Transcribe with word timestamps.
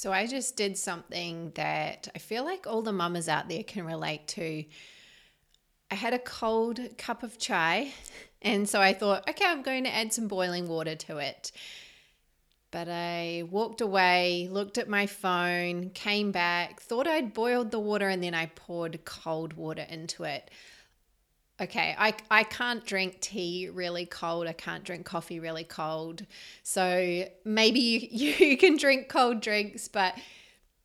So 0.00 0.14
I 0.14 0.26
just 0.26 0.56
did 0.56 0.78
something 0.78 1.52
that 1.56 2.08
I 2.14 2.18
feel 2.20 2.42
like 2.42 2.66
all 2.66 2.80
the 2.80 2.90
mamas 2.90 3.28
out 3.28 3.50
there 3.50 3.62
can 3.62 3.84
relate 3.84 4.26
to. 4.28 4.64
I 5.90 5.94
had 5.94 6.14
a 6.14 6.18
cold 6.18 6.80
cup 6.96 7.22
of 7.22 7.38
chai, 7.38 7.92
and 8.40 8.66
so 8.66 8.80
I 8.80 8.94
thought, 8.94 9.28
okay, 9.28 9.44
I'm 9.44 9.60
going 9.60 9.84
to 9.84 9.94
add 9.94 10.14
some 10.14 10.26
boiling 10.26 10.68
water 10.68 10.94
to 10.94 11.18
it. 11.18 11.52
But 12.70 12.88
I 12.88 13.44
walked 13.50 13.82
away, 13.82 14.48
looked 14.50 14.78
at 14.78 14.88
my 14.88 15.04
phone, 15.04 15.90
came 15.90 16.32
back, 16.32 16.80
thought 16.80 17.06
I'd 17.06 17.34
boiled 17.34 17.70
the 17.70 17.78
water, 17.78 18.08
and 18.08 18.24
then 18.24 18.32
I 18.32 18.46
poured 18.46 19.04
cold 19.04 19.52
water 19.52 19.84
into 19.86 20.24
it 20.24 20.50
okay, 21.60 21.94
I, 21.98 22.14
I 22.30 22.42
can't 22.44 22.84
drink 22.84 23.20
tea 23.20 23.68
really 23.72 24.06
cold. 24.06 24.46
I 24.46 24.52
can't 24.52 24.82
drink 24.82 25.04
coffee 25.04 25.40
really 25.40 25.64
cold. 25.64 26.24
So 26.62 27.24
maybe 27.44 28.08
you, 28.10 28.32
you 28.46 28.56
can 28.56 28.76
drink 28.76 29.08
cold 29.08 29.40
drinks, 29.40 29.88
but 29.88 30.14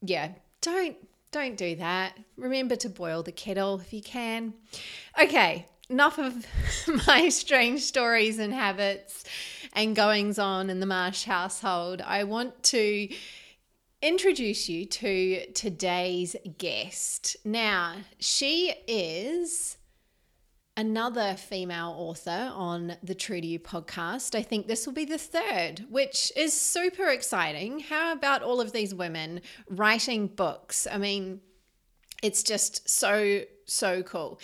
yeah, 0.02 0.32
don't 0.62 0.98
don't 1.32 1.58
do 1.58 1.76
that. 1.76 2.18
Remember 2.38 2.78
to 2.78 2.90
boil 2.90 3.22
the 3.22 3.32
kettle 3.32 3.82
if 3.82 3.92
you 3.92 4.02
can. 4.02 4.54
Okay, 5.22 5.66
enough 5.90 6.18
of 6.18 6.46
my 7.08 7.30
strange 7.30 7.82
stories 7.82 8.40
and 8.40 8.54
habits 8.54 9.26
and 9.74 9.96
goings 9.96 10.40
on 10.40 10.70
in 10.70 10.80
the 10.80 10.86
Marsh 10.86 11.26
household. 11.26 12.02
I 12.02 12.24
want 12.24 12.64
to 12.64 13.10
introduce 14.02 14.70
you 14.70 14.86
to 14.86 15.52
today's 15.52 16.36
guest. 16.58 17.36
Now, 17.44 17.96
she 18.20 18.74
is 18.88 19.78
another 20.78 21.36
female 21.36 21.96
author 21.98 22.52
on 22.54 22.98
the 23.02 23.16
True 23.16 23.40
to 23.40 23.48
You 23.48 23.60
podcast. 23.60 24.36
I 24.36 24.42
think 24.42 24.68
this 24.68 24.86
will 24.86 24.94
be 24.94 25.06
the 25.06 25.18
third, 25.18 25.86
which 25.90 26.32
is 26.36 26.54
super 26.54 27.08
exciting. 27.08 27.80
How 27.80 28.12
about 28.12 28.44
all 28.44 28.60
of 28.60 28.72
these 28.72 28.94
women 28.94 29.42
writing 29.70 30.28
books? 30.28 30.88
I 30.92 30.98
mean, 30.98 31.42
it's 32.22 32.44
just 32.44 32.90
so, 32.90 33.42
so 33.66 34.04
cool. 34.04 34.40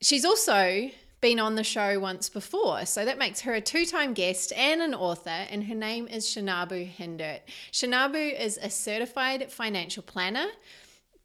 She's 0.00 0.24
also 0.24 0.90
been 1.20 1.40
on 1.40 1.56
the 1.56 1.64
show 1.64 1.98
once 1.98 2.28
before, 2.28 2.86
so 2.86 3.04
that 3.04 3.18
makes 3.18 3.40
her 3.40 3.54
a 3.54 3.60
two 3.60 3.84
time 3.84 4.14
guest 4.14 4.52
and 4.52 4.80
an 4.80 4.94
author, 4.94 5.30
and 5.50 5.64
her 5.64 5.74
name 5.74 6.06
is 6.06 6.24
Shanabu 6.26 6.88
Hindert. 6.88 7.40
Shanabu 7.72 8.38
is 8.38 8.56
a 8.62 8.70
certified 8.70 9.50
financial 9.50 10.04
planner 10.04 10.46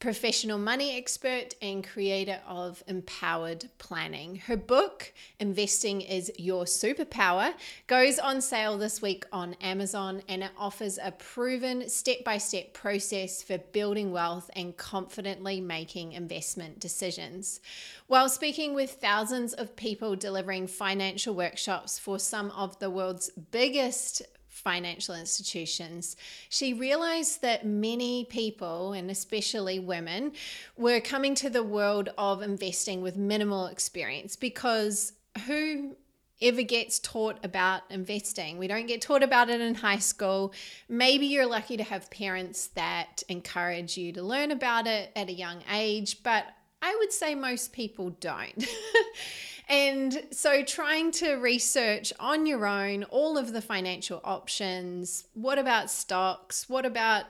professional 0.04 0.58
money 0.58 0.98
expert 0.98 1.56
and 1.62 1.82
creator 1.88 2.42
of 2.46 2.84
Empowered 2.88 3.70
Planning. 3.78 4.36
Her 4.36 4.58
book, 4.58 5.14
Investing 5.40 6.02
is 6.02 6.30
Your 6.38 6.66
Superpower, 6.66 7.54
goes 7.88 8.20
on 8.20 8.42
sale 8.42 8.78
this 8.78 9.02
week 9.02 9.24
on 9.32 9.54
Amazon 9.62 10.22
and 10.28 10.44
it 10.44 10.52
offers 10.58 11.00
a 11.02 11.12
proven 11.12 11.88
step 11.88 12.26
by 12.26 12.38
step 12.38 12.74
process 12.74 13.42
for 13.42 13.58
building 13.58 14.12
wealth 14.12 14.52
and 14.58 14.76
confidently 14.76 15.62
making 15.62 16.12
investment 16.12 16.82
decisions. 16.82 17.62
While 18.08 18.28
speaking 18.28 18.74
with 18.74 18.92
thousands 18.92 19.54
of 19.54 19.78
people 19.78 20.18
delivering 20.18 20.68
financial 20.68 21.34
workshops 21.34 21.98
for 21.98 22.20
some 22.20 22.52
of 22.52 22.78
the 22.80 22.90
world's 22.90 23.30
biggest 23.52 24.22
financial 24.64 25.16
institutions, 25.16 26.16
she 26.50 26.74
realized 26.74 27.42
that 27.42 27.66
many 27.66 28.26
people, 28.26 28.94
and 28.94 29.12
especially 29.12 29.80
women, 29.80 30.32
were 30.78 31.00
coming 31.00 31.36
to 31.36 31.50
the 31.50 31.64
world 31.64 32.10
of 32.18 32.42
investing 32.42 33.02
with 33.02 33.18
minimal 33.18 33.68
experience 33.68 34.36
because 34.36 35.14
who 35.48 35.96
ever 36.42 36.62
gets 36.62 37.00
taught 37.00 37.40
about 37.44 37.84
investing. 37.90 38.58
We 38.58 38.68
don't 38.68 38.86
get 38.86 39.02
taught 39.02 39.24
about 39.24 39.50
it 39.50 39.62
in 39.62 39.76
high 39.76 40.00
school. 40.00 40.54
Maybe 40.90 41.26
you're 41.26 41.46
lucky 41.46 41.78
to 41.78 41.84
have 41.84 42.12
parents 42.12 42.68
that 42.76 43.24
encourage 43.30 43.98
you 43.98 44.12
to 44.14 44.22
learn 44.22 44.52
about 44.52 44.86
it 44.86 45.12
at 45.16 45.30
a 45.30 45.34
young 45.34 45.64
age, 45.72 46.22
but 46.22 46.46
I 46.82 46.96
would 47.00 47.14
say 47.14 47.34
most 47.34 47.72
people 47.72 48.10
don't. 48.20 48.66
And 49.70 50.28
so, 50.32 50.64
trying 50.64 51.12
to 51.14 51.36
research 51.36 52.12
on 52.20 52.46
your 52.46 52.66
own 52.66 53.04
all 53.06 53.38
of 53.38 53.54
the 53.54 53.62
financial 53.62 54.20
options 54.24 55.26
what 55.34 55.58
about 55.58 55.90
stocks? 55.90 56.68
What 56.68 56.86
about 56.86 57.26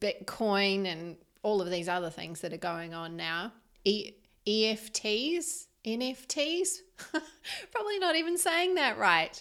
Bitcoin 0.00 0.86
and 0.86 1.16
all 1.42 1.62
of 1.62 1.70
these 1.70 1.88
other 1.88 2.10
things 2.10 2.40
that 2.42 2.52
are 2.52 2.58
going 2.58 2.94
on 2.94 3.16
now? 3.16 3.52
E- 3.84 4.12
EFTs, 4.46 5.66
NFTs? 5.84 6.78
Probably 7.72 7.98
not 7.98 8.16
even 8.16 8.36
saying 8.36 8.74
that 8.74 8.98
right. 8.98 9.40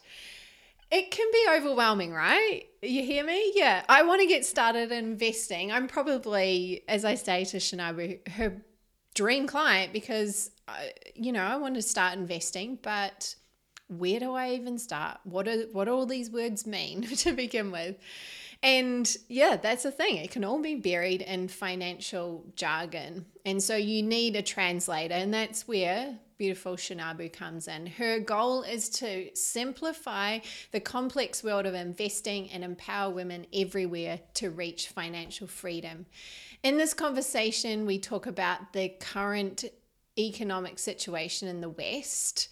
It 0.90 1.12
can 1.12 1.28
be 1.34 1.46
overwhelming, 1.52 2.14
right? 2.14 2.64
You 2.82 3.04
hear 3.04 3.26
me? 3.26 3.52
Yeah. 3.56 3.84
I 3.90 4.04
want 4.04 4.22
to 4.22 4.28
get 4.28 4.46
started 4.46 4.92
investing. 4.92 5.70
I'm 5.70 5.88
probably, 5.88 6.84
as 6.88 7.04
I 7.04 7.16
say 7.16 7.44
to 7.46 7.58
Shanabu, 7.58 8.26
her 8.30 8.62
dream 9.14 9.48
client 9.48 9.92
because 9.92 10.52
you 11.16 11.32
know, 11.32 11.44
I 11.44 11.56
want 11.58 11.76
to 11.76 11.82
start 11.82 12.18
investing, 12.18 12.80
but 12.82 13.36
where 13.88 14.20
do 14.20 14.34
I 14.34 14.52
even 14.52 14.78
start? 14.78 15.20
What 15.24 15.48
are 15.48 15.62
what 15.72 15.86
do 15.86 15.92
all 15.92 16.06
these 16.06 16.30
words 16.30 16.68
mean 16.68 17.02
to 17.18 17.34
begin 17.34 17.72
with? 17.72 17.98
And 18.64 19.16
yeah, 19.28 19.56
that's 19.56 19.84
the 19.84 19.92
thing. 19.92 20.18
It 20.18 20.32
can 20.32 20.44
all 20.44 20.62
be 20.62 20.76
buried 20.76 21.22
in 21.22 21.48
financial 21.48 22.44
jargon. 22.56 23.26
And 23.46 23.62
so 23.62 23.76
you 23.76 24.02
need 24.02 24.36
a 24.36 24.42
translator, 24.42 25.14
and 25.14 25.34
that's 25.34 25.68
where 25.68 26.18
beautiful 26.38 26.76
Shanabu 26.76 27.34
comes 27.34 27.68
in. 27.68 27.88
Her 27.88 28.20
goal 28.20 28.64
is 28.64 28.90
to 28.90 29.36
simplify 29.36 30.40
the 30.72 30.80
complex 30.80 31.44
world 31.44 31.66
of 31.66 31.74
investing 31.74 32.50
and 32.52 32.64
empower 32.64 33.12
women 33.12 33.48
everywhere 33.54 34.20
to 34.36 34.52
reach 34.52 34.90
financial 34.90 35.48
freedom. 35.48 36.06
In 36.64 36.78
this 36.78 36.94
conversation, 36.94 37.86
we 37.86 38.00
talk 38.00 38.28
about 38.28 38.74
the 38.74 38.90
current 39.00 39.66
economic 40.18 40.80
situation 40.80 41.48
in 41.48 41.62
the 41.62 41.70
West, 41.70 42.50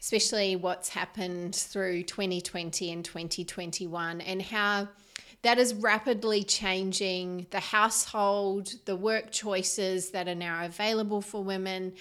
especially 0.00 0.56
what's 0.56 0.88
happened 0.90 1.54
through 1.54 2.02
2020 2.02 2.92
and 2.92 3.04
2021, 3.04 4.20
and 4.20 4.42
how 4.42 4.88
that 5.42 5.58
is 5.58 5.74
rapidly 5.74 6.42
changing 6.42 7.46
the 7.50 7.60
household, 7.60 8.74
the 8.84 8.96
work 8.96 9.30
choices 9.30 10.10
that 10.10 10.28
are 10.28 10.34
now 10.34 10.64
available 10.64 11.20
for 11.20 11.42
women. 11.42 11.92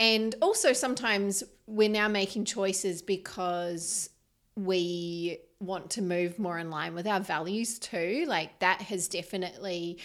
And 0.00 0.34
also, 0.40 0.72
sometimes 0.72 1.44
we're 1.66 1.88
now 1.88 2.08
making 2.08 2.46
choices 2.46 3.02
because 3.02 4.10
we 4.56 5.38
want 5.60 5.90
to 5.90 6.02
move 6.02 6.38
more 6.38 6.58
in 6.58 6.70
line 6.70 6.94
with 6.94 7.06
our 7.06 7.20
values 7.20 7.78
too. 7.78 8.24
Like, 8.26 8.58
that 8.60 8.82
has 8.82 9.08
definitely 9.08 9.98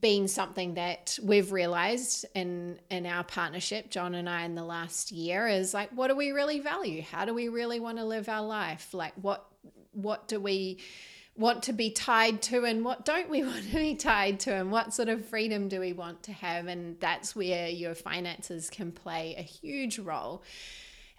been 0.00 0.26
something 0.26 0.74
that 0.74 1.18
we've 1.22 1.52
realized 1.52 2.24
in 2.34 2.80
in 2.90 3.06
our 3.06 3.22
partnership 3.22 3.90
john 3.90 4.14
and 4.14 4.28
i 4.28 4.42
in 4.42 4.54
the 4.54 4.64
last 4.64 5.12
year 5.12 5.46
is 5.46 5.72
like 5.72 5.90
what 5.90 6.08
do 6.08 6.16
we 6.16 6.32
really 6.32 6.60
value? 6.60 7.02
How 7.02 7.24
do 7.24 7.34
we 7.34 7.48
really 7.48 7.80
want 7.80 7.98
to 7.98 8.04
live 8.04 8.28
our 8.28 8.42
life? 8.42 8.92
Like 8.92 9.14
what 9.20 9.46
what 9.92 10.26
do 10.26 10.40
we 10.40 10.80
want 11.36 11.64
to 11.64 11.72
be 11.72 11.90
tied 11.90 12.42
to 12.42 12.64
and 12.64 12.84
what 12.84 13.04
don't 13.04 13.30
we 13.30 13.42
want 13.44 13.64
to 13.70 13.76
be 13.76 13.94
tied 13.94 14.40
to 14.40 14.54
and 14.54 14.72
what 14.72 14.94
sort 14.94 15.08
of 15.08 15.24
freedom 15.26 15.68
do 15.68 15.80
we 15.80 15.92
want 15.92 16.24
to 16.24 16.32
have? 16.32 16.66
And 16.66 16.98
that's 17.00 17.36
where 17.36 17.68
your 17.68 17.94
finances 17.94 18.70
can 18.70 18.90
play 18.90 19.34
a 19.38 19.42
huge 19.42 19.98
role. 19.98 20.42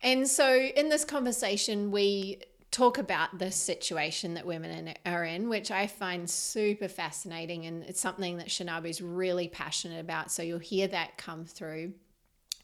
And 0.04 0.28
so 0.28 0.54
in 0.56 0.90
this 0.90 1.06
conversation 1.06 1.92
we 1.92 2.42
talk 2.76 2.98
about 2.98 3.40
the 3.40 3.50
situation 3.50 4.34
that 4.34 4.46
women 4.46 4.94
are 5.06 5.24
in, 5.24 5.48
which 5.48 5.72
I 5.72 5.88
find 5.88 6.30
super 6.30 6.90
fascinating. 6.90 7.66
And 7.66 7.84
it's 7.84 8.02
something 8.02 8.36
that 8.38 8.50
Shanabu 8.50 8.90
is 8.90 9.02
really 9.02 9.48
passionate 9.48 10.02
about. 10.02 10.30
So 10.30 10.44
you'll 10.44 10.60
hear 10.60 10.90
that 10.90 11.18
come 11.18 11.46
through. 11.46 11.94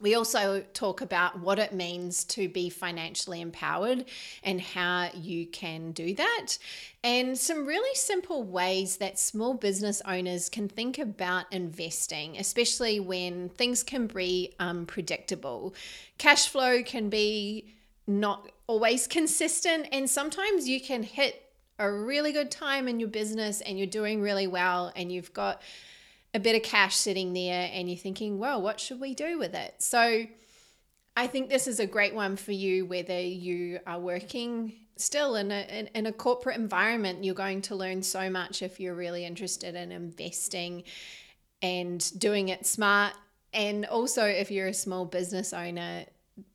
We 0.01 0.16
also 0.16 0.66
talk 0.73 0.99
about 0.99 1.39
what 1.39 1.59
it 1.59 1.72
means 1.72 2.25
to 2.25 2.49
be 2.49 2.69
financially 2.69 3.39
empowered 3.39 4.03
and 4.44 4.59
how 4.59 5.11
you 5.13 5.45
can 5.45 5.91
do 5.91 6.16
that, 6.16 6.57
and 7.03 7.38
some 7.38 7.67
really 7.67 7.95
simple 7.95 8.43
ways 8.43 8.97
that 8.97 9.19
small 9.19 9.53
business 9.53 10.01
owners 10.07 10.49
can 10.49 10.67
think 10.67 10.97
about 10.97 11.46
investing, 11.53 12.35
especially 12.40 12.99
when 12.99 13.49
things 13.49 13.84
can 13.84 14.08
be 14.08 14.55
um, 14.59 14.79
unpredictable. 14.79 15.75
Cash 16.17 16.49
flow 16.49 16.81
can 16.81 17.09
be 17.09 17.75
not 18.07 18.51
always 18.67 19.07
consistent. 19.07 19.87
And 19.91 20.09
sometimes 20.09 20.67
you 20.67 20.81
can 20.81 21.03
hit 21.03 21.41
a 21.79 21.91
really 21.91 22.31
good 22.31 22.51
time 22.51 22.87
in 22.87 22.99
your 22.99 23.09
business 23.09 23.61
and 23.61 23.77
you're 23.77 23.87
doing 23.87 24.21
really 24.21 24.47
well 24.47 24.91
and 24.95 25.11
you've 25.11 25.33
got 25.33 25.61
a 26.33 26.39
bit 26.39 26.55
of 26.55 26.63
cash 26.63 26.95
sitting 26.95 27.33
there 27.33 27.69
and 27.73 27.89
you're 27.89 27.97
thinking, 27.97 28.39
well, 28.39 28.61
what 28.61 28.79
should 28.79 28.99
we 28.99 29.13
do 29.13 29.37
with 29.37 29.53
it? 29.53 29.75
So 29.79 30.25
I 31.17 31.27
think 31.27 31.49
this 31.49 31.67
is 31.67 31.79
a 31.79 31.87
great 31.87 32.15
one 32.15 32.35
for 32.37 32.51
you, 32.51 32.85
whether 32.85 33.19
you 33.19 33.79
are 33.85 33.99
working 33.99 34.73
still 34.95 35.35
in 35.35 35.51
a, 35.51 35.61
in, 35.69 35.87
in 35.87 36.05
a 36.05 36.13
corporate 36.13 36.57
environment. 36.57 37.23
You're 37.23 37.35
going 37.35 37.61
to 37.63 37.75
learn 37.75 38.03
so 38.03 38.29
much 38.29 38.61
if 38.61 38.79
you're 38.79 38.95
really 38.95 39.25
interested 39.25 39.75
in 39.75 39.91
investing 39.91 40.83
and 41.61 42.19
doing 42.19 42.49
it 42.49 42.65
smart. 42.65 43.13
And 43.53 43.85
also, 43.85 44.23
if 44.23 44.51
you're 44.51 44.67
a 44.67 44.73
small 44.73 45.05
business 45.05 45.51
owner, 45.51 46.05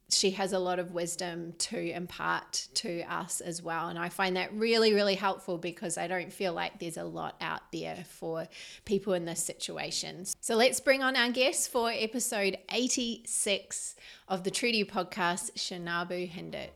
she 0.09 0.31
has 0.33 0.53
a 0.53 0.59
lot 0.59 0.79
of 0.79 0.93
wisdom 0.93 1.53
to 1.59 1.91
impart 1.91 2.69
to 2.75 3.03
us 3.03 3.41
as 3.41 3.63
well. 3.63 3.89
And 3.89 3.99
I 3.99 4.09
find 4.09 4.37
that 4.37 4.53
really, 4.55 4.95
really 4.95 5.17
helpful 5.17 5.59
because 5.59 5.99
I 5.99 6.07
don't 6.07 6.33
feel 6.33 6.53
like 6.53 6.79
there's 6.79 6.97
a 6.97 7.05
lot 7.05 7.35
out 7.41 7.73
there 7.73 8.05
for 8.09 8.47
people 8.85 9.15
in 9.15 9.25
this 9.25 9.43
situation. 9.43 10.25
So 10.41 10.55
let's 10.55 10.79
bring 10.79 11.03
on 11.03 11.17
our 11.17 11.31
guest 11.31 11.71
for 11.71 11.91
episode 11.91 12.59
86 12.71 13.97
of 14.29 14.45
the 14.45 14.69
You 14.69 14.87
podcast, 14.87 15.53
Shanabu 15.55 16.31
Hindert. 16.31 16.71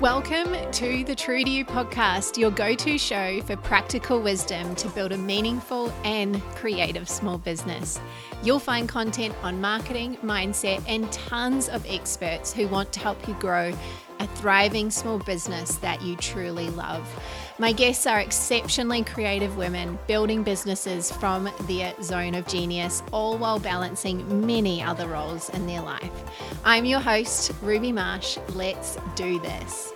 Welcome 0.00 0.54
to 0.74 1.02
the 1.02 1.16
True 1.16 1.42
to 1.42 1.50
You 1.50 1.64
podcast, 1.64 2.38
your 2.38 2.52
go 2.52 2.76
to 2.76 2.98
show 2.98 3.42
for 3.42 3.56
practical 3.56 4.22
wisdom 4.22 4.76
to 4.76 4.88
build 4.90 5.10
a 5.10 5.18
meaningful 5.18 5.92
and 6.04 6.40
creative 6.54 7.08
small 7.08 7.36
business. 7.36 7.98
You'll 8.44 8.60
find 8.60 8.88
content 8.88 9.34
on 9.42 9.60
marketing, 9.60 10.16
mindset, 10.22 10.84
and 10.86 11.10
tons 11.10 11.68
of 11.68 11.84
experts 11.84 12.52
who 12.52 12.68
want 12.68 12.92
to 12.92 13.00
help 13.00 13.26
you 13.26 13.34
grow 13.40 13.72
a 14.20 14.26
thriving 14.36 14.92
small 14.92 15.18
business 15.18 15.78
that 15.78 16.00
you 16.00 16.14
truly 16.14 16.70
love. 16.70 17.04
My 17.60 17.72
guests 17.72 18.06
are 18.06 18.20
exceptionally 18.20 19.02
creative 19.02 19.56
women 19.56 19.98
building 20.06 20.44
businesses 20.44 21.10
from 21.10 21.50
their 21.62 21.92
zone 22.00 22.36
of 22.36 22.46
genius, 22.46 23.02
all 23.10 23.36
while 23.36 23.58
balancing 23.58 24.46
many 24.46 24.80
other 24.80 25.08
roles 25.08 25.50
in 25.50 25.66
their 25.66 25.80
life. 25.80 26.12
I'm 26.64 26.84
your 26.84 27.00
host, 27.00 27.50
Ruby 27.60 27.90
Marsh. 27.90 28.38
Let's 28.54 28.96
do 29.16 29.40
this. 29.40 29.92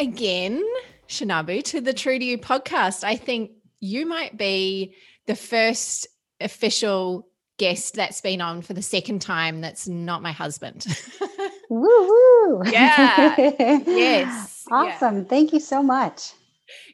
Again, 0.00 0.64
Shinabu, 1.08 1.62
to 1.64 1.80
the 1.80 1.92
True 1.92 2.18
to 2.18 2.24
You 2.24 2.38
podcast. 2.38 3.04
I 3.04 3.16
think 3.16 3.52
you 3.80 4.06
might 4.06 4.36
be 4.36 4.94
the 5.26 5.36
first 5.36 6.08
official 6.40 7.28
guest 7.58 7.94
that's 7.94 8.22
been 8.22 8.40
on 8.40 8.62
for 8.62 8.72
the 8.72 8.82
second 8.82 9.20
time 9.20 9.60
that's 9.60 9.86
not 9.86 10.22
my 10.22 10.32
husband. 10.32 10.86
woo 11.70 11.80
woo. 11.80 12.62
Yeah. 12.70 13.34
yes. 13.38 14.56
Awesome. 14.72 15.18
Yeah. 15.18 15.24
Thank 15.24 15.52
you 15.52 15.58
so 15.58 15.82
much. 15.82 16.30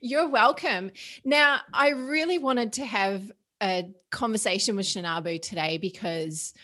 You're 0.01 0.31
welcome. 0.31 0.93
Now, 1.27 1.61
I 1.75 1.91
really 1.91 2.39
wanted 2.39 2.73
to 2.75 2.87
have 2.87 3.31
a 3.63 3.91
conversation 4.11 4.77
with 4.77 4.87
Shinabu 4.87 5.43
today 5.43 5.77
because, 5.77 6.55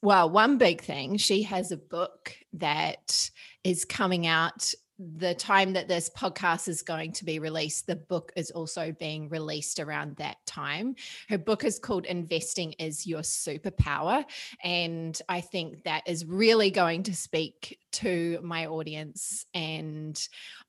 well, 0.00 0.30
one 0.30 0.58
big 0.58 0.80
thing, 0.80 1.16
she 1.16 1.42
has 1.42 1.72
a 1.72 1.76
book 1.76 2.36
that 2.52 3.30
is 3.64 3.84
coming 3.84 4.28
out 4.28 4.72
the 4.98 5.34
time 5.34 5.72
that 5.72 5.88
this 5.88 6.08
podcast 6.16 6.68
is 6.68 6.82
going 6.82 7.12
to 7.12 7.24
be 7.24 7.38
released, 7.38 7.86
the 7.86 7.96
book 7.96 8.32
is 8.36 8.50
also 8.52 8.92
being 8.92 9.28
released 9.28 9.80
around 9.80 10.16
that 10.16 10.36
time. 10.46 10.94
Her 11.28 11.38
book 11.38 11.64
is 11.64 11.78
called 11.78 12.06
Investing 12.06 12.72
is 12.72 13.06
Your 13.06 13.22
Superpower. 13.22 14.24
And 14.62 15.20
I 15.28 15.40
think 15.40 15.84
that 15.84 16.02
is 16.06 16.24
really 16.24 16.70
going 16.70 17.02
to 17.04 17.14
speak 17.14 17.78
to 17.92 18.40
my 18.42 18.66
audience. 18.66 19.46
And 19.54 20.20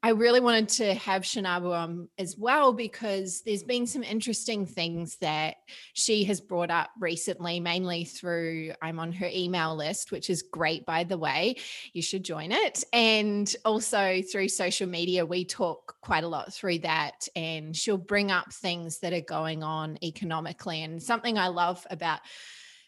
I 0.01 0.09
really 0.09 0.39
wanted 0.39 0.69
to 0.69 0.93
have 0.95 1.23
Shanabu 1.23 1.71
on 1.71 2.09
as 2.17 2.35
well 2.37 2.73
because 2.73 3.41
there's 3.41 3.63
been 3.63 3.87
some 3.87 4.03
interesting 4.03 4.65
things 4.65 5.17
that 5.17 5.55
she 5.93 6.23
has 6.25 6.41
brought 6.41 6.69
up 6.69 6.89
recently, 6.99 7.59
mainly 7.59 8.05
through 8.05 8.73
I'm 8.81 8.99
on 8.99 9.11
her 9.13 9.29
email 9.31 9.75
list, 9.75 10.11
which 10.11 10.29
is 10.29 10.41
great, 10.43 10.85
by 10.85 11.03
the 11.03 11.17
way. 11.17 11.55
You 11.93 12.01
should 12.01 12.23
join 12.23 12.51
it. 12.51 12.83
And 12.93 13.53
also 13.65 14.14
through 14.21 14.49
social 14.49 14.87
media, 14.87 15.25
we 15.25 15.45
talk 15.45 15.95
quite 16.01 16.23
a 16.23 16.27
lot 16.27 16.53
through 16.53 16.79
that. 16.79 17.27
And 17.35 17.75
she'll 17.75 17.97
bring 17.97 18.31
up 18.31 18.53
things 18.53 18.99
that 18.99 19.13
are 19.13 19.21
going 19.21 19.63
on 19.63 19.97
economically. 20.03 20.83
And 20.83 21.01
something 21.01 21.37
I 21.37 21.47
love 21.47 21.85
about 21.89 22.19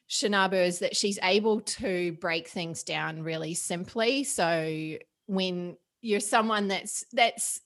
Shinabu 0.10 0.66
is 0.66 0.80
that 0.80 0.96
she's 0.96 1.20
able 1.22 1.62
to 1.62 2.14
break 2.14 2.48
things 2.48 2.84
down 2.84 3.24
really 3.24 3.54
simply. 3.54 4.24
So 4.24 4.98
when 5.26 5.78
you're 6.02 6.20
someone 6.20 6.68
that's 6.68 7.04
that's 7.12 7.60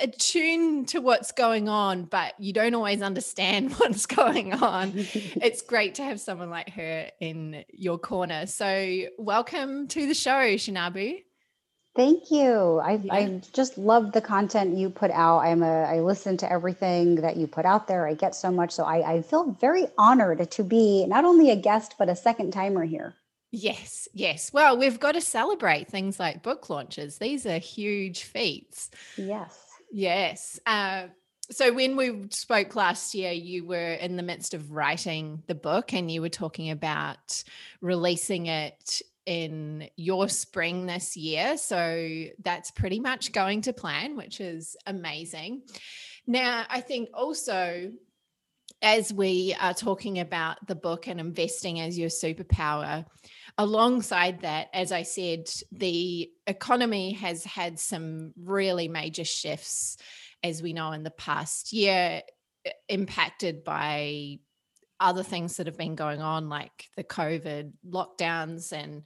attuned 0.00 0.88
to 0.88 1.00
what's 1.00 1.32
going 1.32 1.68
on, 1.68 2.04
but 2.04 2.34
you 2.38 2.52
don't 2.52 2.74
always 2.74 3.02
understand 3.02 3.72
what's 3.78 4.06
going 4.06 4.54
on. 4.54 4.92
it's 4.94 5.62
great 5.62 5.96
to 5.96 6.02
have 6.02 6.20
someone 6.20 6.50
like 6.50 6.70
her 6.70 7.10
in 7.20 7.64
your 7.72 7.98
corner. 7.98 8.46
So 8.46 9.04
welcome 9.18 9.88
to 9.88 10.06
the 10.06 10.14
show, 10.14 10.54
Shanabu. 10.54 11.22
Thank 11.96 12.30
you. 12.30 12.78
I 12.78 13.00
yeah. 13.02 13.14
I 13.14 13.40
just 13.52 13.78
love 13.78 14.12
the 14.12 14.20
content 14.20 14.76
you 14.76 14.90
put 14.90 15.10
out. 15.10 15.38
I'm 15.40 15.62
a 15.62 15.84
I 15.84 16.00
listen 16.00 16.36
to 16.38 16.52
everything 16.52 17.16
that 17.16 17.36
you 17.36 17.46
put 17.46 17.64
out 17.64 17.88
there. 17.88 18.06
I 18.06 18.14
get 18.14 18.34
so 18.34 18.50
much. 18.50 18.72
So 18.72 18.84
I, 18.84 19.14
I 19.14 19.22
feel 19.22 19.56
very 19.60 19.86
honored 19.96 20.50
to 20.50 20.62
be 20.62 21.06
not 21.06 21.24
only 21.24 21.50
a 21.50 21.56
guest, 21.56 21.94
but 21.98 22.10
a 22.10 22.16
second 22.16 22.52
timer 22.52 22.84
here. 22.84 23.14
Yes, 23.50 24.08
yes. 24.12 24.52
Well, 24.52 24.76
we've 24.76 25.00
got 25.00 25.12
to 25.12 25.20
celebrate 25.20 25.88
things 25.88 26.20
like 26.20 26.42
book 26.42 26.68
launches. 26.68 27.16
These 27.16 27.46
are 27.46 27.58
huge 27.58 28.24
feats. 28.24 28.90
Yes. 29.16 29.58
Yes. 29.90 30.60
Uh, 30.66 31.04
so 31.50 31.72
when 31.72 31.96
we 31.96 32.26
spoke 32.30 32.74
last 32.74 33.14
year 33.14 33.30
you 33.30 33.64
were 33.64 33.92
in 33.92 34.16
the 34.16 34.22
midst 34.22 34.52
of 34.52 34.72
writing 34.72 35.42
the 35.46 35.54
book 35.54 35.94
and 35.94 36.10
you 36.10 36.20
were 36.20 36.28
talking 36.28 36.70
about 36.70 37.44
releasing 37.80 38.46
it 38.46 39.00
in 39.26 39.88
your 39.96 40.28
spring 40.28 40.86
this 40.86 41.16
year. 41.16 41.58
So 41.58 42.24
that's 42.42 42.70
pretty 42.70 43.00
much 43.00 43.32
going 43.32 43.62
to 43.62 43.72
plan, 43.72 44.16
which 44.16 44.40
is 44.40 44.76
amazing. 44.86 45.62
Now, 46.26 46.64
I 46.68 46.80
think 46.80 47.10
also 47.12 47.90
as 48.82 49.12
we 49.12 49.56
are 49.60 49.74
talking 49.74 50.18
about 50.18 50.64
the 50.66 50.74
book 50.74 51.08
and 51.08 51.18
investing 51.18 51.80
as 51.80 51.98
your 51.98 52.08
superpower, 52.08 53.06
alongside 53.58 54.42
that, 54.42 54.68
as 54.72 54.92
I 54.92 55.02
said, 55.02 55.48
the 55.72 56.30
economy 56.46 57.12
has 57.14 57.44
had 57.44 57.78
some 57.78 58.32
really 58.36 58.88
major 58.88 59.24
shifts, 59.24 59.96
as 60.42 60.62
we 60.62 60.72
know, 60.72 60.92
in 60.92 61.02
the 61.02 61.10
past 61.10 61.72
year, 61.72 62.22
impacted 62.88 63.64
by 63.64 64.40
other 65.00 65.22
things 65.22 65.56
that 65.56 65.66
have 65.66 65.76
been 65.76 65.94
going 65.94 66.20
on 66.20 66.48
like 66.48 66.88
the 66.96 67.04
covid 67.04 67.72
lockdowns 67.88 68.72
and 68.72 69.02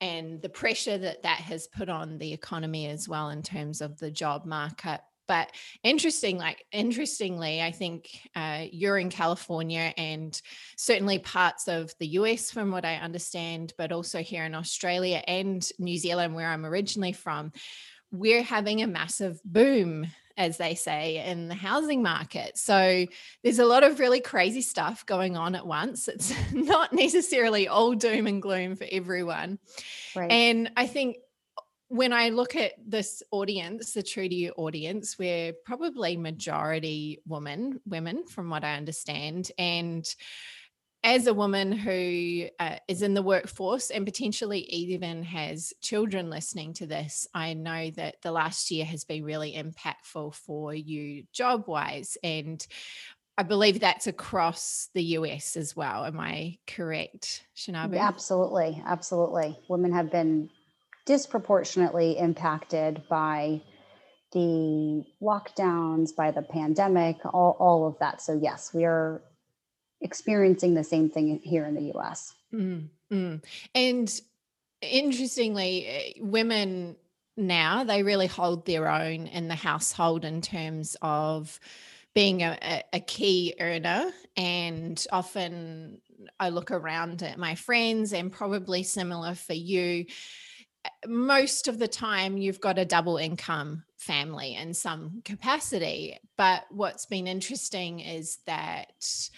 and 0.00 0.40
the 0.42 0.48
pressure 0.48 0.96
that 0.96 1.22
that 1.22 1.40
has 1.40 1.66
put 1.66 1.88
on 1.88 2.18
the 2.18 2.32
economy 2.32 2.86
as 2.86 3.08
well 3.08 3.30
in 3.30 3.42
terms 3.42 3.80
of 3.80 3.98
the 3.98 4.10
job 4.10 4.44
market. 4.46 5.00
But 5.26 5.50
interesting 5.82 6.38
like 6.38 6.64
interestingly 6.72 7.60
i 7.60 7.70
think 7.70 8.08
uh, 8.34 8.64
you're 8.72 8.96
in 8.96 9.10
california 9.10 9.92
and 9.98 10.40
certainly 10.78 11.18
parts 11.18 11.68
of 11.68 11.92
the 12.00 12.06
us 12.06 12.50
from 12.50 12.70
what 12.70 12.86
i 12.86 12.94
understand 12.94 13.74
but 13.76 13.92
also 13.92 14.22
here 14.22 14.44
in 14.44 14.54
australia 14.54 15.22
and 15.28 15.68
new 15.78 15.98
zealand 15.98 16.34
where 16.34 16.48
i'm 16.48 16.64
originally 16.64 17.12
from 17.12 17.52
we're 18.10 18.42
having 18.42 18.80
a 18.80 18.86
massive 18.86 19.38
boom 19.44 20.06
as 20.38 20.56
they 20.56 20.74
say, 20.74 21.22
in 21.26 21.48
the 21.48 21.54
housing 21.54 22.02
market. 22.02 22.56
So 22.56 23.04
there's 23.42 23.58
a 23.58 23.66
lot 23.66 23.82
of 23.82 23.98
really 23.98 24.20
crazy 24.20 24.62
stuff 24.62 25.04
going 25.04 25.36
on 25.36 25.54
at 25.54 25.66
once. 25.66 26.08
It's 26.08 26.32
not 26.52 26.92
necessarily 26.92 27.68
all 27.68 27.94
doom 27.94 28.26
and 28.26 28.40
gloom 28.40 28.76
for 28.76 28.86
everyone. 28.90 29.58
Right. 30.16 30.30
And 30.30 30.70
I 30.76 30.86
think 30.86 31.16
when 31.88 32.12
I 32.12 32.28
look 32.28 32.54
at 32.54 32.72
this 32.86 33.22
audience, 33.32 33.92
the 33.92 34.02
True 34.02 34.28
to 34.28 34.34
You 34.34 34.52
audience, 34.56 35.18
we're 35.18 35.52
probably 35.64 36.16
majority 36.16 37.20
women, 37.26 37.80
women, 37.84 38.26
from 38.26 38.48
what 38.48 38.62
I 38.62 38.76
understand. 38.76 39.50
And 39.58 40.06
as 41.04 41.26
a 41.26 41.34
woman 41.34 41.70
who 41.72 42.46
uh, 42.58 42.76
is 42.88 43.02
in 43.02 43.14
the 43.14 43.22
workforce 43.22 43.90
and 43.90 44.04
potentially 44.04 44.60
even 44.60 45.22
has 45.22 45.72
children 45.80 46.28
listening 46.28 46.72
to 46.74 46.86
this, 46.86 47.28
I 47.32 47.54
know 47.54 47.90
that 47.92 48.16
the 48.22 48.32
last 48.32 48.70
year 48.70 48.84
has 48.84 49.04
been 49.04 49.24
really 49.24 49.52
impactful 49.52 50.34
for 50.34 50.74
you 50.74 51.24
job 51.32 51.68
wise. 51.68 52.16
And 52.24 52.64
I 53.36 53.44
believe 53.44 53.78
that's 53.78 54.08
across 54.08 54.88
the 54.94 55.02
US 55.02 55.56
as 55.56 55.76
well. 55.76 56.04
Am 56.04 56.18
I 56.18 56.58
correct, 56.66 57.46
Shanabu? 57.56 57.96
Absolutely. 57.96 58.82
Absolutely. 58.84 59.56
Women 59.68 59.92
have 59.92 60.10
been 60.10 60.50
disproportionately 61.06 62.18
impacted 62.18 63.02
by 63.08 63.62
the 64.32 65.04
lockdowns, 65.22 66.14
by 66.14 66.32
the 66.32 66.42
pandemic, 66.42 67.16
all, 67.24 67.56
all 67.60 67.86
of 67.86 67.98
that. 68.00 68.20
So, 68.20 68.38
yes, 68.42 68.74
we 68.74 68.84
are 68.84 69.22
experiencing 70.00 70.74
the 70.74 70.84
same 70.84 71.10
thing 71.10 71.40
here 71.42 71.64
in 71.66 71.74
the 71.74 71.92
US. 71.96 72.34
Mm, 72.52 72.88
mm. 73.12 73.44
And 73.74 74.20
interestingly, 74.80 75.86
eh, 75.86 76.12
women 76.20 76.96
now 77.38 77.84
they 77.84 78.02
really 78.02 78.26
hold 78.26 78.66
their 78.66 78.88
own 78.88 79.26
in 79.28 79.48
the 79.48 79.54
household 79.54 80.24
in 80.24 80.42
terms 80.42 80.96
of 81.00 81.58
being 82.14 82.42
a, 82.42 82.82
a, 82.92 83.00
key 83.00 83.54
earner 83.60 84.10
and 84.36 85.06
often 85.12 86.00
i 86.40 86.48
look 86.48 86.72
around 86.72 87.22
at 87.22 87.38
my 87.38 87.54
friends 87.54 88.12
and 88.12 88.32
probably 88.32 88.82
similar 88.82 89.34
for 89.34 89.52
you 89.52 90.04
most 91.06 91.68
of 91.68 91.78
the 91.78 91.86
time 91.86 92.36
you've 92.36 92.60
got 92.60 92.78
a 92.78 92.84
double 92.84 93.18
income 93.18 93.84
family 93.98 94.56
in 94.56 94.74
some 94.74 95.22
capacity 95.24 96.18
but 96.36 96.64
what's 96.70 97.06
been 97.06 97.28
interesting 97.28 98.00
is 98.00 98.38
that 98.46 99.30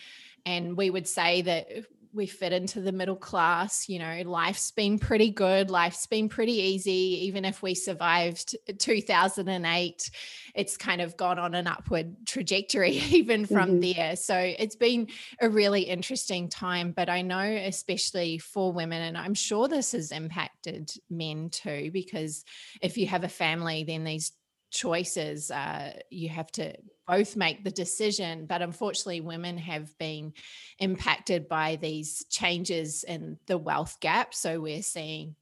and 0.46 0.76
we 0.76 0.90
would 0.90 1.06
say 1.06 1.42
that 1.42 1.68
we 2.12 2.26
fit 2.26 2.52
into 2.52 2.80
the 2.80 2.92
middle 2.92 3.16
class. 3.16 3.88
You 3.88 4.00
know, 4.00 4.22
life's 4.24 4.70
been 4.72 4.98
pretty 4.98 5.30
good. 5.30 5.70
Life's 5.70 6.06
been 6.06 6.28
pretty 6.28 6.54
easy. 6.54 7.26
Even 7.26 7.44
if 7.44 7.62
we 7.62 7.74
survived 7.74 8.56
2008, 8.78 10.10
it's 10.54 10.76
kind 10.76 11.00
of 11.00 11.16
gone 11.16 11.38
on 11.38 11.54
an 11.54 11.66
upward 11.66 12.26
trajectory 12.26 12.90
even 13.10 13.46
from 13.46 13.80
mm-hmm. 13.80 13.92
there. 13.92 14.16
So 14.16 14.36
it's 14.36 14.76
been 14.76 15.08
a 15.40 15.48
really 15.48 15.82
interesting 15.82 16.48
time. 16.48 16.92
But 16.92 17.08
I 17.08 17.22
know, 17.22 17.38
especially 17.38 18.38
for 18.38 18.72
women, 18.72 19.02
and 19.02 19.16
I'm 19.16 19.34
sure 19.34 19.68
this 19.68 19.92
has 19.92 20.10
impacted 20.10 20.92
men 21.08 21.50
too, 21.50 21.90
because 21.92 22.44
if 22.82 22.98
you 22.98 23.06
have 23.06 23.24
a 23.24 23.28
family, 23.28 23.84
then 23.84 24.04
these 24.04 24.32
choices 24.70 25.50
uh, 25.50 25.92
you 26.10 26.28
have 26.28 26.50
to 26.52 26.72
both 27.06 27.36
make 27.36 27.64
the 27.64 27.70
decision 27.70 28.46
but 28.46 28.62
unfortunately 28.62 29.20
women 29.20 29.58
have 29.58 29.96
been 29.98 30.32
impacted 30.78 31.48
by 31.48 31.76
these 31.76 32.24
changes 32.30 33.04
in 33.04 33.38
the 33.46 33.58
wealth 33.58 33.98
gap. 34.00 34.34
So 34.34 34.60
we're 34.60 34.82
seeing 34.82 35.34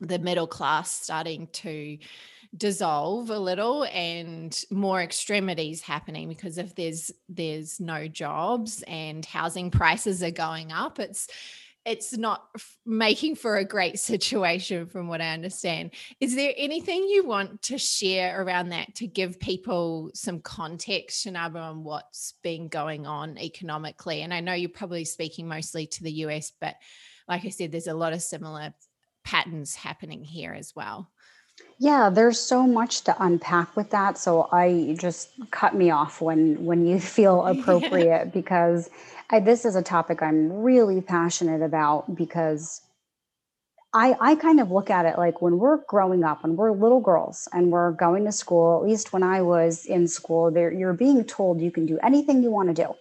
the 0.00 0.18
middle 0.18 0.46
class 0.46 0.90
starting 0.90 1.48
to 1.48 1.98
dissolve 2.56 3.30
a 3.30 3.38
little 3.38 3.84
and 3.84 4.64
more 4.70 5.02
extremities 5.02 5.82
happening 5.82 6.28
because 6.28 6.58
if 6.58 6.74
there's 6.74 7.10
there's 7.28 7.80
no 7.80 8.08
jobs 8.08 8.82
and 8.86 9.24
housing 9.24 9.70
prices 9.70 10.22
are 10.22 10.30
going 10.30 10.72
up. 10.72 10.98
It's 10.98 11.28
it's 11.86 12.16
not 12.16 12.48
f- 12.56 12.76
making 12.84 13.36
for 13.36 13.56
a 13.56 13.64
great 13.64 13.98
situation 14.12 14.86
from 14.86 15.08
what 15.08 15.22
I 15.22 15.32
understand. 15.32 15.92
Is 16.20 16.34
there 16.34 16.52
anything 16.56 17.04
you 17.08 17.24
want 17.24 17.62
to 17.62 17.78
share 17.78 18.42
around 18.42 18.70
that 18.70 18.96
to 18.96 19.06
give 19.06 19.40
people 19.40 20.10
some 20.12 20.40
context, 20.40 21.24
Shanabu, 21.24 21.56
on 21.56 21.84
what's 21.84 22.34
been 22.42 22.68
going 22.68 23.06
on 23.06 23.38
economically? 23.38 24.22
And 24.22 24.34
I 24.34 24.40
know 24.40 24.52
you're 24.52 24.68
probably 24.68 25.04
speaking 25.04 25.46
mostly 25.46 25.86
to 25.86 26.02
the 26.02 26.12
US, 26.12 26.52
but 26.60 26.74
like 27.28 27.44
I 27.44 27.50
said, 27.50 27.72
there's 27.72 27.86
a 27.86 27.94
lot 27.94 28.12
of 28.12 28.22
similar 28.22 28.74
patterns 29.24 29.74
happening 29.74 30.24
here 30.24 30.52
as 30.52 30.74
well. 30.76 31.10
Yeah, 31.78 32.08
there's 32.08 32.40
so 32.40 32.66
much 32.66 33.02
to 33.02 33.14
unpack 33.22 33.76
with 33.76 33.90
that. 33.90 34.16
So 34.16 34.48
I 34.50 34.96
just 34.98 35.30
cut 35.50 35.74
me 35.74 35.90
off 35.90 36.20
when 36.20 36.64
when 36.64 36.86
you 36.86 37.00
feel 37.16 37.44
appropriate 37.46 38.32
because 38.32 38.90
I, 39.30 39.40
this 39.40 39.64
is 39.64 39.76
a 39.76 39.82
topic 39.82 40.22
I'm 40.22 40.52
really 40.52 41.00
passionate 41.00 41.62
about 41.62 42.14
because 42.14 42.80
I, 43.92 44.14
I 44.20 44.34
kind 44.36 44.60
of 44.60 44.70
look 44.70 44.90
at 44.90 45.06
it 45.06 45.16
like 45.16 45.40
when 45.40 45.58
we're 45.58 45.78
growing 45.88 46.22
up, 46.22 46.42
when 46.42 46.56
we're 46.56 46.72
little 46.72 47.00
girls 47.00 47.48
and 47.52 47.70
we're 47.72 47.92
going 47.92 48.26
to 48.26 48.32
school, 48.32 48.78
at 48.78 48.86
least 48.86 49.12
when 49.12 49.22
I 49.22 49.40
was 49.40 49.86
in 49.86 50.06
school, 50.06 50.50
there 50.50 50.70
you're 50.70 50.92
being 50.92 51.24
told 51.24 51.62
you 51.62 51.70
can 51.70 51.86
do 51.86 51.98
anything 52.02 52.42
you 52.42 52.50
want 52.50 52.68
to 52.68 52.74
do. 52.74 52.94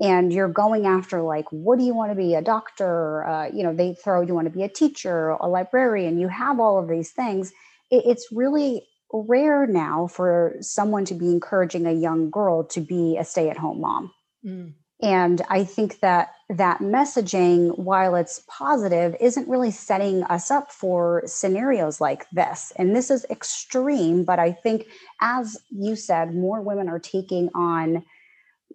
And 0.00 0.32
you're 0.32 0.48
going 0.48 0.86
after 0.86 1.22
like, 1.22 1.46
what 1.50 1.78
do 1.78 1.84
you 1.84 1.94
want 1.94 2.10
to 2.10 2.16
be? 2.16 2.34
A 2.34 2.42
doctor? 2.42 3.24
Uh, 3.26 3.46
you 3.52 3.62
know, 3.62 3.74
they 3.74 3.94
throw 3.94 4.20
you 4.20 4.34
want 4.34 4.46
to 4.46 4.52
be 4.52 4.64
a 4.64 4.68
teacher, 4.68 5.30
a 5.30 5.48
librarian. 5.48 6.18
You 6.18 6.28
have 6.28 6.58
all 6.58 6.78
of 6.78 6.88
these 6.88 7.10
things. 7.10 7.52
It, 7.90 8.04
it's 8.06 8.28
really 8.32 8.86
rare 9.12 9.66
now 9.66 10.06
for 10.06 10.56
someone 10.60 11.04
to 11.06 11.14
be 11.14 11.26
encouraging 11.26 11.86
a 11.86 11.92
young 11.92 12.30
girl 12.30 12.64
to 12.64 12.80
be 12.80 13.16
a 13.18 13.24
stay-at-home 13.24 13.80
mom. 13.80 14.12
Mm. 14.44 14.74
And 15.00 15.42
I 15.48 15.62
think 15.62 16.00
that 16.00 16.32
that 16.50 16.80
messaging, 16.80 17.78
while 17.78 18.16
it's 18.16 18.42
positive, 18.48 19.14
isn't 19.20 19.48
really 19.48 19.70
setting 19.70 20.24
us 20.24 20.50
up 20.50 20.72
for 20.72 21.22
scenarios 21.24 22.00
like 22.00 22.28
this. 22.30 22.72
And 22.76 22.96
this 22.96 23.10
is 23.10 23.24
extreme, 23.30 24.24
but 24.24 24.40
I 24.40 24.52
think, 24.52 24.86
as 25.20 25.56
you 25.70 25.94
said, 25.94 26.34
more 26.34 26.60
women 26.60 26.88
are 26.88 26.98
taking 26.98 27.48
on 27.54 28.04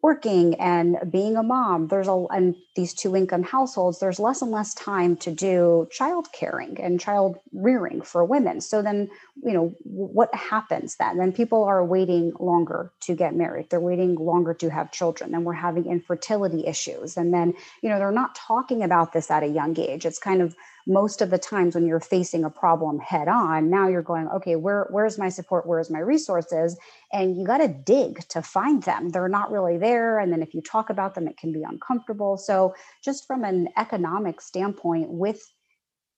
working 0.01 0.55
and 0.55 0.97
being 1.09 1.37
a 1.37 1.43
mom 1.43 1.87
there's 1.87 2.09
a 2.09 2.25
and 2.31 2.55
these 2.75 2.93
two 2.93 3.15
income 3.15 3.43
households 3.43 3.99
there's 3.99 4.19
less 4.19 4.41
and 4.41 4.51
less 4.51 4.73
time 4.73 5.15
to 5.17 5.31
do 5.31 5.87
child 5.91 6.27
caring 6.31 6.79
and 6.81 6.99
child 6.99 7.37
rearing 7.51 8.01
for 8.01 8.25
women. 8.25 8.61
So 8.61 8.81
then 8.81 9.09
you 9.43 9.53
know 9.53 9.75
what 9.83 10.33
happens 10.33 10.95
then? 10.95 11.17
Then 11.17 11.31
people 11.31 11.63
are 11.63 11.83
waiting 11.83 12.33
longer 12.39 12.91
to 13.01 13.15
get 13.15 13.35
married. 13.35 13.69
They're 13.69 13.79
waiting 13.79 14.15
longer 14.15 14.53
to 14.55 14.69
have 14.69 14.91
children. 14.91 15.33
And 15.35 15.45
we're 15.45 15.53
having 15.53 15.85
infertility 15.85 16.65
issues. 16.65 17.17
And 17.17 17.33
then 17.33 17.53
you 17.81 17.89
know 17.89 17.99
they're 17.99 18.11
not 18.11 18.35
talking 18.35 18.83
about 18.83 19.13
this 19.13 19.29
at 19.29 19.43
a 19.43 19.47
young 19.47 19.77
age. 19.79 20.05
It's 20.05 20.19
kind 20.19 20.41
of 20.41 20.55
most 20.85 21.21
of 21.21 21.29
the 21.29 21.37
times 21.37 21.75
when 21.75 21.87
you're 21.87 21.99
facing 21.99 22.43
a 22.43 22.49
problem 22.49 22.99
head 22.99 23.29
on 23.29 23.69
now 23.69 23.87
you're 23.87 24.01
going 24.01 24.27
okay 24.27 24.55
where 24.55 24.87
where's 24.89 25.17
my 25.17 25.29
support? 25.29 25.65
Where's 25.65 25.89
my 25.89 25.99
resources? 25.99 26.77
And 27.11 27.37
you 27.37 27.45
got 27.45 27.59
to 27.59 27.67
dig 27.67 28.27
to 28.29 28.41
find 28.41 28.83
them. 28.83 29.09
They're 29.09 29.29
not 29.29 29.51
really 29.51 29.77
there. 29.77 30.19
And 30.19 30.31
then 30.31 30.41
if 30.41 30.53
you 30.53 30.61
talk 30.61 30.89
about 30.89 31.15
them 31.15 31.27
it 31.27 31.37
can 31.37 31.53
be 31.53 31.63
uncomfortable. 31.63 32.37
So 32.37 32.62
just 33.03 33.27
from 33.27 33.43
an 33.43 33.69
economic 33.77 34.41
standpoint 34.41 35.09
with 35.09 35.41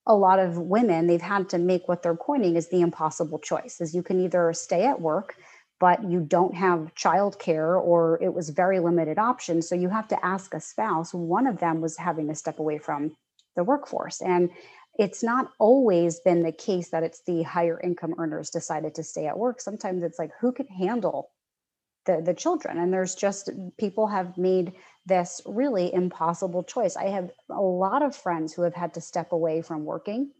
a 0.06 0.14
lot 0.14 0.38
of 0.38 0.56
women 0.56 1.06
they've 1.06 1.20
had 1.20 1.48
to 1.48 1.58
make 1.58 1.88
what 1.88 2.02
they're 2.02 2.16
coining 2.16 2.56
is 2.56 2.68
the 2.68 2.80
impossible 2.80 3.38
choice 3.38 3.80
is 3.80 3.94
you 3.94 4.02
can 4.02 4.20
either 4.20 4.52
stay 4.52 4.84
at 4.84 5.00
work 5.00 5.36
but 5.78 6.04
you 6.04 6.20
don't 6.20 6.54
have 6.54 6.94
childcare 6.94 7.80
or 7.82 8.18
it 8.22 8.32
was 8.32 8.50
very 8.50 8.78
limited 8.78 9.18
options 9.18 9.68
so 9.68 9.74
you 9.74 9.88
have 9.88 10.08
to 10.08 10.24
ask 10.24 10.54
a 10.54 10.60
spouse 10.60 11.12
one 11.12 11.46
of 11.46 11.58
them 11.58 11.80
was 11.80 11.96
having 11.96 12.28
to 12.28 12.34
step 12.34 12.58
away 12.58 12.78
from 12.78 13.16
the 13.56 13.64
workforce. 13.64 14.20
And 14.20 14.50
it's 14.98 15.22
not 15.22 15.50
always 15.58 16.20
been 16.20 16.42
the 16.42 16.52
case 16.52 16.90
that 16.90 17.02
it's 17.02 17.22
the 17.26 17.42
higher 17.42 17.80
income 17.80 18.14
earners 18.18 18.50
decided 18.50 18.94
to 18.94 19.02
stay 19.02 19.26
at 19.26 19.38
work. 19.38 19.60
Sometimes 19.60 20.02
it's 20.02 20.18
like 20.18 20.30
who 20.40 20.52
can 20.52 20.68
handle 20.68 21.30
the, 22.06 22.22
the 22.24 22.34
children? 22.34 22.78
And 22.78 22.92
there's 22.92 23.14
just 23.14 23.50
people 23.78 24.06
have 24.06 24.38
made 24.38 24.72
this 25.06 25.40
really 25.46 25.92
impossible 25.92 26.64
choice. 26.64 26.96
I 26.96 27.06
have 27.06 27.30
a 27.48 27.60
lot 27.60 28.02
of 28.02 28.14
friends 28.14 28.52
who 28.52 28.62
have 28.62 28.74
had 28.74 28.94
to 28.94 29.00
step 29.00 29.32
away 29.32 29.62
from 29.62 29.84
working 29.84 30.32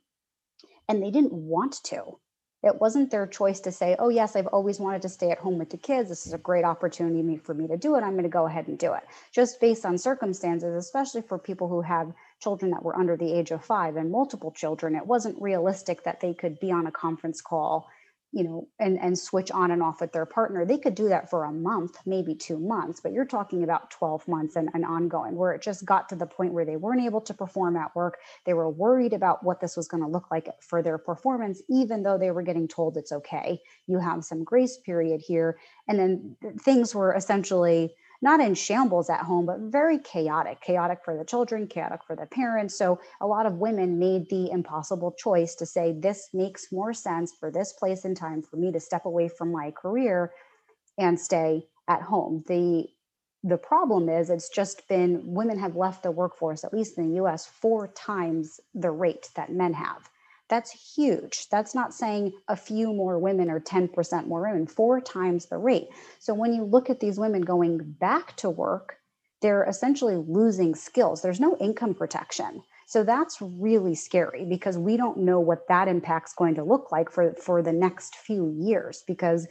and 0.88 1.02
they 1.02 1.10
didn't 1.10 1.32
want 1.32 1.82
to. 1.84 2.18
It 2.62 2.80
wasn't 2.80 3.12
their 3.12 3.28
choice 3.28 3.60
to 3.60 3.70
say, 3.70 3.94
oh, 3.98 4.08
yes, 4.08 4.34
I've 4.34 4.48
always 4.48 4.80
wanted 4.80 5.02
to 5.02 5.08
stay 5.08 5.30
at 5.30 5.38
home 5.38 5.58
with 5.58 5.70
the 5.70 5.76
kids. 5.76 6.08
This 6.08 6.26
is 6.26 6.32
a 6.32 6.38
great 6.38 6.64
opportunity 6.64 7.36
for 7.36 7.54
me 7.54 7.68
to 7.68 7.76
do 7.76 7.94
it. 7.94 8.00
I'm 8.00 8.12
going 8.12 8.24
to 8.24 8.28
go 8.28 8.46
ahead 8.46 8.66
and 8.66 8.76
do 8.76 8.94
it. 8.94 9.04
Just 9.32 9.60
based 9.60 9.86
on 9.86 9.98
circumstances, 9.98 10.74
especially 10.74 11.22
for 11.22 11.38
people 11.38 11.68
who 11.68 11.82
have 11.82 12.12
children 12.40 12.72
that 12.72 12.82
were 12.82 12.98
under 12.98 13.16
the 13.16 13.32
age 13.32 13.52
of 13.52 13.64
five 13.64 13.96
and 13.96 14.10
multiple 14.10 14.50
children, 14.50 14.96
it 14.96 15.06
wasn't 15.06 15.40
realistic 15.40 16.02
that 16.04 16.20
they 16.20 16.34
could 16.34 16.58
be 16.58 16.72
on 16.72 16.86
a 16.86 16.92
conference 16.92 17.40
call 17.40 17.88
you 18.32 18.44
know 18.44 18.68
and 18.78 18.98
and 18.98 19.18
switch 19.18 19.50
on 19.50 19.70
and 19.70 19.82
off 19.82 20.00
with 20.00 20.12
their 20.12 20.26
partner. 20.26 20.64
They 20.64 20.78
could 20.78 20.94
do 20.94 21.08
that 21.08 21.30
for 21.30 21.44
a 21.44 21.52
month 21.52 21.98
maybe 22.06 22.34
two 22.34 22.58
months 22.58 23.00
but 23.00 23.12
you're 23.12 23.24
talking 23.24 23.62
about 23.62 23.90
12 23.90 24.26
months 24.28 24.56
and, 24.56 24.68
and 24.74 24.84
ongoing 24.84 25.36
where 25.36 25.52
it 25.52 25.62
just 25.62 25.84
got 25.84 26.08
to 26.08 26.16
the 26.16 26.26
point 26.26 26.52
where 26.52 26.64
they 26.64 26.76
weren't 26.76 27.04
able 27.04 27.20
to 27.20 27.34
perform 27.34 27.76
at 27.76 27.94
work. 27.94 28.18
They 28.44 28.54
were 28.54 28.70
worried 28.70 29.12
about 29.12 29.42
what 29.44 29.60
this 29.60 29.76
was 29.76 29.88
going 29.88 30.02
to 30.02 30.08
look 30.08 30.30
like 30.30 30.48
for 30.60 30.82
their 30.82 30.98
performance 30.98 31.62
even 31.68 32.02
though 32.02 32.18
they 32.18 32.30
were 32.30 32.42
getting 32.42 32.68
told 32.68 32.96
it's 32.96 33.12
okay. 33.12 33.60
You 33.86 33.98
have 33.98 34.24
some 34.24 34.44
grace 34.44 34.78
period 34.78 35.20
here. 35.20 35.58
And 35.88 35.98
then 35.98 36.36
things 36.60 36.94
were 36.94 37.14
essentially 37.14 37.94
not 38.22 38.40
in 38.40 38.54
shambles 38.54 39.10
at 39.10 39.20
home, 39.20 39.46
but 39.46 39.58
very 39.60 39.98
chaotic, 39.98 40.60
chaotic 40.60 41.00
for 41.04 41.16
the 41.16 41.24
children, 41.24 41.66
chaotic 41.66 42.00
for 42.04 42.16
the 42.16 42.26
parents. 42.26 42.76
So 42.76 43.00
a 43.20 43.26
lot 43.26 43.46
of 43.46 43.54
women 43.54 43.98
made 43.98 44.28
the 44.30 44.50
impossible 44.50 45.12
choice 45.12 45.54
to 45.56 45.66
say, 45.66 45.92
this 45.98 46.28
makes 46.32 46.72
more 46.72 46.92
sense 46.92 47.32
for 47.38 47.50
this 47.50 47.72
place 47.72 48.04
and 48.04 48.16
time 48.16 48.42
for 48.42 48.56
me 48.56 48.72
to 48.72 48.80
step 48.80 49.04
away 49.04 49.28
from 49.28 49.52
my 49.52 49.70
career 49.70 50.32
and 50.98 51.18
stay 51.18 51.66
at 51.88 52.02
home. 52.02 52.44
The 52.46 52.86
the 53.44 53.58
problem 53.58 54.08
is 54.08 54.28
it's 54.28 54.48
just 54.48 54.88
been 54.88 55.20
women 55.24 55.58
have 55.58 55.76
left 55.76 56.02
the 56.02 56.10
workforce, 56.10 56.64
at 56.64 56.74
least 56.74 56.98
in 56.98 57.10
the 57.10 57.22
US, 57.22 57.46
four 57.46 57.86
times 57.88 58.58
the 58.74 58.90
rate 58.90 59.28
that 59.36 59.52
men 59.52 59.72
have. 59.74 60.10
That's 60.48 60.94
huge. 60.94 61.48
That's 61.50 61.74
not 61.74 61.92
saying 61.92 62.32
a 62.48 62.56
few 62.56 62.92
more 62.92 63.18
women 63.18 63.50
or 63.50 63.60
10% 63.60 64.26
more 64.26 64.42
women, 64.42 64.66
four 64.66 65.00
times 65.00 65.46
the 65.46 65.58
rate. 65.58 65.88
So 66.20 66.34
when 66.34 66.52
you 66.52 66.62
look 66.62 66.88
at 66.88 67.00
these 67.00 67.18
women 67.18 67.42
going 67.42 67.78
back 67.78 68.36
to 68.36 68.50
work, 68.50 68.98
they're 69.42 69.64
essentially 69.64 70.16
losing 70.16 70.74
skills. 70.74 71.20
There's 71.20 71.40
no 71.40 71.56
income 71.58 71.94
protection. 71.94 72.62
So 72.86 73.02
that's 73.02 73.40
really 73.40 73.96
scary 73.96 74.46
because 74.48 74.78
we 74.78 74.96
don't 74.96 75.18
know 75.18 75.40
what 75.40 75.66
that 75.68 75.88
impact's 75.88 76.34
going 76.34 76.54
to 76.54 76.64
look 76.64 76.92
like 76.92 77.10
for, 77.10 77.34
for 77.34 77.60
the 77.60 77.72
next 77.72 78.14
few 78.14 78.54
years 78.56 79.02
because 79.06 79.48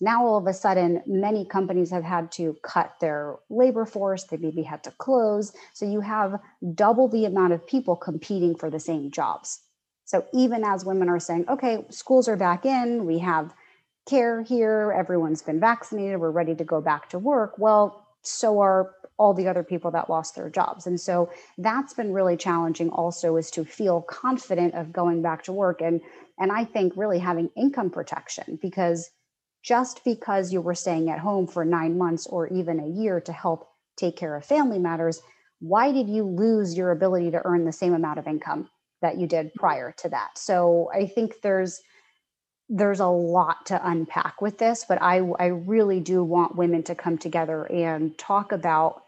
now 0.00 0.24
all 0.24 0.38
of 0.38 0.46
a 0.46 0.54
sudden 0.54 1.02
many 1.06 1.44
companies 1.44 1.90
have 1.90 2.04
had 2.04 2.32
to 2.32 2.56
cut 2.62 2.94
their 3.00 3.36
labor 3.50 3.84
force 3.84 4.24
they 4.24 4.36
maybe 4.36 4.62
had 4.62 4.82
to 4.84 4.92
close 4.92 5.52
so 5.74 5.84
you 5.84 6.00
have 6.00 6.40
double 6.74 7.08
the 7.08 7.24
amount 7.24 7.52
of 7.52 7.66
people 7.66 7.96
competing 7.96 8.54
for 8.54 8.70
the 8.70 8.78
same 8.78 9.10
jobs 9.10 9.60
so 10.08 10.24
even 10.32 10.64
as 10.64 10.84
women 10.84 11.08
are 11.08 11.20
saying 11.20 11.44
okay 11.48 11.84
schools 11.90 12.28
are 12.28 12.36
back 12.36 12.64
in 12.64 13.06
we 13.06 13.18
have 13.18 13.54
care 14.08 14.42
here 14.42 14.94
everyone's 14.96 15.42
been 15.42 15.60
vaccinated 15.60 16.18
we're 16.18 16.30
ready 16.30 16.54
to 16.54 16.64
go 16.64 16.80
back 16.80 17.08
to 17.08 17.18
work 17.18 17.58
well 17.58 18.04
so 18.22 18.60
are 18.60 18.94
all 19.18 19.34
the 19.34 19.48
other 19.48 19.64
people 19.64 19.90
that 19.90 20.08
lost 20.08 20.36
their 20.36 20.48
jobs. 20.48 20.86
And 20.86 21.00
so 21.00 21.30
that's 21.58 21.92
been 21.92 22.12
really 22.12 22.36
challenging 22.36 22.88
also 22.90 23.36
is 23.36 23.50
to 23.52 23.64
feel 23.64 24.00
confident 24.02 24.74
of 24.74 24.92
going 24.92 25.22
back 25.22 25.42
to 25.44 25.52
work 25.52 25.80
and 25.80 26.00
and 26.38 26.52
i 26.52 26.64
think 26.64 26.92
really 26.96 27.18
having 27.18 27.50
income 27.56 27.90
protection 27.90 28.58
because 28.62 29.10
just 29.62 30.04
because 30.04 30.52
you 30.52 30.60
were 30.60 30.74
staying 30.74 31.10
at 31.10 31.18
home 31.18 31.46
for 31.46 31.64
nine 31.64 31.98
months 31.98 32.26
or 32.28 32.46
even 32.48 32.78
a 32.78 32.86
year 32.86 33.20
to 33.20 33.32
help 33.32 33.68
take 33.96 34.16
care 34.16 34.36
of 34.36 34.44
family 34.44 34.78
matters, 34.78 35.20
why 35.58 35.90
did 35.90 36.08
you 36.08 36.22
lose 36.22 36.76
your 36.76 36.92
ability 36.92 37.32
to 37.32 37.44
earn 37.44 37.64
the 37.64 37.72
same 37.72 37.92
amount 37.92 38.20
of 38.20 38.28
income 38.28 38.70
that 39.02 39.18
you 39.18 39.26
did 39.26 39.48
mm-hmm. 39.48 39.60
prior 39.60 39.94
to 39.98 40.08
that? 40.10 40.38
So 40.38 40.90
I 40.94 41.06
think 41.06 41.40
there's 41.42 41.80
there's 42.70 43.00
a 43.00 43.06
lot 43.06 43.64
to 43.66 43.88
unpack 43.88 44.42
with 44.42 44.58
this, 44.58 44.84
but 44.88 45.00
I 45.00 45.18
I 45.38 45.46
really 45.46 46.00
do 46.00 46.22
want 46.22 46.56
women 46.56 46.82
to 46.84 46.94
come 46.94 47.18
together 47.18 47.64
and 47.64 48.16
talk 48.18 48.52
about 48.52 49.02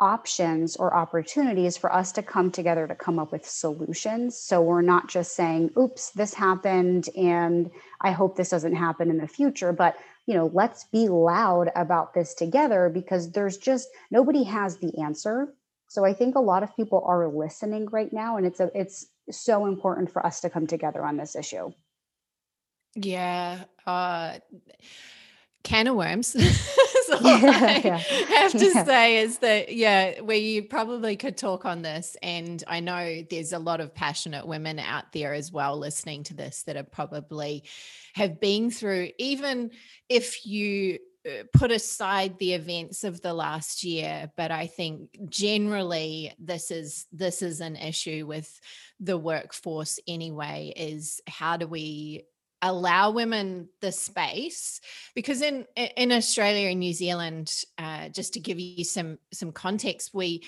options 0.00 0.76
or 0.76 0.94
opportunities 0.94 1.76
for 1.76 1.92
us 1.92 2.12
to 2.12 2.22
come 2.22 2.50
together 2.50 2.86
to 2.86 2.94
come 2.94 3.18
up 3.18 3.32
with 3.32 3.48
solutions. 3.48 4.36
So 4.36 4.60
we're 4.60 4.82
not 4.82 5.08
just 5.08 5.34
saying, 5.34 5.70
oops, 5.78 6.10
this 6.10 6.34
happened 6.34 7.08
and 7.16 7.70
I 8.00 8.10
hope 8.10 8.36
this 8.36 8.50
doesn't 8.50 8.74
happen 8.74 9.08
in 9.08 9.18
the 9.18 9.28
future, 9.28 9.72
but 9.72 9.96
you 10.26 10.34
know, 10.34 10.50
let's 10.52 10.84
be 10.84 11.08
loud 11.08 11.70
about 11.76 12.14
this 12.14 12.34
together 12.34 12.90
because 12.92 13.30
there's 13.30 13.56
just 13.56 13.88
nobody 14.10 14.42
has 14.44 14.76
the 14.78 14.98
answer. 14.98 15.54
So 15.88 16.04
I 16.04 16.12
think 16.12 16.34
a 16.34 16.40
lot 16.40 16.62
of 16.62 16.74
people 16.74 17.04
are 17.06 17.28
listening 17.28 17.86
right 17.86 18.12
now 18.12 18.36
and 18.36 18.46
it's 18.46 18.60
a 18.60 18.70
it's 18.74 19.06
so 19.30 19.66
important 19.66 20.10
for 20.10 20.24
us 20.24 20.40
to 20.40 20.50
come 20.50 20.66
together 20.66 21.04
on 21.04 21.16
this 21.16 21.36
issue. 21.36 21.70
Yeah. 22.94 23.64
Uh 23.86 24.38
can 25.64 25.86
of 25.86 25.96
worms. 25.96 26.28
so 27.06 27.18
yeah, 27.22 27.80
yeah. 27.84 28.02
I 28.10 28.34
have 28.34 28.52
to 28.52 28.66
yeah. 28.66 28.84
say 28.84 29.16
is 29.18 29.38
that 29.38 29.74
yeah, 29.74 30.20
we 30.20 30.60
probably 30.60 31.16
could 31.16 31.36
talk 31.36 31.64
on 31.64 31.82
this, 31.82 32.16
and 32.22 32.62
I 32.68 32.80
know 32.80 33.24
there's 33.28 33.52
a 33.52 33.58
lot 33.58 33.80
of 33.80 33.94
passionate 33.94 34.46
women 34.46 34.78
out 34.78 35.12
there 35.12 35.34
as 35.34 35.50
well 35.50 35.76
listening 35.76 36.22
to 36.24 36.34
this 36.34 36.62
that 36.64 36.76
are 36.76 36.84
probably 36.84 37.64
have 38.14 38.40
been 38.40 38.70
through. 38.70 39.10
Even 39.18 39.70
if 40.08 40.46
you 40.46 40.98
put 41.52 41.70
aside 41.70 42.38
the 42.38 42.52
events 42.52 43.02
of 43.04 43.20
the 43.22 43.32
last 43.32 43.82
year 43.82 44.30
but 44.36 44.50
i 44.50 44.66
think 44.66 45.08
generally 45.28 46.32
this 46.38 46.70
is 46.70 47.06
this 47.12 47.40
is 47.40 47.60
an 47.60 47.76
issue 47.76 48.26
with 48.26 48.60
the 49.00 49.16
workforce 49.16 49.98
anyway 50.06 50.72
is 50.76 51.20
how 51.26 51.56
do 51.56 51.66
we 51.66 52.24
allow 52.64 53.10
women 53.10 53.68
the 53.80 53.92
space? 53.92 54.80
Because 55.14 55.42
in 55.42 55.66
in 55.76 56.10
Australia 56.10 56.70
and 56.70 56.80
New 56.80 56.94
Zealand 56.94 57.52
uh, 57.78 58.08
just 58.08 58.34
to 58.34 58.40
give 58.40 58.58
you 58.58 58.84
some 58.84 59.18
some 59.32 59.52
context 59.52 60.12
we 60.14 60.42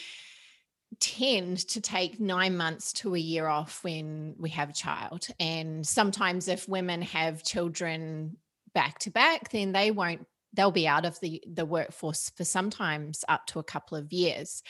tend 1.00 1.59
to 1.59 1.80
take 1.80 2.21
9 2.21 2.56
months 2.56 2.92
to 2.92 3.14
a 3.14 3.18
year 3.18 3.49
off 3.49 3.83
when 3.85 4.35
we 4.38 4.50
have 4.50 4.71
a 4.71 4.73
child 4.73 5.26
and 5.38 5.87
sometimes 5.87 6.49
if 6.49 6.68
women 6.68 7.02
have 7.02 7.42
children 7.42 8.37
back 8.73 8.99
to 9.00 9.11
back 9.11 9.50
then 9.50 9.73
they 9.73 9.90
won't 9.90 10.26
they'll 10.56 10.70
be 10.70 10.88
out 10.88 11.04
of 11.04 11.20
the 11.20 11.42
the 11.46 11.64
workforce 11.64 12.30
for 12.34 12.44
sometimes 12.44 13.25
up 13.28 13.46
to 13.46 13.58
a 13.58 13.64
couple 13.64 13.96
of 13.96 14.12
years. 14.12 14.62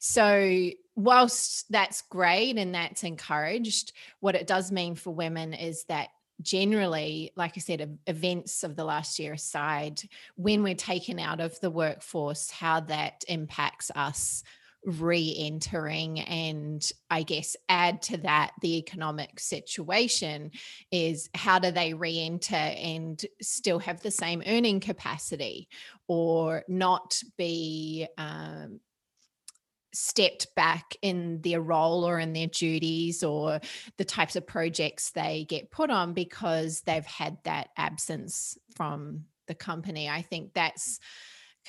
So 0.00 0.70
whilst 0.96 1.70
that's 1.70 2.02
great 2.02 2.56
and 2.56 2.74
that's 2.74 3.04
encouraged 3.04 3.92
what 4.20 4.34
it 4.34 4.46
does 4.46 4.72
mean 4.72 4.94
for 4.94 5.14
women 5.14 5.52
is 5.52 5.84
that 5.84 6.08
generally, 6.40 7.32
like 7.36 7.52
I 7.56 7.60
said, 7.60 7.98
events 8.06 8.64
of 8.64 8.76
the 8.76 8.84
last 8.84 9.18
year 9.18 9.34
aside, 9.34 10.02
when 10.36 10.62
we're 10.62 10.74
taken 10.74 11.18
out 11.18 11.40
of 11.40 11.58
the 11.60 11.70
workforce, 11.70 12.50
how 12.50 12.80
that 12.80 13.24
impacts 13.28 13.90
us 13.94 14.42
re 14.84 15.34
entering 15.38 16.20
and 16.20 16.86
I 17.10 17.22
guess 17.22 17.56
add 17.68 18.02
to 18.02 18.18
that 18.18 18.52
the 18.60 18.78
economic 18.78 19.40
situation 19.40 20.50
is 20.90 21.28
how 21.34 21.58
do 21.58 21.70
they 21.70 21.94
re 21.94 22.24
enter 22.24 22.54
and 22.54 23.24
still 23.40 23.78
have 23.80 24.00
the 24.00 24.10
same 24.10 24.42
earning 24.46 24.80
capacity 24.80 25.68
or 26.06 26.64
not 26.68 27.20
be 27.36 28.06
um, 28.18 28.80
stepped 29.94 30.48
back 30.56 30.96
in 31.02 31.40
their 31.40 31.60
role 31.60 32.06
or 32.06 32.18
in 32.18 32.32
their 32.32 32.48
duties 32.48 33.22
or 33.22 33.60
the 33.96 34.04
types 34.04 34.36
of 34.36 34.46
projects 34.46 35.12
they 35.12 35.46
get 35.48 35.70
put 35.70 35.90
on 35.90 36.12
because 36.12 36.82
they've 36.82 37.06
had 37.06 37.38
that 37.44 37.68
absence 37.76 38.58
from 38.76 39.24
the 39.46 39.54
company. 39.54 40.08
I 40.08 40.22
think 40.22 40.52
that's 40.52 40.98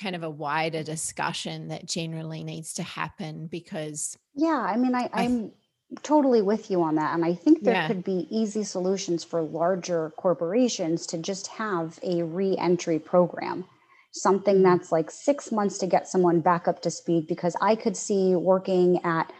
kind 0.00 0.16
of 0.16 0.22
a 0.22 0.30
wider 0.30 0.82
discussion 0.82 1.68
that 1.68 1.86
generally 1.86 2.44
needs 2.44 2.74
to 2.74 2.82
happen 2.82 3.46
because 3.46 4.16
yeah 4.34 4.66
i 4.68 4.76
mean 4.76 4.94
I, 4.94 5.08
i'm 5.12 5.52
totally 6.02 6.42
with 6.42 6.70
you 6.70 6.82
on 6.82 6.96
that 6.96 7.14
and 7.14 7.24
i 7.24 7.34
think 7.34 7.62
there 7.62 7.74
yeah. 7.74 7.86
could 7.86 8.04
be 8.04 8.26
easy 8.30 8.64
solutions 8.64 9.24
for 9.24 9.42
larger 9.42 10.12
corporations 10.16 11.06
to 11.06 11.18
just 11.18 11.46
have 11.46 11.98
a 12.02 12.22
re-entry 12.22 12.98
program 12.98 13.64
something 14.16 14.56
mm-hmm. 14.56 14.64
that's 14.64 14.90
like 14.90 15.10
six 15.10 15.52
months 15.52 15.78
to 15.78 15.86
get 15.86 16.08
someone 16.08 16.40
back 16.40 16.66
up 16.66 16.82
to 16.82 16.90
speed 16.90 17.26
because 17.26 17.54
I 17.60 17.76
could 17.76 17.96
see 17.96 18.34
working 18.34 19.04
at 19.04 19.32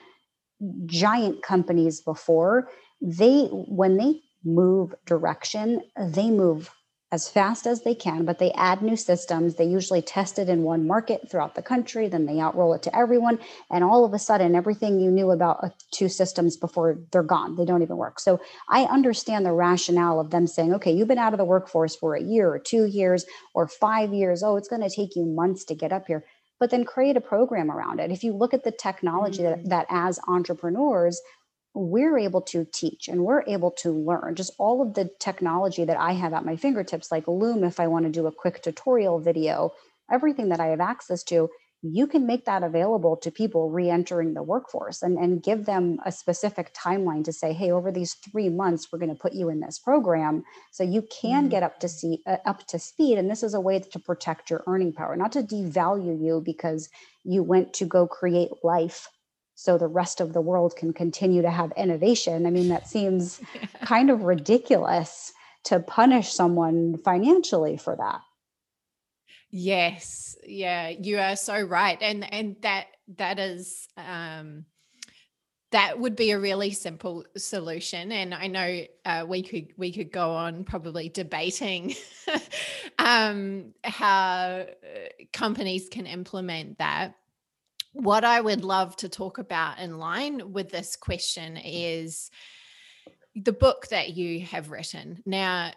giant 0.87 1.43
companies 1.43 2.01
before 2.01 2.69
they 3.01 3.45
when 3.51 3.97
they 3.97 4.21
move 4.45 4.95
direction 5.05 5.83
they 5.99 6.31
move 6.31 6.71
as 7.17 7.31
fast 7.31 7.67
as 7.67 7.81
they 7.81 7.95
can, 7.95 8.27
but 8.27 8.39
they 8.39 8.53
add 8.53 8.83
new 8.83 8.95
systems. 8.95 9.55
They 9.55 9.65
usually 9.65 10.03
test 10.03 10.39
it 10.39 10.51
in 10.51 10.65
one 10.65 10.87
market 10.87 11.31
throughout 11.31 11.55
the 11.55 11.63
country, 11.63 12.09
then 12.09 12.27
they 12.27 12.35
outroll 12.35 12.77
it 12.77 12.83
to 12.83 12.95
everyone. 12.95 13.39
And 13.71 13.83
all 13.83 14.05
of 14.05 14.13
a 14.13 14.19
sudden, 14.19 14.55
everything 14.55 15.01
you 15.01 15.11
knew 15.11 15.31
about 15.31 15.73
two 15.93 16.11
systems 16.11 16.59
before 16.59 16.99
they're 17.13 17.23
gone, 17.23 17.57
they 17.57 17.65
don't 17.65 17.81
even 17.81 17.97
work. 17.97 18.21
So 18.21 18.39
I 18.69 18.83
understand 18.83 19.47
the 19.47 19.53
rationale 19.53 20.21
of 20.21 20.29
them 20.29 20.47
saying, 20.47 20.75
okay, 20.75 20.93
you've 20.93 21.09
been 21.09 21.17
out 21.17 21.33
of 21.33 21.39
the 21.39 21.45
workforce 21.47 21.97
for 21.97 22.15
a 22.15 22.23
year 22.23 22.53
or 22.53 22.59
two 22.59 22.85
years 22.85 23.25
or 23.55 23.67
five 23.67 24.13
years. 24.13 24.43
Oh, 24.43 24.57
it's 24.59 24.69
going 24.69 24.83
to 24.83 24.95
take 24.95 25.17
you 25.17 25.25
months 25.25 25.65
to 25.65 25.75
get 25.75 25.93
up 25.93 26.07
here. 26.07 26.23
But 26.61 26.71
then 26.71 26.85
create 26.85 27.17
a 27.17 27.23
program 27.23 27.71
around 27.71 27.99
it. 27.99 28.11
If 28.11 28.25
you 28.25 28.35
look 28.35 28.53
at 28.53 28.65
the 28.65 28.73
technology 28.73 29.43
mm-hmm. 29.43 29.63
that, 29.63 29.71
that 29.71 29.87
as 29.89 30.21
entrepreneurs, 30.29 31.19
we're 31.77 32.19
able 32.19 32.41
to 32.41 32.65
teach 32.73 33.07
and 33.07 33.23
we're 33.23 33.45
able 33.47 33.71
to 33.71 33.91
learn 33.93 34.35
just 34.35 34.53
all 34.59 34.81
of 34.81 34.95
the 34.95 35.11
technology 35.21 35.85
that 35.85 35.99
I 35.99 36.13
have 36.13 36.33
at 36.33 36.45
my 36.45 36.57
fingertips, 36.57 37.13
like 37.13 37.29
Loom, 37.29 37.65
if 37.65 37.79
I 37.79 37.87
want 37.87 38.07
to 38.07 38.11
do 38.11 38.27
a 38.27 38.33
quick 38.33 38.63
tutorial 38.63 39.21
video, 39.21 39.73
everything 40.11 40.49
that 40.49 40.61
I 40.61 40.69
have 40.69 40.81
access 40.81 41.23
to, 41.25 41.51
you 41.83 42.07
can 42.07 42.27
make 42.27 42.47
that 42.47 42.63
available 42.63 43.19
to 43.19 43.31
people 43.31 43.71
re-entering 43.71 44.33
the 44.33 44.43
workforce 44.43 45.03
and, 45.03 45.19
and 45.19 45.43
give 45.43 45.67
them 45.67 45.99
a 46.07 46.11
specific 46.11 46.73
timeline 46.73 47.23
to 47.25 47.33
say, 47.33 47.53
hey, 47.53 47.71
over 47.71 47.93
these 47.93 48.15
three 48.15 48.49
months, 48.49 48.89
we're 48.91 48.99
going 48.99 49.15
to 49.15 49.21
put 49.21 49.35
you 49.35 49.51
in 49.51 49.61
this 49.61 49.79
program. 49.79 50.43
So 50.73 50.83
you 50.83 51.03
can 51.03 51.43
mm-hmm. 51.43 51.49
get 51.51 51.63
up 51.63 51.79
to 51.81 51.89
see 51.89 52.23
uh, 52.27 52.39
up 52.47 52.67
to 52.69 52.79
speed. 52.79 53.19
And 53.19 53.31
this 53.31 53.43
is 53.43 53.53
a 53.53 53.61
way 53.61 53.79
to 53.81 53.99
protect 53.99 54.49
your 54.49 54.65
earning 54.67 54.95
power, 54.95 55.15
not 55.15 55.33
to 55.33 55.43
devalue 55.43 56.19
you 56.19 56.43
because 56.45 56.89
you 57.23 57.43
went 57.43 57.75
to 57.75 57.85
go 57.85 58.07
create 58.07 58.51
life 58.65 59.09
so 59.57 59.79
the 59.79 59.89
rest 59.89 60.21
of 60.21 60.35
the 60.35 60.41
world 60.41 60.77
can 60.77 60.93
continue 60.93 61.41
to 61.43 61.51
have 61.51 61.73
innovation. 61.77 62.47
I 62.47 62.51
mean, 62.51 62.69
that 62.69 62.87
seems 62.87 63.41
yeah. 63.55 63.67
kind 63.85 64.11
of 64.11 64.23
ridiculous 64.23 65.33
to 65.65 65.81
punish 65.81 66.33
someone 66.33 66.99
financially 66.99 67.79
for 67.79 67.97
that. 67.97 68.21
Yes, 69.51 70.37
yeah, 70.47 70.91
you 70.91 71.19
are 71.19 71.37
so 71.37 71.61
right. 71.61 71.99
And 72.01 72.31
and 72.33 72.57
that 72.61 72.87
that 73.17 73.39
is 73.39 73.89
um 73.97 74.67
that 75.73 75.99
would 75.99 76.17
be 76.17 76.31
a 76.31 76.39
really 76.39 76.71
simple 76.71 77.25
solution 77.37 78.13
and 78.13 78.33
i 78.33 78.47
know 78.47 78.85
uh, 79.05 79.25
we 79.27 79.43
could 79.43 79.73
we 79.77 79.93
could 79.93 80.13
go 80.13 80.31
on 80.31 80.65
probably 80.65 81.09
debating 81.09 81.95
um, 82.99 83.75
how 83.85 84.65
uh, 84.65 84.67
companies 85.33 85.89
can 85.89 86.07
implement 86.07 86.79
that 86.79 87.17
what 87.97 88.25
I 88.25 88.41
would 88.41 88.63
love 88.63 88.95
to 88.97 89.09
talk 89.09 89.39
about 89.39 89.79
in 89.79 89.99
line 89.99 90.53
with 90.53 90.71
this 90.71 90.97
question 90.97 91.57
is 91.57 92.31
the 93.35 93.53
book 93.53 93.89
that 93.89 94.15
you 94.17 94.41
have 94.41 94.71
written. 94.71 95.23
Now, 95.25 95.73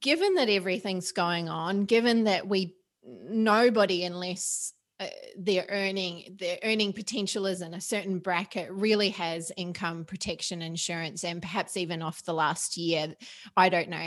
given 0.00 0.34
that 0.34 0.48
everything's 0.48 1.12
going 1.12 1.48
on, 1.48 1.84
given 1.84 2.24
that 2.24 2.48
we 2.48 2.76
nobody 3.06 4.04
unless 4.04 4.72
uh, 5.00 5.06
their 5.36 5.66
earning 5.68 6.36
their 6.38 6.58
earning 6.64 6.92
potential 6.94 7.44
is 7.44 7.60
in 7.60 7.74
a 7.74 7.80
certain 7.80 8.20
bracket 8.20 8.70
really 8.70 9.10
has 9.10 9.52
income 9.56 10.04
protection 10.04 10.62
insurance 10.62 11.24
and 11.24 11.42
perhaps 11.42 11.76
even 11.76 12.00
off 12.00 12.24
the 12.24 12.32
last 12.32 12.76
year 12.78 13.12
i 13.56 13.68
don't 13.68 13.88
know 13.88 14.06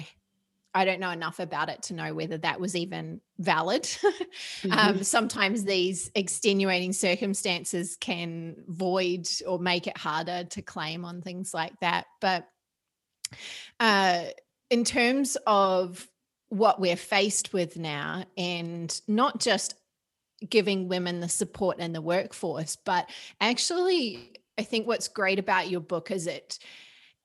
I 0.73 0.85
don't 0.85 0.99
know 0.99 1.11
enough 1.11 1.39
about 1.39 1.69
it 1.69 1.83
to 1.83 1.93
know 1.93 2.13
whether 2.13 2.37
that 2.37 2.59
was 2.59 2.75
even 2.75 3.21
valid. 3.39 3.83
mm-hmm. 4.61 4.71
um, 4.71 5.03
sometimes 5.03 5.63
these 5.63 6.11
extenuating 6.13 6.93
circumstances 6.93 7.97
can 7.99 8.63
void 8.67 9.27
or 9.47 9.59
make 9.59 9.87
it 9.87 9.97
harder 9.97 10.43
to 10.43 10.61
claim 10.61 11.03
on 11.03 11.21
things 11.21 11.53
like 11.53 11.73
that. 11.79 12.05
But 12.21 12.47
uh, 13.79 14.25
in 14.69 14.83
terms 14.83 15.37
of 15.47 16.07
what 16.49 16.79
we're 16.79 16.95
faced 16.95 17.53
with 17.53 17.77
now, 17.77 18.23
and 18.37 19.01
not 19.07 19.39
just 19.39 19.75
giving 20.47 20.87
women 20.87 21.19
the 21.19 21.29
support 21.29 21.79
in 21.79 21.93
the 21.93 22.01
workforce, 22.01 22.77
but 22.85 23.09
actually, 23.41 24.33
I 24.57 24.63
think 24.63 24.87
what's 24.87 25.07
great 25.07 25.39
about 25.39 25.69
your 25.69 25.81
book 25.81 26.11
is 26.11 26.27
it 26.27 26.59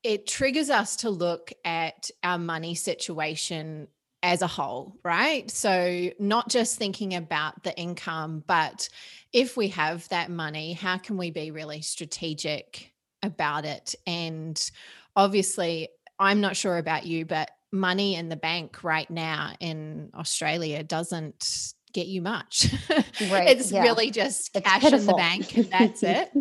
it 0.02 0.26
triggers 0.26 0.70
us 0.70 0.96
to 0.96 1.10
look 1.10 1.52
at 1.64 2.10
our 2.22 2.38
money 2.38 2.74
situation 2.74 3.88
as 4.22 4.42
a 4.42 4.46
whole, 4.46 4.96
right? 5.02 5.50
So, 5.50 6.10
not 6.18 6.48
just 6.48 6.78
thinking 6.78 7.14
about 7.14 7.62
the 7.64 7.76
income, 7.76 8.44
but 8.46 8.88
if 9.32 9.56
we 9.56 9.68
have 9.68 10.08
that 10.10 10.30
money, 10.30 10.74
how 10.74 10.98
can 10.98 11.16
we 11.16 11.30
be 11.30 11.50
really 11.50 11.82
strategic 11.82 12.92
about 13.22 13.64
it? 13.64 13.94
And 14.06 14.70
obviously, 15.16 15.88
I'm 16.18 16.40
not 16.40 16.56
sure 16.56 16.78
about 16.78 17.04
you, 17.04 17.24
but 17.24 17.50
money 17.72 18.14
in 18.14 18.28
the 18.28 18.36
bank 18.36 18.84
right 18.84 19.10
now 19.10 19.54
in 19.58 20.10
Australia 20.14 20.82
doesn't 20.84 21.74
get 21.92 22.06
you 22.06 22.22
much. 22.22 22.72
Right. 23.30 23.48
it's 23.48 23.70
yeah. 23.70 23.82
really 23.82 24.10
just 24.10 24.50
it's 24.56 24.66
cash 24.66 24.80
pitiful. 24.80 25.00
in 25.00 25.06
the 25.06 25.14
bank 25.14 25.56
and 25.56 25.64
that's 25.70 26.02
it. 26.02 26.32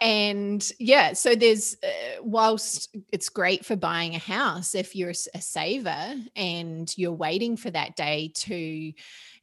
And 0.00 0.70
yeah 0.78 1.12
so 1.12 1.34
there's 1.34 1.76
uh, 1.82 2.22
whilst 2.22 2.94
it's 3.12 3.28
great 3.28 3.64
for 3.64 3.76
buying 3.76 4.14
a 4.14 4.18
house 4.18 4.74
if 4.74 4.94
you're 4.94 5.10
a 5.10 5.40
saver 5.40 6.14
and 6.34 6.92
you're 6.96 7.12
waiting 7.12 7.56
for 7.56 7.70
that 7.70 7.96
day 7.96 8.30
to 8.34 8.92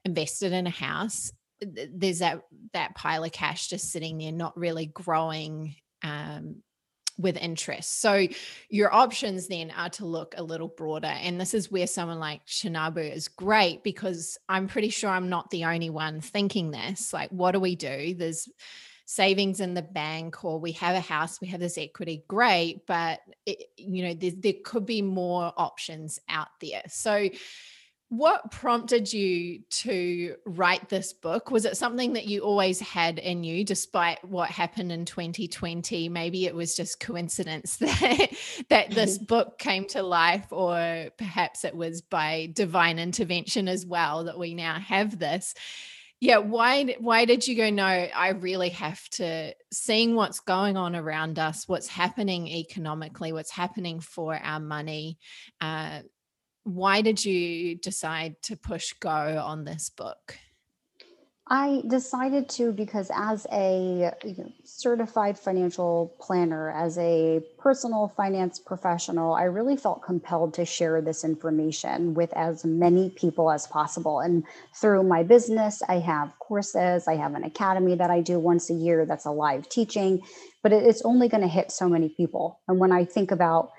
invest 0.06 0.44
it 0.44 0.54
in 0.54 0.68
a 0.68 0.72
house 0.72 1.32
there's 1.62 2.20
that 2.20 2.42
that 2.74 2.96
pile 2.96 3.24
of 3.24 3.32
cash 3.32 3.68
just 3.68 3.92
sitting 3.92 4.18
there 4.18 4.32
not 4.32 4.58
really 4.58 4.86
growing 4.88 5.76
um, 6.04 6.58
with 7.18 7.38
interest. 7.38 8.02
So 8.02 8.28
your 8.70 8.94
options 8.94 9.48
then 9.48 9.72
are 9.72 9.90
to 9.92 10.06
look 10.06 10.36
a 10.38 10.44
little 10.44 10.68
broader. 10.68 11.08
And 11.08 11.40
this 11.40 11.54
is 11.54 11.72
where 11.72 11.88
someone 11.88 12.20
like 12.20 12.46
Shanabu 12.46 13.12
is 13.12 13.28
great 13.28 13.84
because 13.84 14.38
I'm 14.50 14.68
pretty 14.68 14.90
sure 14.90 15.10
I'm 15.10 15.30
not 15.30 15.50
the 15.50 15.66
only 15.66 15.90
one 15.90 16.22
thinking 16.22 16.72
this. 16.72 17.14
Like, 17.14 17.30
what 17.30 17.52
do 17.52 17.60
we 17.60 17.76
do? 17.76 18.16
There's 18.16 18.50
savings 19.14 19.60
in 19.60 19.74
the 19.74 19.82
bank 19.82 20.44
or 20.44 20.60
we 20.60 20.72
have 20.72 20.96
a 20.96 21.00
house 21.00 21.40
we 21.40 21.48
have 21.48 21.60
this 21.60 21.78
equity 21.78 22.24
great 22.28 22.86
but 22.88 23.20
it, 23.46 23.66
you 23.78 24.04
know 24.04 24.14
there, 24.14 24.32
there 24.38 24.54
could 24.64 24.86
be 24.86 25.02
more 25.02 25.54
options 25.56 26.20
out 26.30 26.48
there 26.60 26.84
so 26.88 27.30
what 28.14 28.52
prompted 28.52 29.12
you 29.12 29.62
to 29.72 30.36
write 30.46 30.88
this 30.88 31.14
book? 31.14 31.50
Was 31.50 31.66
it 31.66 31.78
something 31.78 32.14
that 32.14 32.26
you 32.26 32.42
always 32.42 32.80
had 32.80 33.18
in 33.18 33.44
you, 33.44 33.64
despite 33.64 34.24
what 34.24 34.52
happened 34.52 34.92
in 34.92 35.06
2020? 35.06 36.10
Maybe 36.10 36.46
it 36.46 36.54
was 36.54 36.76
just 36.76 37.00
coincidence 37.00 37.78
that 37.78 38.28
that 38.70 38.92
this 38.92 39.18
book 39.34 39.58
came 39.58 39.86
to 39.88 40.04
life, 40.04 40.46
or 40.52 41.10
perhaps 41.18 41.66
it 41.66 41.76
was 41.76 42.02
by 42.02 42.52
divine 42.54 43.00
intervention 43.00 43.68
as 43.68 43.84
well 43.84 44.26
that 44.26 44.38
we 44.38 44.54
now 44.54 44.80
have 44.80 45.18
this 45.18 45.56
yeah 46.24 46.38
why 46.38 46.96
why 47.00 47.26
did 47.26 47.46
you 47.46 47.54
go 47.54 47.70
no 47.70 47.84
i 47.84 48.30
really 48.30 48.70
have 48.70 49.10
to 49.10 49.54
seeing 49.74 50.16
what's 50.16 50.40
going 50.40 50.78
on 50.78 50.96
around 50.96 51.38
us 51.38 51.68
what's 51.68 51.90
happening 51.90 52.48
economically 52.48 53.34
what's 53.34 53.52
happening 53.52 54.00
for 54.00 54.34
our 54.34 54.62
money 54.62 55.18
uh, 55.60 56.00
why 56.64 57.02
did 57.02 57.24
you 57.26 57.76
decide 57.76 58.42
to 58.42 58.56
push 58.56 58.94
go 59.02 59.10
on 59.10 59.66
this 59.66 59.90
book 59.90 60.38
I 61.54 61.84
decided 61.86 62.50
to 62.50 62.72
because, 62.72 63.12
as 63.14 63.46
a 63.52 64.12
you 64.26 64.36
know, 64.40 64.52
certified 64.64 65.38
financial 65.38 66.12
planner, 66.20 66.72
as 66.72 66.98
a 66.98 67.44
personal 67.60 68.12
finance 68.18 68.58
professional, 68.58 69.36
I 69.36 69.44
really 69.44 69.78
felt 69.78 70.02
compelled 70.02 70.56
to 70.56 70.66
share 70.66 71.00
this 71.00 71.24
information 71.24 72.16
with 72.16 72.34
as 72.34 72.66
many 72.66 73.12
people 73.12 73.52
as 73.52 73.68
possible. 73.68 74.20
And 74.20 74.46
through 74.76 75.04
my 75.04 75.22
business, 75.22 75.84
I 75.88 76.00
have 76.00 76.34
courses, 76.40 77.08
I 77.08 77.18
have 77.18 77.36
an 77.36 77.44
academy 77.44 77.94
that 77.98 78.10
I 78.10 78.22
do 78.22 78.40
once 78.40 78.72
a 78.72 78.74
year 78.74 79.06
that's 79.06 79.26
a 79.26 79.32
live 79.32 79.70
teaching, 79.70 80.24
but 80.64 80.74
it's 80.74 81.04
only 81.04 81.30
going 81.30 81.44
to 81.44 81.48
hit 81.48 81.72
so 81.72 81.88
many 81.88 82.10
people. 82.10 82.62
And 82.68 82.80
when 82.80 82.92
I 82.92 83.06
think 83.06 83.30
about 83.30 83.70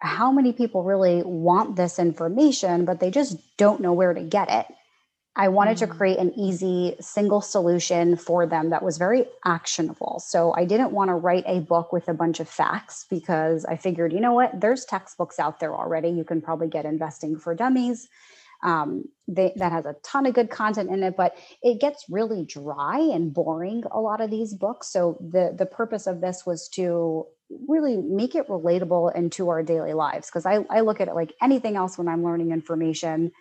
how 0.00 0.30
many 0.30 0.52
people 0.52 0.84
really 0.84 1.22
want 1.24 1.76
this 1.76 1.98
information, 1.98 2.84
but 2.84 3.00
they 3.00 3.10
just 3.10 3.38
don't 3.56 3.80
know 3.80 3.94
where 3.94 4.12
to 4.12 4.22
get 4.22 4.50
it 4.50 4.66
I 5.36 5.48
wanted 5.48 5.76
mm-hmm. 5.78 5.90
to 5.90 5.96
create 5.96 6.18
an 6.18 6.32
easy 6.38 6.94
single 7.00 7.40
solution 7.40 8.16
for 8.16 8.46
them 8.46 8.70
that 8.70 8.82
was 8.82 8.98
very 8.98 9.26
actionable. 9.44 10.22
So 10.24 10.54
I 10.56 10.64
didn't 10.64 10.92
want 10.92 11.08
to 11.08 11.14
write 11.14 11.44
a 11.46 11.60
book 11.60 11.92
with 11.92 12.08
a 12.08 12.14
bunch 12.14 12.38
of 12.38 12.48
facts 12.48 13.06
because 13.10 13.64
I 13.64 13.76
figured, 13.76 14.12
you 14.12 14.20
know 14.20 14.32
what, 14.32 14.60
there's 14.60 14.84
textbooks 14.84 15.40
out 15.40 15.58
there 15.58 15.74
already. 15.74 16.10
You 16.10 16.24
can 16.24 16.40
probably 16.40 16.68
get 16.68 16.84
investing 16.84 17.36
for 17.36 17.54
dummies. 17.54 18.08
Um, 18.62 19.04
they, 19.26 19.52
that 19.56 19.72
has 19.72 19.84
a 19.84 19.96
ton 20.02 20.26
of 20.26 20.34
good 20.34 20.50
content 20.50 20.88
in 20.88 21.02
it, 21.02 21.16
but 21.16 21.36
it 21.62 21.80
gets 21.80 22.04
really 22.08 22.44
dry 22.46 22.98
and 22.98 23.34
boring. 23.34 23.82
A 23.90 24.00
lot 24.00 24.20
of 24.20 24.30
these 24.30 24.54
books. 24.54 24.88
So 24.88 25.18
the 25.20 25.54
the 25.56 25.66
purpose 25.66 26.06
of 26.06 26.20
this 26.20 26.46
was 26.46 26.68
to 26.70 27.26
really 27.68 27.96
make 27.96 28.34
it 28.34 28.48
relatable 28.48 29.14
into 29.14 29.50
our 29.50 29.62
daily 29.62 29.92
lives 29.92 30.28
because 30.28 30.46
I, 30.46 30.64
I 30.70 30.80
look 30.80 31.00
at 31.00 31.08
it 31.08 31.14
like 31.14 31.34
anything 31.42 31.76
else 31.76 31.98
when 31.98 32.08
I'm 32.08 32.24
learning 32.24 32.52
information 32.52 33.32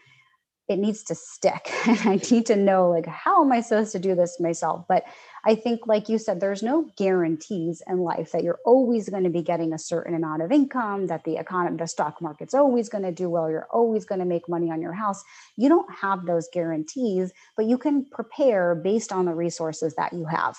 it 0.69 0.79
needs 0.79 1.03
to 1.03 1.15
stick. 1.15 1.69
And 1.87 1.99
i 2.05 2.19
need 2.31 2.45
to 2.47 2.55
know 2.55 2.89
like 2.89 3.05
how 3.05 3.43
am 3.43 3.51
i 3.51 3.61
supposed 3.61 3.91
to 3.93 3.99
do 3.99 4.15
this 4.15 4.39
myself? 4.39 4.85
But 4.87 5.03
i 5.45 5.55
think 5.55 5.87
like 5.87 6.09
you 6.09 6.17
said 6.17 6.39
there's 6.39 6.63
no 6.63 6.89
guarantees 6.97 7.81
in 7.87 7.99
life 7.99 8.31
that 8.31 8.43
you're 8.43 8.59
always 8.65 9.09
going 9.09 9.23
to 9.23 9.29
be 9.29 9.41
getting 9.41 9.73
a 9.73 9.79
certain 9.79 10.15
amount 10.15 10.41
of 10.41 10.51
income 10.51 11.07
that 11.07 11.23
the 11.23 11.37
economy 11.37 11.77
the 11.77 11.87
stock 11.87 12.21
market's 12.21 12.53
always 12.53 12.89
going 12.89 13.03
to 13.03 13.11
do 13.11 13.29
well 13.29 13.49
you're 13.49 13.67
always 13.71 14.05
going 14.05 14.19
to 14.19 14.25
make 14.25 14.47
money 14.47 14.71
on 14.71 14.81
your 14.81 14.93
house. 14.93 15.23
You 15.57 15.69
don't 15.69 15.93
have 15.93 16.25
those 16.25 16.47
guarantees 16.51 17.31
but 17.57 17.65
you 17.65 17.77
can 17.77 18.05
prepare 18.05 18.75
based 18.75 19.11
on 19.11 19.25
the 19.25 19.33
resources 19.33 19.95
that 19.95 20.13
you 20.13 20.25
have. 20.25 20.57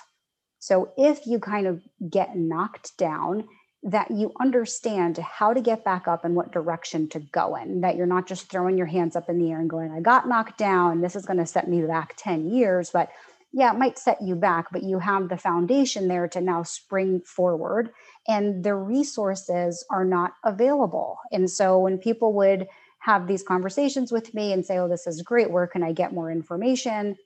So 0.59 0.93
if 0.97 1.27
you 1.27 1.41
kind 1.41 1.67
of 1.67 1.83
get 2.09 2.37
knocked 2.37 2.97
down 2.97 3.47
that 3.85 4.11
you 4.11 4.33
understand 4.41 5.19
how 5.19 5.53
to 5.53 5.61
get 5.61 5.85
back 5.85 6.09
up 6.09 6.25
and 6.25 6.35
what 6.35 6.51
direction 6.51 7.07
to 7.11 7.21
go 7.21 7.55
in, 7.55 7.83
that 7.83 7.97
you're 7.97 8.07
not 8.07 8.27
just 8.27 8.51
throwing 8.51 8.79
your 8.79 8.87
hands 8.87 9.15
up 9.15 9.29
in 9.29 9.39
the 9.39 9.51
air 9.51 9.61
and 9.61 9.69
going, 9.69 9.93
I 9.93 10.01
got 10.01 10.27
knocked 10.27 10.57
down, 10.57 11.03
this 11.03 11.15
is 11.15 11.27
going 11.27 11.39
to 11.39 11.47
set 11.47 11.69
me 11.69 11.83
back 11.83 12.15
10 12.17 12.49
years. 12.51 12.91
But 12.91 13.11
yeah, 13.53 13.73
it 13.73 13.79
might 13.79 13.99
set 13.99 14.23
you 14.23 14.37
back, 14.37 14.73
but 14.73 14.83
you 14.83 14.99
have 14.99 15.29
the 15.29 15.37
foundation 15.37 16.09
there 16.09 16.27
to 16.29 16.41
now 16.41 16.63
spring 16.63 17.21
forward, 17.21 17.91
and 18.27 18.65
the 18.65 18.75
resources 18.75 19.85
are 19.91 20.05
not 20.05 20.33
available. 20.45 21.19
And 21.31 21.49
so 21.49 21.79
when 21.79 21.99
people 21.99 22.33
would 22.33 22.67
have 23.01 23.27
these 23.27 23.43
conversations 23.43 24.11
with 24.11 24.33
me 24.33 24.55
and 24.55 24.65
say, 24.65 24.79
Oh, 24.79 24.89
this 24.89 25.07
is 25.07 25.21
great, 25.21 25.51
where 25.51 25.67
can 25.67 25.83
I 25.83 25.93
get 25.93 26.15
more 26.15 26.33
information? 26.33 27.17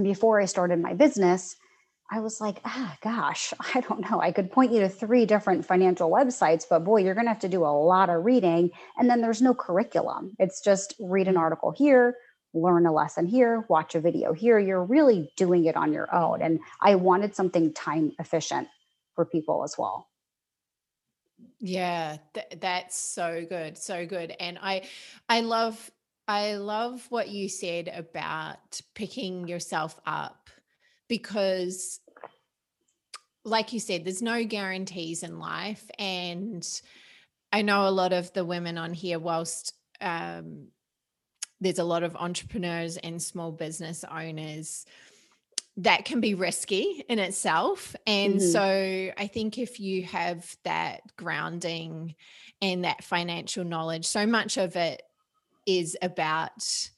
Before 0.00 0.40
I 0.40 0.44
started 0.44 0.78
my 0.78 0.92
business, 0.92 1.56
I 2.12 2.20
was 2.20 2.40
like, 2.40 2.60
ah, 2.64 2.96
gosh, 3.02 3.54
I 3.74 3.80
don't 3.80 4.10
know. 4.10 4.20
I 4.20 4.32
could 4.32 4.50
point 4.50 4.72
you 4.72 4.80
to 4.80 4.88
three 4.88 5.26
different 5.26 5.64
financial 5.64 6.10
websites, 6.10 6.64
but 6.68 6.84
boy, 6.84 7.02
you're 7.02 7.14
going 7.14 7.26
to 7.26 7.32
have 7.32 7.40
to 7.40 7.48
do 7.48 7.64
a 7.64 7.68
lot 7.68 8.10
of 8.10 8.24
reading. 8.24 8.70
And 8.98 9.08
then 9.08 9.20
there's 9.20 9.40
no 9.40 9.54
curriculum. 9.54 10.34
It's 10.38 10.60
just 10.60 10.94
read 10.98 11.28
an 11.28 11.36
article 11.36 11.70
here, 11.70 12.16
learn 12.52 12.86
a 12.86 12.92
lesson 12.92 13.26
here, 13.26 13.64
watch 13.68 13.94
a 13.94 14.00
video 14.00 14.32
here. 14.32 14.58
You're 14.58 14.84
really 14.84 15.30
doing 15.36 15.66
it 15.66 15.76
on 15.76 15.92
your 15.92 16.12
own. 16.14 16.42
And 16.42 16.58
I 16.82 16.96
wanted 16.96 17.36
something 17.36 17.72
time 17.72 18.12
efficient 18.18 18.68
for 19.14 19.24
people 19.24 19.62
as 19.62 19.76
well. 19.78 20.08
Yeah, 21.58 22.16
th- 22.34 22.54
that's 22.60 22.98
so 22.98 23.46
good. 23.48 23.78
So 23.78 24.06
good. 24.06 24.34
And 24.40 24.58
I 24.60 24.88
I 25.28 25.40
love 25.40 25.90
I 26.28 26.56
love 26.56 27.06
what 27.10 27.28
you 27.28 27.48
said 27.48 27.88
about 27.88 28.80
picking 28.94 29.48
yourself 29.48 29.98
up 30.06 30.50
because 31.10 32.00
like 33.44 33.72
you 33.74 33.80
said 33.80 34.04
there's 34.04 34.22
no 34.22 34.44
guarantees 34.44 35.22
in 35.22 35.38
life 35.38 35.90
and 35.98 36.80
i 37.52 37.60
know 37.60 37.86
a 37.86 37.90
lot 37.90 38.14
of 38.14 38.32
the 38.32 38.44
women 38.44 38.78
on 38.78 38.94
here 38.94 39.18
whilst 39.18 39.74
um, 40.00 40.68
there's 41.60 41.80
a 41.80 41.84
lot 41.84 42.02
of 42.02 42.16
entrepreneurs 42.16 42.96
and 42.96 43.20
small 43.20 43.52
business 43.52 44.02
owners 44.10 44.86
that 45.76 46.04
can 46.06 46.20
be 46.20 46.34
risky 46.34 47.04
in 47.08 47.18
itself 47.18 47.96
and 48.06 48.34
mm-hmm. 48.34 48.48
so 48.48 49.12
i 49.18 49.26
think 49.26 49.58
if 49.58 49.80
you 49.80 50.04
have 50.04 50.56
that 50.64 51.00
grounding 51.16 52.14
and 52.62 52.84
that 52.84 53.02
financial 53.02 53.64
knowledge 53.64 54.06
so 54.06 54.26
much 54.26 54.56
of 54.56 54.76
it 54.76 55.02
is 55.66 55.96
about 56.00 56.88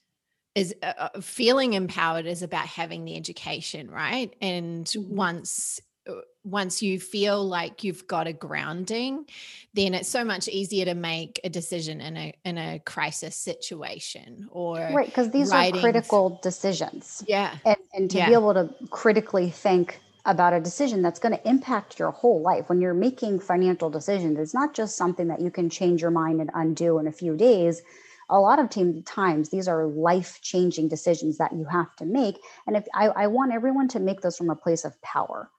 is 0.55 0.73
uh, 0.83 0.93
uh, 0.97 1.21
feeling 1.21 1.73
empowered 1.73 2.25
is 2.25 2.43
about 2.43 2.65
having 2.65 3.05
the 3.05 3.15
education 3.15 3.89
right 3.89 4.35
and 4.41 4.85
mm-hmm. 4.85 5.15
once 5.15 5.79
uh, 6.07 6.13
once 6.43 6.81
you 6.81 6.99
feel 6.99 7.43
like 7.43 7.83
you've 7.83 8.05
got 8.07 8.27
a 8.27 8.33
grounding 8.33 9.25
then 9.73 9.93
it's 9.93 10.09
so 10.09 10.23
much 10.23 10.47
easier 10.47 10.85
to 10.85 10.93
make 10.93 11.39
a 11.43 11.49
decision 11.49 12.01
in 12.01 12.17
a 12.17 12.33
in 12.45 12.57
a 12.57 12.79
crisis 12.79 13.35
situation 13.35 14.47
or 14.51 14.77
right 14.93 15.07
because 15.07 15.31
these 15.31 15.51
writing. 15.51 15.77
are 15.77 15.81
critical 15.81 16.39
decisions 16.43 17.23
yeah 17.27 17.57
and, 17.65 17.77
and 17.93 18.11
to 18.11 18.17
yeah. 18.17 18.27
be 18.27 18.33
able 18.33 18.53
to 18.53 18.69
critically 18.89 19.49
think 19.49 19.99
about 20.25 20.53
a 20.53 20.59
decision 20.59 21.01
that's 21.01 21.19
going 21.19 21.35
to 21.35 21.49
impact 21.49 21.99
your 21.99 22.11
whole 22.11 22.41
life 22.41 22.69
when 22.69 22.79
you're 22.79 22.93
making 22.93 23.39
financial 23.39 23.89
decisions 23.89 24.37
it's 24.37 24.53
not 24.53 24.73
just 24.73 24.95
something 24.95 25.27
that 25.27 25.41
you 25.41 25.49
can 25.49 25.69
change 25.69 26.01
your 26.01 26.11
mind 26.11 26.39
and 26.39 26.51
undo 26.53 26.99
in 26.99 27.07
a 27.07 27.11
few 27.11 27.35
days 27.35 27.81
a 28.29 28.39
lot 28.39 28.59
of 28.59 28.69
times 29.05 29.49
these 29.49 29.67
are 29.67 29.87
life 29.87 30.39
changing 30.41 30.87
decisions 30.87 31.37
that 31.37 31.53
you 31.53 31.65
have 31.65 31.95
to 31.95 32.05
make 32.05 32.37
and 32.67 32.75
if 32.77 32.85
I, 32.93 33.07
I 33.07 33.27
want 33.27 33.53
everyone 33.53 33.87
to 33.89 33.99
make 33.99 34.21
those 34.21 34.37
from 34.37 34.49
a 34.49 34.55
place 34.55 34.85
of 34.85 34.99
power. 35.01 35.49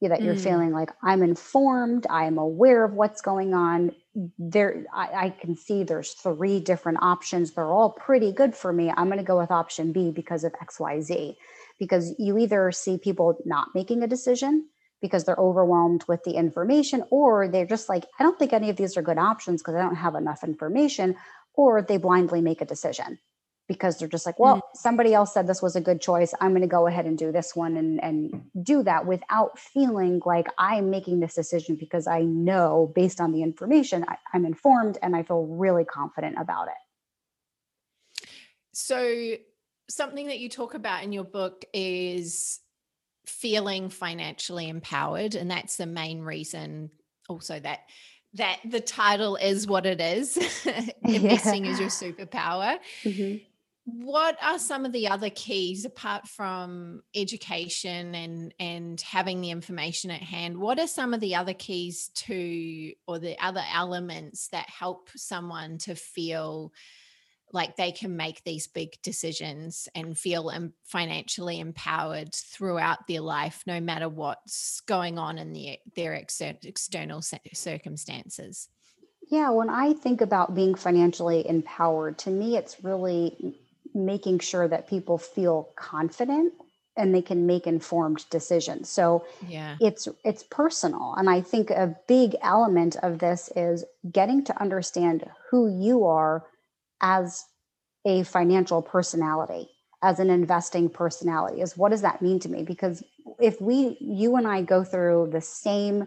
That 0.00 0.20
you're 0.20 0.34
mm. 0.34 0.42
feeling 0.42 0.72
like 0.72 0.90
i'm 1.04 1.22
informed 1.22 2.08
i'm 2.10 2.36
aware 2.36 2.82
of 2.82 2.92
what's 2.92 3.22
going 3.22 3.54
on. 3.54 3.92
There 4.36 4.84
I, 4.92 5.26
I, 5.26 5.30
can 5.30 5.54
see 5.56 5.84
there's 5.84 6.14
three 6.14 6.58
different 6.58 6.98
options. 7.02 7.52
They're 7.52 7.70
all 7.70 7.90
pretty 7.90 8.32
good 8.32 8.56
for 8.56 8.72
me. 8.72 8.90
I'm 8.90 9.06
going 9.06 9.18
to 9.18 9.24
go 9.24 9.38
with 9.38 9.52
option 9.52 9.92
b 9.92 10.10
because 10.10 10.42
of 10.42 10.54
xyz 10.54 11.36
because 11.78 12.14
you 12.18 12.36
either 12.36 12.72
see 12.72 12.98
people 12.98 13.38
not 13.44 13.68
making 13.76 14.02
a 14.02 14.08
decision 14.08 14.66
because 15.00 15.24
they're 15.24 15.36
overwhelmed 15.36 16.04
with 16.06 16.22
the 16.22 16.32
information 16.32 17.04
or 17.10 17.48
they're 17.48 17.66
just 17.66 17.88
like 17.88 18.04
i 18.18 18.22
don't 18.22 18.38
think 18.38 18.52
any 18.52 18.70
of 18.70 18.76
these 18.76 18.96
are 18.96 19.02
good 19.02 19.18
options 19.18 19.60
because 19.60 19.74
i 19.74 19.82
don't 19.82 19.96
have 19.96 20.14
enough 20.14 20.44
information 20.44 21.16
or 21.54 21.82
they 21.82 21.96
blindly 21.96 22.40
make 22.40 22.60
a 22.60 22.66
decision 22.66 23.18
because 23.68 23.98
they're 23.98 24.08
just 24.08 24.26
like, 24.26 24.38
well, 24.38 24.56
mm-hmm. 24.56 24.76
somebody 24.76 25.14
else 25.14 25.32
said 25.32 25.46
this 25.46 25.62
was 25.62 25.76
a 25.76 25.80
good 25.80 26.00
choice. 26.00 26.34
I'm 26.40 26.50
going 26.50 26.62
to 26.62 26.68
go 26.68 26.86
ahead 26.86 27.06
and 27.06 27.16
do 27.16 27.32
this 27.32 27.54
one 27.54 27.76
and, 27.76 28.02
and 28.02 28.42
do 28.62 28.82
that 28.82 29.06
without 29.06 29.58
feeling 29.58 30.20
like 30.24 30.48
I'm 30.58 30.90
making 30.90 31.20
this 31.20 31.34
decision 31.34 31.76
because 31.76 32.06
I 32.06 32.22
know 32.22 32.92
based 32.94 33.20
on 33.20 33.32
the 33.32 33.42
information, 33.42 34.04
I, 34.08 34.16
I'm 34.34 34.44
informed 34.44 34.98
and 35.02 35.14
I 35.16 35.22
feel 35.22 35.46
really 35.46 35.84
confident 35.84 36.36
about 36.38 36.68
it. 36.68 38.28
So, 38.74 39.34
something 39.90 40.28
that 40.28 40.38
you 40.38 40.48
talk 40.48 40.74
about 40.74 41.02
in 41.04 41.12
your 41.12 41.24
book 41.24 41.64
is 41.74 42.60
feeling 43.26 43.90
financially 43.90 44.68
empowered. 44.68 45.34
And 45.34 45.50
that's 45.50 45.76
the 45.76 45.86
main 45.86 46.20
reason 46.20 46.90
also 47.28 47.60
that 47.60 47.80
that 48.34 48.60
the 48.64 48.80
title 48.80 49.36
is 49.36 49.66
what 49.66 49.86
it 49.86 50.00
is 50.00 50.36
investing 51.04 51.64
yeah. 51.64 51.70
is 51.70 51.80
your 51.80 51.88
superpower. 51.88 52.78
Mm-hmm. 53.04 53.44
What 53.84 54.38
are 54.40 54.60
some 54.60 54.84
of 54.84 54.92
the 54.92 55.08
other 55.08 55.28
keys 55.28 55.84
apart 55.84 56.28
from 56.28 57.02
education 57.16 58.14
and 58.14 58.54
and 58.60 59.00
having 59.00 59.40
the 59.40 59.50
information 59.50 60.12
at 60.12 60.22
hand? 60.22 60.56
What 60.56 60.78
are 60.78 60.86
some 60.86 61.12
of 61.12 61.20
the 61.20 61.34
other 61.34 61.52
keys 61.52 62.10
to 62.14 62.92
or 63.08 63.18
the 63.18 63.36
other 63.44 63.62
elements 63.74 64.48
that 64.48 64.68
help 64.70 65.10
someone 65.16 65.78
to 65.78 65.96
feel 65.96 66.72
like 67.52 67.76
they 67.76 67.92
can 67.92 68.16
make 68.16 68.42
these 68.44 68.66
big 68.66 69.00
decisions 69.02 69.88
and 69.94 70.18
feel 70.18 70.52
financially 70.84 71.60
empowered 71.60 72.34
throughout 72.34 73.06
their 73.06 73.20
life 73.20 73.62
no 73.66 73.80
matter 73.80 74.08
what's 74.08 74.80
going 74.80 75.18
on 75.18 75.38
in 75.38 75.52
the, 75.52 75.78
their 75.94 76.14
exter- 76.14 76.56
external 76.62 77.22
circumstances. 77.52 78.68
Yeah, 79.30 79.50
when 79.50 79.70
I 79.70 79.92
think 79.92 80.20
about 80.20 80.54
being 80.54 80.74
financially 80.74 81.46
empowered, 81.48 82.18
to 82.18 82.30
me, 82.30 82.56
it's 82.56 82.82
really 82.82 83.56
making 83.94 84.38
sure 84.40 84.66
that 84.68 84.88
people 84.88 85.18
feel 85.18 85.70
confident 85.76 86.54
and 86.96 87.14
they 87.14 87.22
can 87.22 87.46
make 87.46 87.66
informed 87.66 88.24
decisions. 88.30 88.88
So 88.88 89.24
yeah. 89.46 89.76
it's 89.80 90.08
it's 90.24 90.42
personal 90.42 91.14
and 91.16 91.30
i 91.30 91.40
think 91.40 91.70
a 91.70 91.96
big 92.06 92.36
element 92.42 92.96
of 93.02 93.18
this 93.18 93.50
is 93.56 93.84
getting 94.10 94.44
to 94.44 94.60
understand 94.60 95.24
who 95.50 95.68
you 95.68 96.04
are 96.04 96.44
as 97.02 97.44
a 98.06 98.22
financial 98.24 98.82
personality 98.82 99.68
as 100.02 100.18
an 100.18 100.30
investing 100.30 100.88
personality 100.88 101.60
is 101.60 101.76
what 101.76 101.90
does 101.90 102.02
that 102.02 102.22
mean 102.22 102.40
to 102.40 102.48
me 102.48 102.62
because 102.62 103.04
if 103.38 103.60
we 103.60 103.96
you 104.00 104.36
and 104.36 104.48
i 104.48 104.62
go 104.62 104.82
through 104.82 105.28
the 105.32 105.40
same 105.40 106.06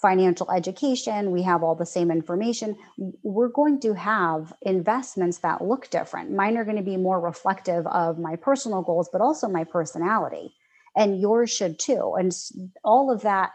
financial 0.00 0.50
education, 0.50 1.30
we 1.30 1.42
have 1.42 1.62
all 1.62 1.74
the 1.74 1.86
same 1.86 2.10
information, 2.10 2.76
we're 3.22 3.48
going 3.48 3.78
to 3.80 3.94
have 3.94 4.52
investments 4.62 5.38
that 5.38 5.62
look 5.62 5.90
different. 5.90 6.30
Mine 6.30 6.56
are 6.56 6.64
going 6.64 6.76
to 6.76 6.82
be 6.82 6.96
more 6.96 7.20
reflective 7.20 7.86
of 7.86 8.18
my 8.18 8.36
personal 8.36 8.82
goals, 8.82 9.10
but 9.12 9.20
also 9.20 9.48
my 9.48 9.64
personality. 9.64 10.54
And 10.96 11.20
yours 11.20 11.50
should 11.50 11.78
too. 11.78 12.14
And 12.18 12.32
all 12.82 13.10
of 13.10 13.22
that 13.22 13.50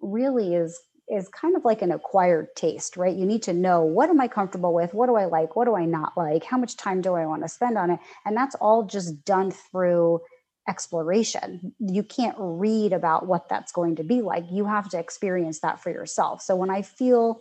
really 0.00 0.54
is 0.54 0.78
is 1.08 1.28
kind 1.28 1.56
of 1.56 1.64
like 1.64 1.82
an 1.82 1.92
acquired 1.92 2.48
taste, 2.56 2.96
right? 2.96 3.14
You 3.14 3.26
need 3.26 3.44
to 3.44 3.52
know 3.52 3.82
what 3.82 4.10
am 4.10 4.20
I 4.20 4.28
comfortable 4.28 4.74
with? 4.74 4.92
What 4.92 5.06
do 5.06 5.14
I 5.14 5.26
like? 5.26 5.54
What 5.54 5.66
do 5.66 5.76
I 5.76 5.84
not 5.84 6.16
like? 6.16 6.44
How 6.44 6.58
much 6.58 6.76
time 6.76 7.00
do 7.00 7.14
I 7.14 7.26
want 7.26 7.42
to 7.42 7.48
spend 7.48 7.78
on 7.78 7.90
it? 7.90 8.00
And 8.24 8.36
that's 8.36 8.56
all 8.56 8.84
just 8.84 9.24
done 9.24 9.52
through 9.52 10.20
exploration. 10.68 11.74
You 11.78 12.02
can't 12.02 12.36
read 12.38 12.92
about 12.92 13.26
what 13.26 13.48
that's 13.48 13.70
going 13.70 13.96
to 13.96 14.04
be 14.04 14.20
like. 14.20 14.44
You 14.50 14.66
have 14.66 14.88
to 14.90 14.98
experience 14.98 15.60
that 15.60 15.80
for 15.80 15.90
yourself. 15.90 16.42
So 16.42 16.56
when 16.56 16.70
I 16.70 16.82
feel, 16.82 17.40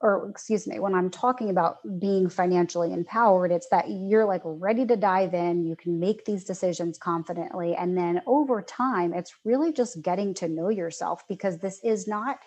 or 0.00 0.28
excuse 0.28 0.66
me, 0.66 0.80
when 0.80 0.94
I'm 0.94 1.08
talking 1.08 1.50
about 1.50 1.76
being 2.00 2.28
financially 2.28 2.92
empowered, 2.92 3.52
it's 3.52 3.68
that 3.68 3.88
you're 3.88 4.24
like 4.24 4.42
ready 4.44 4.84
to 4.86 4.96
dive 4.96 5.34
in, 5.34 5.64
you 5.64 5.76
can 5.76 6.00
make 6.00 6.24
these 6.24 6.42
decisions 6.42 6.98
confidently. 6.98 7.76
And 7.76 7.96
then 7.96 8.22
over 8.26 8.60
time, 8.60 9.14
it's 9.14 9.36
really 9.44 9.72
just 9.72 10.02
getting 10.02 10.34
to 10.34 10.48
know 10.48 10.68
yourself 10.68 11.22
because 11.28 11.58
this 11.58 11.78
is 11.84 12.08
not 12.08 12.40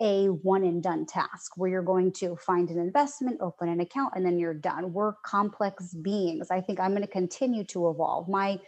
a 0.00 0.26
one 0.26 0.62
and 0.62 0.82
done 0.82 1.06
task 1.06 1.52
where 1.56 1.70
you're 1.70 1.82
going 1.82 2.12
to 2.12 2.36
find 2.36 2.70
an 2.70 2.78
investment, 2.78 3.40
open 3.40 3.68
an 3.68 3.80
account, 3.80 4.12
and 4.14 4.24
then 4.24 4.38
you're 4.38 4.54
done. 4.54 4.92
We're 4.92 5.14
complex 5.24 5.94
beings. 5.94 6.50
I 6.50 6.60
think 6.60 6.80
I'm 6.80 6.90
going 6.90 7.02
to 7.02 7.08
continue 7.08 7.64
to 7.64 7.88
evolve. 7.88 8.28
My 8.28 8.58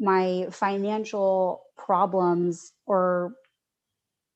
my 0.00 0.48
financial 0.50 1.62
problems 1.76 2.72
or 2.86 3.34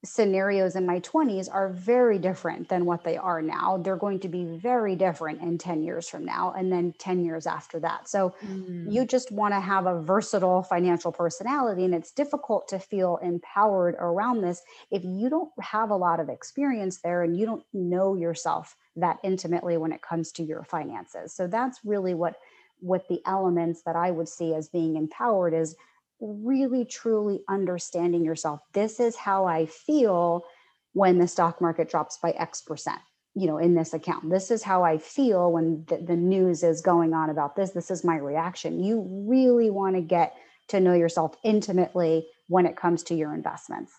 scenarios 0.05 0.77
in 0.77 0.87
my 0.87 1.01
20s 1.01 1.49
are 1.53 1.71
very 1.71 2.19
different 2.19 2.69
than 2.69 2.87
what 2.87 3.03
they 3.03 3.17
are 3.17 3.43
now. 3.43 3.79
They're 3.79 3.97
going 3.97 4.21
to 4.21 4.29
be 4.29 4.45
very 4.45 4.95
different 4.95 5.43
in 5.43 5.59
10 5.59 5.83
years 5.83 6.09
from 6.09 6.25
now 6.25 6.55
and 6.57 6.71
then 6.71 6.95
10 6.99 7.25
years 7.25 7.47
after 7.47 7.81
that. 7.81 8.09
So 8.09 8.33
mm. 8.47 8.93
you 8.93 9.05
just 9.05 9.33
want 9.33 9.55
to 9.55 9.61
have 9.61 9.87
a 9.87 10.01
versatile 10.01 10.63
financial 10.63 11.11
personality 11.11 11.85
and 11.85 11.95
it's 11.95 12.13
difficult 12.13 12.69
to 12.69 12.79
feel 12.79 13.19
empowered 13.23 13.97
around 13.99 14.41
this 14.41 14.63
if 14.93 15.03
you 15.05 15.29
don't 15.29 15.51
have 15.61 15.91
a 15.91 15.97
lot 15.97 16.21
of 16.21 16.29
experience 16.29 17.01
there 17.03 17.25
and 17.25 17.37
you 17.37 17.45
don't 17.45 17.65
know 17.73 18.15
yourself 18.15 18.77
that 18.95 19.19
intimately 19.25 19.77
when 19.79 19.91
it 19.91 20.03
comes 20.03 20.31
to 20.33 20.45
your 20.45 20.63
finances. 20.63 21.35
So 21.35 21.49
that's 21.49 21.81
really 21.85 22.15
what 22.15 22.37
what 22.81 23.09
the 23.09 23.21
elements 23.27 23.83
that 23.83 23.97
I 23.97 24.13
would 24.13 24.29
see 24.29 24.55
as 24.55 24.69
being 24.69 24.95
empowered 24.95 25.53
is 25.53 25.75
really 26.21 26.85
truly 26.85 27.41
understanding 27.49 28.25
yourself. 28.25 28.61
This 28.73 29.01
is 29.01 29.17
how 29.17 29.47
I 29.47 29.67
feel 29.67 30.45
when 30.93 31.19
the 31.19 31.29
stock 31.29 31.61
market 31.61 31.89
drops 31.89 32.19
by 32.19 32.31
X 32.33 32.63
percent, 32.63 33.01
you 33.35 33.47
know, 33.47 33.59
in 33.59 33.75
this 33.75 33.95
account. 33.95 34.31
This 34.31 34.51
is 34.51 34.63
how 34.63 34.83
I 34.83 34.99
feel 34.99 35.53
when 35.53 35.85
the, 35.87 35.99
the 35.99 36.17
news 36.17 36.63
is 36.63 36.81
going 36.81 37.13
on 37.15 37.31
about 37.31 37.57
this. 37.57 37.71
This 37.71 37.91
is 37.91 38.05
my 38.05 38.17
reaction. 38.17 38.83
You 38.83 39.07
really 39.29 39.71
want 39.71 39.97
to 39.97 40.03
get 40.03 40.35
to 40.69 40.81
know 40.81 40.95
yourself 40.95 41.35
intimately 41.45 42.27
when 42.49 42.67
it 42.67 42.77
comes 42.77 43.03
to 43.05 43.15
your 43.15 43.35
investments. 43.35 43.93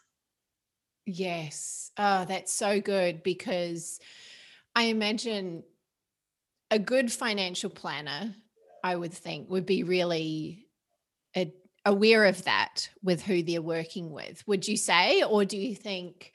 Yes. 1.06 1.92
Oh, 1.98 2.26
that's 2.26 2.54
so 2.54 2.80
good 2.80 3.24
because 3.24 4.00
I 4.76 4.84
imagine 4.84 5.64
a 6.70 6.78
good 6.78 7.12
financial 7.12 7.70
planner 7.70 8.36
I 8.84 8.96
would 8.96 9.14
think, 9.14 9.50
would 9.50 9.66
be 9.66 9.84
really 9.84 10.68
aware 11.86 12.26
of 12.26 12.44
that 12.46 12.90
with 13.04 13.22
who 13.22 13.44
they're 13.44 13.62
working 13.62 14.12
with. 14.12 14.46
Would 14.48 14.68
you 14.68 14.78
say, 14.78 15.24
or 15.24 15.46
do 15.46 15.58
you 15.58 15.76
think 15.76 16.32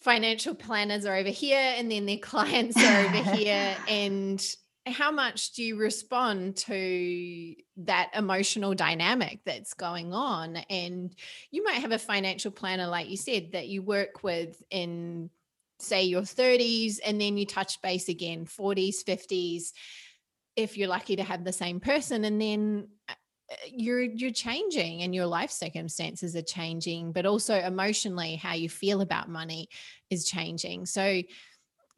financial 0.00 0.54
planners 0.54 1.04
are 1.04 1.16
over 1.16 1.28
here 1.28 1.74
and 1.76 1.90
then 1.90 2.06
their 2.06 2.18
clients 2.22 2.76
are 2.76 3.06
over 3.06 3.16
here? 3.36 3.76
And 3.88 4.44
how 4.86 5.10
much 5.10 5.52
do 5.52 5.62
you 5.62 5.76
respond 5.76 6.56
to 6.56 7.54
that 7.76 8.10
emotional 8.14 8.74
dynamic 8.74 9.40
that's 9.44 9.74
going 9.74 10.12
on? 10.12 10.56
And 10.70 11.14
you 11.50 11.62
might 11.62 11.80
have 11.80 11.92
a 11.92 11.98
financial 11.98 12.50
planner, 12.50 12.86
like 12.86 13.08
you 13.08 13.16
said, 13.16 13.52
that 13.52 13.68
you 13.68 13.82
work 13.82 14.22
with 14.22 14.62
in 14.70 15.30
say 15.80 16.04
your 16.04 16.22
30s 16.22 16.98
and 17.04 17.20
then 17.20 17.36
you 17.36 17.46
touch 17.46 17.80
base 17.82 18.08
again 18.08 18.46
40s 18.46 19.04
50s 19.04 19.72
if 20.56 20.76
you're 20.76 20.88
lucky 20.88 21.16
to 21.16 21.22
have 21.22 21.44
the 21.44 21.52
same 21.52 21.78
person 21.78 22.24
and 22.24 22.40
then 22.40 22.88
uh, 23.08 23.14
you're 23.70 24.02
you're 24.02 24.30
changing 24.30 25.02
and 25.02 25.14
your 25.14 25.26
life 25.26 25.50
circumstances 25.50 26.36
are 26.36 26.42
changing 26.42 27.12
but 27.12 27.26
also 27.26 27.54
emotionally 27.56 28.36
how 28.36 28.54
you 28.54 28.68
feel 28.68 29.00
about 29.00 29.28
money 29.28 29.68
is 30.10 30.28
changing 30.28 30.86
so 30.86 31.22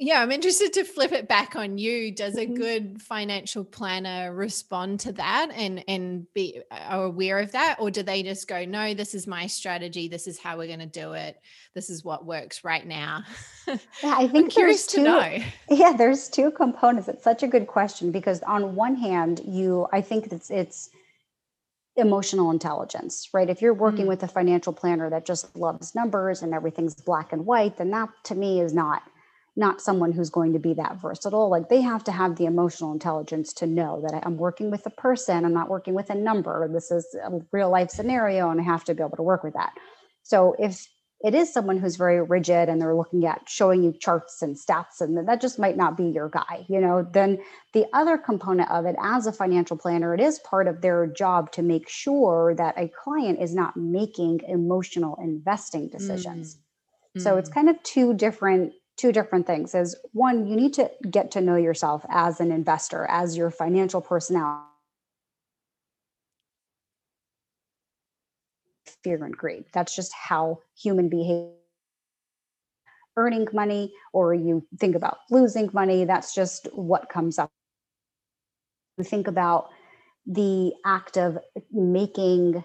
Yeah, 0.03 0.23
I'm 0.23 0.33
interested 0.33 0.73
to 0.75 0.85
flip 0.85 1.13
it 1.13 1.29
back 1.29 1.57
on 1.57 1.77
you. 1.77 2.11
Does 2.15 2.39
a 2.39 2.47
Mhm. 2.47 2.55
good 2.55 3.03
financial 3.03 3.65
planner 3.67 4.35
respond 4.35 5.01
to 5.01 5.13
that 5.13 5.51
and 5.55 5.85
and 5.89 6.27
be 6.33 6.63
aware 6.71 7.39
of 7.39 7.53
that 7.53 7.77
or 7.81 7.91
do 7.91 8.03
they 8.03 8.23
just 8.23 8.49
go, 8.49 8.65
"No, 8.65 8.95
this 8.95 9.15
is 9.15 9.27
my 9.27 9.47
strategy. 9.47 10.09
This 10.09 10.27
is 10.27 10.39
how 10.39 10.57
we're 10.57 10.69
going 10.69 10.79
to 10.81 10.87
do 10.87 11.13
it. 11.13 11.39
This 11.75 11.91
is 11.91 12.03
what 12.03 12.25
works 12.25 12.65
right 12.65 12.87
now." 12.87 13.25
Yeah, 14.03 14.15
I 14.17 14.29
I'm 14.37 14.47
think 14.47 14.49
curious 14.49 14.87
there's 14.87 14.89
to 14.89 15.01
know. 15.01 15.39
yeah, 15.71 15.93
there's 15.97 16.29
two 16.29 16.51
components. 16.53 17.09
It's 17.09 17.25
such 17.25 17.43
a 17.43 17.49
good 17.49 17.67
question 17.67 18.13
because 18.13 18.43
on 18.43 18.75
one 18.75 18.97
hand, 18.97 19.41
you 19.45 19.89
I 19.93 20.01
think 20.01 20.33
it's 20.33 20.51
it's 20.51 20.91
emotional 22.01 22.51
intelligence, 22.51 23.29
right? 23.35 23.51
If 23.51 23.63
you're 23.63 23.75
working 23.75 24.07
Mm, 24.07 24.09
with 24.09 24.23
a 24.25 24.29
financial 24.29 24.73
planner 24.73 25.11
that 25.11 25.27
just 25.27 25.57
loves 25.57 25.95
numbers 25.95 26.43
and 26.43 26.55
everything's 26.55 26.95
black 26.97 27.33
and 27.33 27.47
white, 27.47 27.79
then 27.79 27.91
that 27.93 28.11
to 28.25 28.35
me 28.35 28.61
is 28.61 28.75
not 28.75 29.03
not 29.57 29.81
someone 29.83 30.13
who's 30.13 30.31
going 30.31 30.53
to 30.55 30.59
be 30.59 30.75
that 30.75 31.01
versatile. 31.01 31.51
Like 31.51 31.69
they 31.69 31.83
have 31.83 32.05
to 32.05 32.13
have 32.13 32.37
the 32.37 32.47
emotional 32.47 32.93
intelligence 32.93 33.53
to 33.55 33.67
know 33.67 34.01
that 34.03 34.23
I'm 34.25 34.39
working 34.39 34.71
with 34.71 34.87
a 34.87 34.91
person, 34.91 35.45
I'm 35.45 35.55
not 35.55 35.69
working 35.71 35.95
with 35.95 36.11
a 36.11 36.15
number. 36.15 36.69
This 36.73 36.91
is 36.91 37.07
a 37.23 37.41
real 37.53 37.71
life 37.71 37.91
scenario 37.91 38.51
and 38.51 38.61
I 38.61 38.65
have 38.65 38.85
to 38.85 38.95
be 38.95 39.03
able 39.03 39.17
to 39.17 39.23
work 39.23 39.45
with 39.45 39.55
that. 39.55 39.75
So 40.23 40.57
if 40.59 40.87
it 41.23 41.35
is 41.35 41.53
someone 41.53 41.77
who's 41.77 41.97
very 41.97 42.23
rigid 42.23 42.69
and 42.69 42.81
they're 42.81 42.95
looking 42.95 43.27
at 43.27 43.43
showing 43.47 43.83
you 43.83 43.93
charts 43.93 44.41
and 44.41 44.57
stats 44.57 45.01
and 45.01 45.29
that 45.29 45.41
just 45.41 45.59
might 45.59 45.77
not 45.77 45.97
be 45.97 46.05
your 46.05 46.29
guy, 46.29 46.65
you 46.69 46.81
know, 46.81 47.07
then 47.13 47.39
the 47.75 47.87
other 47.93 48.17
component 48.17 48.71
of 48.71 48.87
it 48.87 48.97
as 49.03 49.27
a 49.27 49.33
financial 49.33 49.77
planner, 49.77 50.15
it 50.15 50.21
is 50.21 50.39
part 50.41 50.67
of 50.67 50.81
their 50.81 51.07
job 51.07 51.53
to 51.53 51.63
make 51.63 51.89
sure 51.89 52.55
that 52.57 52.75
a 52.79 52.89
client 52.89 53.39
is 53.41 53.55
not 53.55 53.77
making 53.77 54.41
emotional 54.49 55.19
investing 55.23 55.89
mm, 55.89 55.93
decisions. 55.93 56.59
So 57.19 57.37
it's 57.37 57.51
mm, 57.51 57.55
kind 57.55 57.69
of 57.69 57.83
two 57.83 58.15
different 58.15 58.73
two 58.97 59.13
different 59.13 59.47
things. 59.47 59.75
Is 59.75 59.97
one, 60.13 60.47
you 60.47 60.55
need 60.55 60.75
to 60.75 60.91
get 61.11 61.31
to 61.33 61.41
know 61.41 61.57
yourself 61.57 62.05
as 62.11 62.39
an 62.41 62.53
investor, 62.53 63.07
as 63.09 63.37
your 63.37 63.51
financial 63.51 64.01
personality, 64.01 64.70
fear 69.03 69.25
and 69.25 69.37
greed. 69.37 69.65
That's 69.73 69.95
just 69.95 70.13
how 70.13 70.61
human 70.77 71.09
behavior 71.09 71.55
earning 73.17 73.47
money 73.53 73.93
or 74.13 74.35
you 74.35 74.67
think 74.79 74.95
about 74.95 75.19
losing 75.31 75.69
money 75.73 76.05
that's 76.05 76.35
just 76.35 76.69
what 76.73 77.09
comes 77.09 77.39
up 77.39 77.51
you 78.99 79.05
think 79.05 79.27
about 79.27 79.69
the 80.27 80.73
act 80.85 81.19
of 81.19 81.39
making 81.73 82.65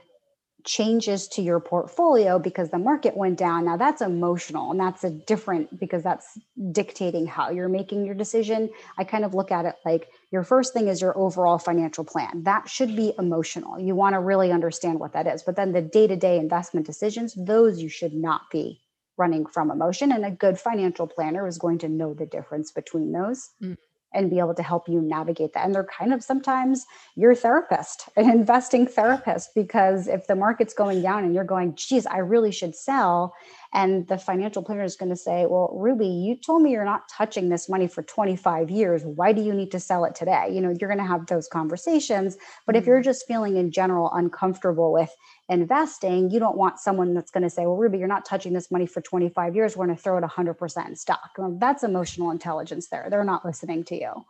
changes 0.65 1.27
to 1.27 1.41
your 1.41 1.59
portfolio 1.59 2.39
because 2.39 2.69
the 2.69 2.77
market 2.77 3.15
went 3.15 3.37
down. 3.37 3.65
Now 3.65 3.77
that's 3.77 4.01
emotional 4.01 4.71
and 4.71 4.79
that's 4.79 5.03
a 5.03 5.09
different 5.09 5.79
because 5.79 6.03
that's 6.03 6.37
dictating 6.71 7.27
how 7.27 7.51
you're 7.51 7.69
making 7.69 8.05
your 8.05 8.15
decision. 8.15 8.69
I 8.97 9.03
kind 9.03 9.23
of 9.23 9.33
look 9.33 9.51
at 9.51 9.65
it 9.65 9.75
like 9.85 10.09
your 10.31 10.43
first 10.43 10.73
thing 10.73 10.87
is 10.87 11.01
your 11.01 11.17
overall 11.17 11.59
financial 11.59 12.03
plan. 12.03 12.43
That 12.43 12.67
should 12.67 12.95
be 12.95 13.13
emotional. 13.17 13.79
You 13.79 13.95
want 13.95 14.13
to 14.13 14.19
really 14.19 14.51
understand 14.51 14.99
what 14.99 15.13
that 15.13 15.27
is. 15.27 15.43
But 15.43 15.55
then 15.55 15.71
the 15.71 15.81
day 15.81 16.07
to 16.07 16.15
day 16.15 16.37
investment 16.37 16.85
decisions, 16.85 17.35
those 17.37 17.81
you 17.81 17.89
should 17.89 18.13
not 18.13 18.41
be 18.51 18.81
running 19.17 19.45
from 19.45 19.71
emotion. 19.71 20.11
And 20.11 20.25
a 20.25 20.31
good 20.31 20.59
financial 20.59 21.07
planner 21.07 21.47
is 21.47 21.57
going 21.57 21.77
to 21.79 21.87
know 21.87 22.13
the 22.13 22.25
difference 22.25 22.71
between 22.71 23.11
those 23.11 23.51
mm. 23.61 23.77
And 24.15 24.29
be 24.29 24.39
able 24.39 24.55
to 24.55 24.63
help 24.63 24.89
you 24.89 25.01
navigate 25.01 25.53
that. 25.53 25.65
And 25.65 25.75
they're 25.75 25.85
kind 25.85 26.13
of 26.13 26.23
sometimes 26.23 26.85
your 27.15 27.35
therapist, 27.35 28.09
an 28.17 28.29
investing 28.29 28.87
therapist, 28.87 29.53
because 29.55 30.07
if 30.07 30.27
the 30.27 30.35
market's 30.35 30.73
going 30.73 31.01
down 31.01 31.23
and 31.25 31.35
you're 31.35 31.43
going, 31.43 31.75
geez, 31.75 32.05
I 32.07 32.19
really 32.19 32.51
should 32.51 32.75
sell. 32.75 33.33
And 33.73 34.07
the 34.07 34.17
financial 34.17 34.63
planner 34.63 34.83
is 34.83 34.95
going 34.95 35.09
to 35.11 35.17
say, 35.17 35.45
well, 35.47 35.71
Ruby, 35.75 36.07
you 36.07 36.35
told 36.37 36.61
me 36.63 36.71
you're 36.71 36.85
not 36.85 37.09
touching 37.09 37.49
this 37.49 37.69
money 37.69 37.87
for 37.87 38.03
25 38.03 38.71
years. 38.71 39.03
Why 39.03 39.33
do 39.33 39.41
you 39.41 39.53
need 39.53 39.71
to 39.71 39.79
sell 39.79 40.05
it 40.05 40.15
today? 40.15 40.49
You 40.51 40.61
know, 40.61 40.73
you're 40.79 40.89
going 40.89 40.99
to 40.99 41.05
have 41.05 41.27
those 41.27 41.47
conversations. 41.47 42.37
But 42.65 42.75
if 42.75 42.85
you're 42.85 43.01
Mm. 43.01 43.05
just 43.05 43.27
feeling 43.27 43.57
in 43.57 43.71
general 43.71 44.11
uncomfortable 44.13 44.91
with 44.93 45.13
investing, 45.49 46.31
you 46.31 46.39
don't 46.39 46.57
want 46.57 46.79
someone 46.79 47.13
that's 47.13 47.31
going 47.31 47.43
to 47.43 47.49
say, 47.49 47.63
well, 47.65 47.77
Ruby, 47.77 47.99
you're 47.99 48.07
not 48.07 48.25
touching 48.25 48.53
this 48.53 48.71
money 48.71 48.85
for 48.85 49.01
25 49.01 49.55
years. 49.55 49.77
We're 49.77 49.85
going 49.85 49.97
to 49.97 50.01
throw 50.01 50.17
it 50.17 50.23
100% 50.23 50.87
in 50.87 50.95
stock. 50.95 51.31
Well, 51.37 51.57
that's 51.59 51.83
emotional 51.83 52.31
intelligence 52.31 52.87
there. 52.87 53.07
They're 53.09 53.23
not 53.23 53.45
listening 53.45 53.83
to 53.85 53.95
you. 53.95 54.25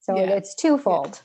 So 0.00 0.16
Yeah. 0.16 0.30
it's 0.30 0.54
twofold. 0.54 1.22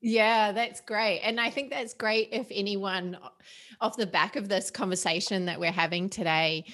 Yeah, 0.00 0.52
that's 0.52 0.80
great. 0.82 1.20
And 1.20 1.40
I 1.40 1.50
think 1.50 1.70
that's 1.70 1.94
great 1.94 2.28
if 2.30 2.46
anyone 2.50 3.18
off 3.80 3.96
the 3.96 4.06
back 4.06 4.36
of 4.36 4.48
this 4.48 4.70
conversation 4.70 5.46
that 5.46 5.58
we're 5.58 5.72
having 5.72 6.10
today 6.10 6.66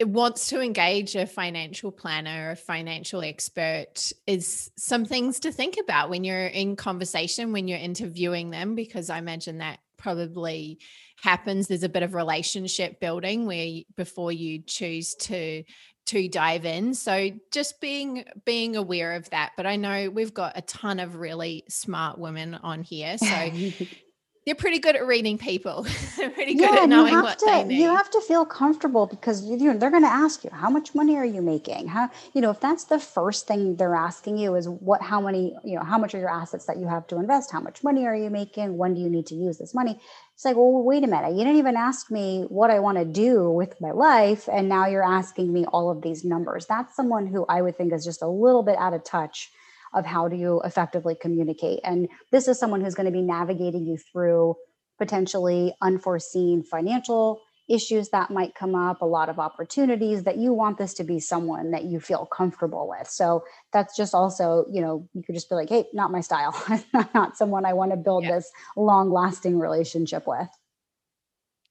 wants 0.00 0.48
to 0.48 0.60
engage 0.60 1.14
a 1.14 1.26
financial 1.26 1.90
planner, 1.90 2.50
a 2.50 2.56
financial 2.56 3.22
expert, 3.22 4.12
is 4.26 4.70
some 4.76 5.04
things 5.04 5.40
to 5.40 5.52
think 5.52 5.78
about 5.80 6.10
when 6.10 6.24
you're 6.24 6.46
in 6.46 6.76
conversation, 6.76 7.52
when 7.52 7.68
you're 7.68 7.78
interviewing 7.78 8.50
them, 8.50 8.74
because 8.74 9.10
I 9.10 9.18
imagine 9.18 9.58
that 9.58 9.78
probably 10.02 10.78
happens. 11.22 11.68
There's 11.68 11.84
a 11.84 11.88
bit 11.88 12.02
of 12.02 12.14
relationship 12.14 13.00
building 13.00 13.46
where 13.46 13.82
before 13.96 14.32
you 14.32 14.62
choose 14.66 15.14
to 15.20 15.62
to 16.04 16.28
dive 16.28 16.64
in. 16.64 16.94
So 16.94 17.30
just 17.52 17.80
being 17.80 18.24
being 18.44 18.76
aware 18.76 19.12
of 19.12 19.30
that. 19.30 19.52
But 19.56 19.66
I 19.66 19.76
know 19.76 20.10
we've 20.10 20.34
got 20.34 20.58
a 20.58 20.62
ton 20.62 20.98
of 20.98 21.16
really 21.16 21.64
smart 21.68 22.18
women 22.18 22.54
on 22.54 22.82
here. 22.82 23.16
So 23.18 23.26
they're 24.44 24.56
pretty 24.56 24.80
good 24.80 24.96
at 24.96 25.06
reading 25.06 25.38
people. 25.38 25.86
they're 26.16 26.30
pretty 26.30 26.54
good 26.54 26.74
Yeah, 26.74 26.82
at 26.82 26.88
knowing 26.88 27.14
have 27.14 27.22
what 27.22 27.38
they 27.44 27.64
to 27.64 27.74
you 27.74 27.88
have 27.88 28.10
to 28.10 28.20
feel 28.20 28.44
comfortable 28.44 29.06
because 29.06 29.44
you, 29.44 29.56
you 29.56 29.78
they're 29.78 29.90
going 29.90 30.02
to 30.02 30.08
ask 30.08 30.42
you 30.42 30.50
how 30.50 30.68
much 30.68 30.94
money 30.94 31.16
are 31.16 31.24
you 31.24 31.42
making? 31.42 31.86
How 31.86 32.10
you 32.34 32.40
know 32.40 32.50
if 32.50 32.58
that's 32.58 32.84
the 32.84 32.98
first 32.98 33.46
thing 33.46 33.76
they're 33.76 33.94
asking 33.94 34.38
you 34.38 34.56
is 34.56 34.68
what 34.68 35.00
how 35.00 35.20
many 35.20 35.56
you 35.64 35.76
know 35.76 35.84
how 35.84 35.96
much 35.96 36.14
are 36.14 36.18
your 36.18 36.30
assets 36.30 36.66
that 36.66 36.78
you 36.78 36.88
have 36.88 37.06
to 37.08 37.16
invest? 37.16 37.52
How 37.52 37.60
much 37.60 37.84
money 37.84 38.04
are 38.06 38.16
you 38.16 38.30
making? 38.30 38.76
When 38.76 38.94
do 38.94 39.00
you 39.00 39.08
need 39.08 39.26
to 39.26 39.36
use 39.36 39.58
this 39.58 39.74
money? 39.74 40.00
It's 40.34 40.44
like, 40.44 40.56
well, 40.56 40.82
wait 40.82 41.04
a 41.04 41.06
minute. 41.06 41.32
You 41.32 41.44
didn't 41.44 41.58
even 41.58 41.76
ask 41.76 42.10
me 42.10 42.46
what 42.48 42.70
I 42.70 42.80
want 42.80 42.98
to 42.98 43.04
do 43.04 43.48
with 43.50 43.80
my 43.80 43.92
life, 43.92 44.48
and 44.52 44.68
now 44.68 44.86
you're 44.86 45.04
asking 45.04 45.52
me 45.52 45.66
all 45.66 45.88
of 45.88 46.02
these 46.02 46.24
numbers. 46.24 46.66
That's 46.66 46.96
someone 46.96 47.28
who 47.28 47.46
I 47.48 47.62
would 47.62 47.76
think 47.76 47.92
is 47.92 48.04
just 48.04 48.22
a 48.22 48.26
little 48.26 48.64
bit 48.64 48.76
out 48.76 48.92
of 48.92 49.04
touch 49.04 49.52
of 49.94 50.06
how 50.06 50.28
do 50.28 50.36
you 50.36 50.60
effectively 50.64 51.14
communicate. 51.20 51.80
And 51.84 52.08
this 52.30 52.48
is 52.48 52.58
someone 52.58 52.80
who's 52.80 52.94
going 52.94 53.06
to 53.06 53.12
be 53.12 53.22
navigating 53.22 53.86
you 53.86 53.96
through 53.96 54.56
potentially 54.98 55.74
unforeseen 55.82 56.62
financial 56.62 57.40
issues 57.68 58.08
that 58.10 58.30
might 58.30 58.54
come 58.54 58.74
up, 58.74 59.00
a 59.02 59.06
lot 59.06 59.28
of 59.28 59.38
opportunities 59.38 60.24
that 60.24 60.36
you 60.36 60.52
want 60.52 60.78
this 60.78 60.94
to 60.94 61.04
be 61.04 61.20
someone 61.20 61.70
that 61.70 61.84
you 61.84 62.00
feel 62.00 62.26
comfortable 62.26 62.88
with. 62.88 63.08
So 63.08 63.44
that's 63.72 63.96
just 63.96 64.14
also, 64.14 64.66
you 64.70 64.80
know, 64.80 65.08
you 65.14 65.22
could 65.22 65.34
just 65.34 65.48
be 65.48 65.54
like, 65.54 65.68
hey, 65.68 65.86
not 65.92 66.10
my 66.10 66.20
style, 66.20 66.54
not 67.14 67.36
someone 67.36 67.64
I 67.64 67.72
want 67.72 67.92
to 67.92 67.96
build 67.96 68.24
Yeah. 68.24 68.36
this 68.36 68.50
long 68.76 69.10
lasting 69.10 69.58
relationship 69.58 70.24
with. 70.26 70.48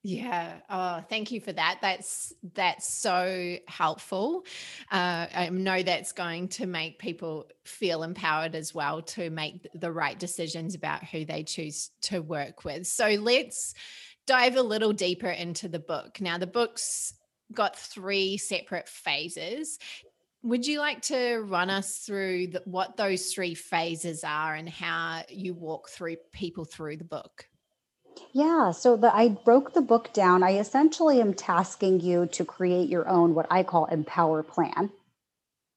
Yeah. 0.03 0.53
Oh, 0.67 1.03
thank 1.09 1.31
you 1.31 1.39
for 1.39 1.53
that. 1.53 1.77
That's 1.81 2.33
that's 2.55 2.91
so 2.91 3.57
helpful. 3.67 4.45
Uh, 4.91 5.27
I 5.33 5.49
know 5.49 5.83
that's 5.83 6.11
going 6.11 6.47
to 6.49 6.65
make 6.65 6.97
people 6.97 7.47
feel 7.65 8.01
empowered 8.01 8.55
as 8.55 8.73
well 8.73 9.03
to 9.03 9.29
make 9.29 9.67
the 9.75 9.91
right 9.91 10.17
decisions 10.17 10.73
about 10.73 11.03
who 11.03 11.23
they 11.23 11.43
choose 11.43 11.91
to 12.03 12.19
work 12.19 12.65
with. 12.65 12.87
So 12.87 13.09
let's 13.09 13.75
dive 14.25 14.55
a 14.55 14.63
little 14.63 14.91
deeper 14.91 15.29
into 15.29 15.67
the 15.67 15.79
book. 15.79 16.19
Now, 16.19 16.39
the 16.39 16.47
book's 16.47 17.13
got 17.53 17.77
three 17.77 18.37
separate 18.37 18.89
phases. 18.89 19.77
Would 20.41 20.65
you 20.65 20.79
like 20.79 21.03
to 21.03 21.37
run 21.45 21.69
us 21.69 21.99
through 21.99 22.47
the, 22.47 22.63
what 22.65 22.97
those 22.97 23.31
three 23.31 23.53
phases 23.53 24.23
are 24.23 24.55
and 24.55 24.67
how 24.67 25.21
you 25.29 25.53
walk 25.53 25.89
through 25.89 26.15
people 26.31 26.65
through 26.65 26.97
the 26.97 27.03
book? 27.03 27.45
Yeah, 28.33 28.71
so 28.71 28.95
the 28.95 29.13
I 29.15 29.29
broke 29.29 29.73
the 29.73 29.81
book 29.81 30.13
down. 30.13 30.43
I 30.43 30.57
essentially 30.57 31.19
am 31.21 31.33
tasking 31.33 31.99
you 31.99 32.27
to 32.27 32.45
create 32.45 32.89
your 32.89 33.07
own 33.09 33.35
what 33.35 33.47
I 33.51 33.63
call 33.63 33.85
empower 33.85 34.43
plan 34.43 34.91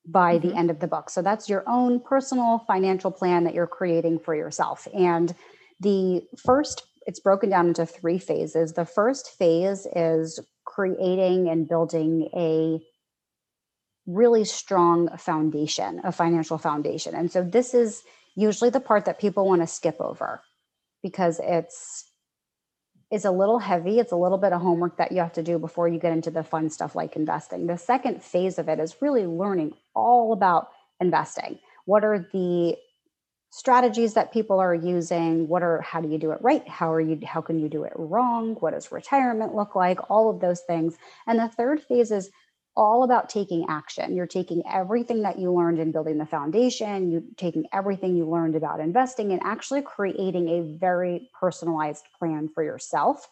by 0.06 0.38
the 0.38 0.52
hmm 0.52 0.56
end 0.56 0.70
of 0.70 0.80
the 0.80 0.86
book. 0.86 1.10
So 1.10 1.22
that's 1.22 1.48
your 1.48 1.64
own 1.68 2.00
personal 2.00 2.60
financial 2.66 3.10
plan 3.10 3.44
that 3.44 3.54
you're 3.54 3.66
creating 3.66 4.20
for 4.20 4.34
yourself. 4.34 4.86
And 4.94 5.34
the 5.80 6.22
first, 6.36 6.84
it's 7.06 7.20
broken 7.20 7.50
down 7.50 7.68
into 7.68 7.86
three 7.86 8.18
phases. 8.18 8.74
The 8.74 8.84
first 8.86 9.30
phase 9.38 9.86
is 9.96 10.40
creating 10.64 11.48
and 11.48 11.68
building 11.68 12.28
a 12.34 12.80
really 14.06 14.44
strong 14.44 15.16
foundation, 15.16 16.00
a 16.04 16.12
financial 16.12 16.58
foundation. 16.58 17.14
And 17.14 17.32
so 17.32 17.42
this 17.42 17.74
is 17.74 18.02
usually 18.36 18.70
the 18.70 18.80
part 18.80 19.06
that 19.06 19.18
people 19.18 19.46
want 19.46 19.62
to 19.62 19.66
skip 19.66 19.96
over 20.00 20.42
because 21.02 21.40
it's 21.42 22.04
is 23.14 23.24
a 23.24 23.30
little 23.30 23.60
heavy. 23.60 24.00
It's 24.00 24.10
a 24.10 24.16
little 24.16 24.38
bit 24.38 24.52
of 24.52 24.60
homework 24.60 24.96
that 24.96 25.12
you 25.12 25.18
have 25.18 25.32
to 25.34 25.42
do 25.42 25.56
before 25.56 25.86
you 25.86 26.00
get 26.00 26.12
into 26.12 26.32
the 26.32 26.42
fun 26.42 26.68
stuff 26.68 26.96
like 26.96 27.14
investing. 27.14 27.68
The 27.68 27.78
second 27.78 28.22
phase 28.24 28.58
of 28.58 28.68
it 28.68 28.80
is 28.80 28.96
really 29.00 29.24
learning 29.24 29.72
all 29.94 30.32
about 30.32 30.70
investing. 31.00 31.60
What 31.84 32.02
are 32.02 32.28
the 32.32 32.76
strategies 33.50 34.14
that 34.14 34.32
people 34.32 34.58
are 34.58 34.74
using? 34.74 35.46
What 35.46 35.62
are 35.62 35.80
how 35.80 36.00
do 36.00 36.08
you 36.08 36.18
do 36.18 36.32
it 36.32 36.38
right? 36.40 36.66
How 36.66 36.92
are 36.92 37.00
you 37.00 37.20
how 37.24 37.40
can 37.40 37.60
you 37.60 37.68
do 37.68 37.84
it 37.84 37.92
wrong? 37.94 38.56
What 38.56 38.72
does 38.72 38.90
retirement 38.90 39.54
look 39.54 39.76
like? 39.76 40.10
All 40.10 40.28
of 40.28 40.40
those 40.40 40.62
things. 40.62 40.96
And 41.28 41.38
the 41.38 41.48
third 41.48 41.80
phase 41.84 42.10
is 42.10 42.30
all 42.76 43.04
about 43.04 43.28
taking 43.28 43.66
action. 43.68 44.14
You're 44.14 44.26
taking 44.26 44.62
everything 44.70 45.22
that 45.22 45.38
you 45.38 45.52
learned 45.52 45.78
in 45.78 45.92
building 45.92 46.18
the 46.18 46.26
foundation, 46.26 47.10
you're 47.10 47.22
taking 47.36 47.66
everything 47.72 48.16
you 48.16 48.28
learned 48.28 48.56
about 48.56 48.80
investing 48.80 49.32
and 49.32 49.40
actually 49.44 49.82
creating 49.82 50.48
a 50.48 50.76
very 50.76 51.30
personalized 51.38 52.04
plan 52.18 52.48
for 52.48 52.64
yourself. 52.64 53.28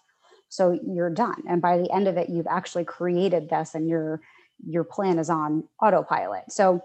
So 0.49 0.79
you're 0.87 1.11
done. 1.11 1.43
And 1.49 1.63
by 1.63 1.79
the 1.79 1.91
end 1.93 2.09
of 2.09 2.17
it, 2.17 2.29
you've 2.29 2.47
actually 2.47 2.85
created 2.85 3.49
this 3.49 3.75
and 3.75 3.89
your 3.89 4.21
your 4.65 4.85
plan 4.85 5.19
is 5.19 5.29
on 5.29 5.65
autopilot. 5.81 6.53
So 6.53 6.85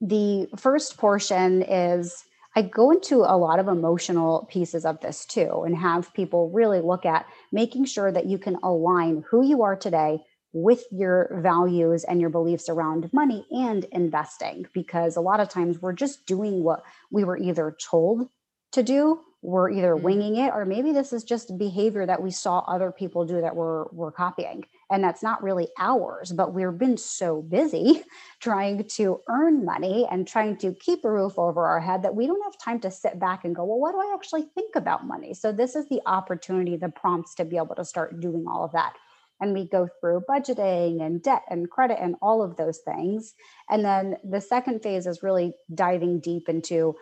the 0.00 0.48
first 0.56 0.96
portion 0.98 1.62
is 1.62 2.24
I 2.56 2.62
go 2.62 2.90
into 2.90 3.18
a 3.18 3.36
lot 3.36 3.58
of 3.60 3.68
emotional 3.68 4.46
pieces 4.50 4.84
of 4.84 5.00
this 5.00 5.24
too 5.24 5.62
and 5.64 5.76
have 5.76 6.12
people 6.14 6.50
really 6.50 6.80
look 6.80 7.06
at 7.06 7.26
making 7.52 7.84
sure 7.84 8.10
that 8.10 8.26
you 8.26 8.38
can 8.38 8.56
align 8.62 9.24
who 9.30 9.44
you 9.44 9.62
are 9.62 9.76
today 9.76 10.20
with 10.52 10.84
your 10.90 11.40
values 11.42 12.04
and 12.04 12.20
your 12.20 12.30
beliefs 12.30 12.68
around 12.68 13.12
money 13.12 13.46
and 13.50 13.84
investing 13.92 14.66
because 14.72 15.16
a 15.16 15.20
lot 15.20 15.40
of 15.40 15.48
times 15.48 15.80
we're 15.80 15.92
just 15.92 16.26
doing 16.26 16.62
what 16.64 16.82
we 17.10 17.24
were 17.24 17.38
either 17.38 17.76
told 17.80 18.28
to 18.72 18.82
do 18.82 19.20
we're 19.42 19.70
either 19.70 19.94
mm-hmm. 19.94 20.04
winging 20.04 20.36
it 20.36 20.52
or 20.54 20.64
maybe 20.64 20.92
this 20.92 21.12
is 21.12 21.24
just 21.24 21.56
behavior 21.56 22.04
that 22.04 22.22
we 22.22 22.30
saw 22.30 22.58
other 22.60 22.92
people 22.92 23.24
do 23.24 23.40
that 23.40 23.56
we're 23.56 23.86
we're 23.92 24.12
copying. 24.12 24.64
And 24.90 25.02
that's 25.02 25.22
not 25.22 25.42
really 25.42 25.68
ours 25.78 26.32
but 26.32 26.52
we've 26.52 26.76
been 26.76 26.96
so 26.96 27.42
busy 27.42 28.02
trying 28.40 28.84
to 28.84 29.20
earn 29.28 29.64
money 29.64 30.06
and 30.10 30.26
trying 30.26 30.56
to 30.58 30.74
keep 30.74 31.04
a 31.04 31.10
roof 31.10 31.38
over 31.38 31.66
our 31.66 31.80
head 31.80 32.02
that 32.02 32.14
we 32.14 32.26
don't 32.26 32.42
have 32.42 32.58
time 32.58 32.80
to 32.80 32.90
sit 32.90 33.18
back 33.18 33.44
and 33.44 33.54
go 33.54 33.64
well 33.64 33.78
what 33.78 33.92
do 33.92 33.98
i 33.98 34.12
actually 34.14 34.42
think 34.54 34.76
about 34.76 35.06
money? 35.06 35.32
So 35.32 35.52
this 35.52 35.74
is 35.74 35.88
the 35.88 36.00
opportunity 36.06 36.76
the 36.76 36.88
prompts 36.88 37.34
to 37.36 37.44
be 37.44 37.56
able 37.56 37.74
to 37.76 37.84
start 37.84 38.20
doing 38.20 38.44
all 38.46 38.64
of 38.64 38.72
that 38.72 38.94
and 39.40 39.54
we 39.54 39.68
go 39.68 39.88
through 40.00 40.24
budgeting 40.28 41.02
and 41.02 41.22
debt 41.22 41.42
and 41.48 41.70
credit 41.70 41.98
and 42.00 42.16
all 42.20 42.42
of 42.42 42.56
those 42.56 42.78
things. 42.78 43.34
And 43.68 43.84
then 43.84 44.16
the 44.22 44.40
second 44.40 44.82
phase 44.82 45.06
is 45.06 45.22
really 45.22 45.54
diving 45.74 46.20
deep 46.20 46.48
into 46.48 46.96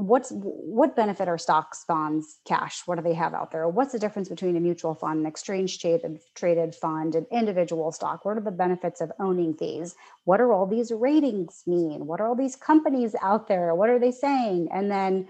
what's 0.00 0.30
what 0.32 0.96
benefit 0.96 1.28
are 1.28 1.38
stocks 1.38 1.84
bonds 1.86 2.38
cash? 2.46 2.82
What 2.86 2.96
do 2.96 3.02
they 3.02 3.14
have 3.14 3.34
out 3.34 3.50
there? 3.50 3.68
What's 3.68 3.92
the 3.92 3.98
difference 3.98 4.28
between 4.28 4.56
a 4.56 4.60
mutual 4.60 4.94
fund 4.94 5.20
an 5.20 5.26
exchange 5.26 5.78
traded 5.78 6.20
traded 6.34 6.74
fund 6.74 7.14
an 7.14 7.26
individual 7.30 7.92
stock? 7.92 8.24
What 8.24 8.36
are 8.36 8.42
the 8.42 8.50
benefits 8.50 9.00
of 9.00 9.12
owning 9.18 9.56
these? 9.58 9.94
What 10.24 10.40
are 10.40 10.52
all 10.52 10.66
these 10.66 10.90
ratings 10.90 11.62
mean? 11.66 12.06
What 12.06 12.20
are 12.20 12.28
all 12.28 12.34
these 12.34 12.56
companies 12.56 13.14
out 13.20 13.48
there? 13.48 13.74
What 13.74 13.90
are 13.90 13.98
they 13.98 14.12
saying? 14.12 14.68
And 14.72 14.90
then 14.90 15.28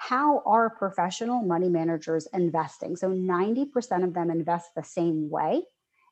how 0.00 0.42
are 0.46 0.70
professional 0.70 1.42
money 1.42 1.68
managers 1.68 2.26
investing 2.32 2.96
so 2.96 3.10
90% 3.10 4.04
of 4.04 4.14
them 4.14 4.30
invest 4.30 4.70
the 4.74 4.82
same 4.82 5.28
way 5.28 5.62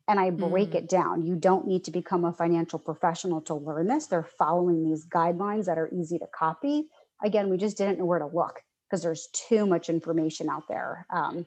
and 0.07 0.19
I 0.19 0.31
break 0.31 0.71
mm. 0.71 0.77
it 0.77 0.89
down. 0.89 1.27
You 1.27 1.37
don't 1.37 1.67
need 1.67 1.85
to 1.85 1.91
become 1.91 2.25
a 2.25 2.33
financial 2.33 2.79
professional 2.79 3.43
to 3.43 3.55
learn 3.55 3.89
this. 3.89 4.07
They're 4.07 4.23
following 4.39 4.83
these 4.83 5.07
guidelines 5.07 5.67
that 5.67 5.77
are 5.77 5.91
easy 5.93 6.19
to 6.19 6.27
copy 6.27 6.89
again, 7.23 7.51
we 7.51 7.57
just 7.57 7.77
didn't 7.77 7.99
know 7.99 8.05
where 8.05 8.19
to 8.19 8.27
look 8.27 8.61
because 8.89 9.03
there's 9.03 9.29
too 9.33 9.67
much 9.67 9.89
information 9.89 10.49
out 10.49 10.69
there. 10.69 11.07
Um, 11.11 11.47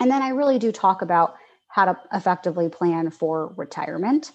and 0.00 0.10
then 0.10 0.22
I 0.22 0.30
really 0.30 0.58
do 0.58 0.72
talk 0.72 1.02
about 1.02 1.36
how 1.68 1.86
to 1.86 1.98
effectively 2.12 2.68
plan 2.68 3.10
for 3.10 3.52
retirement. 3.56 4.32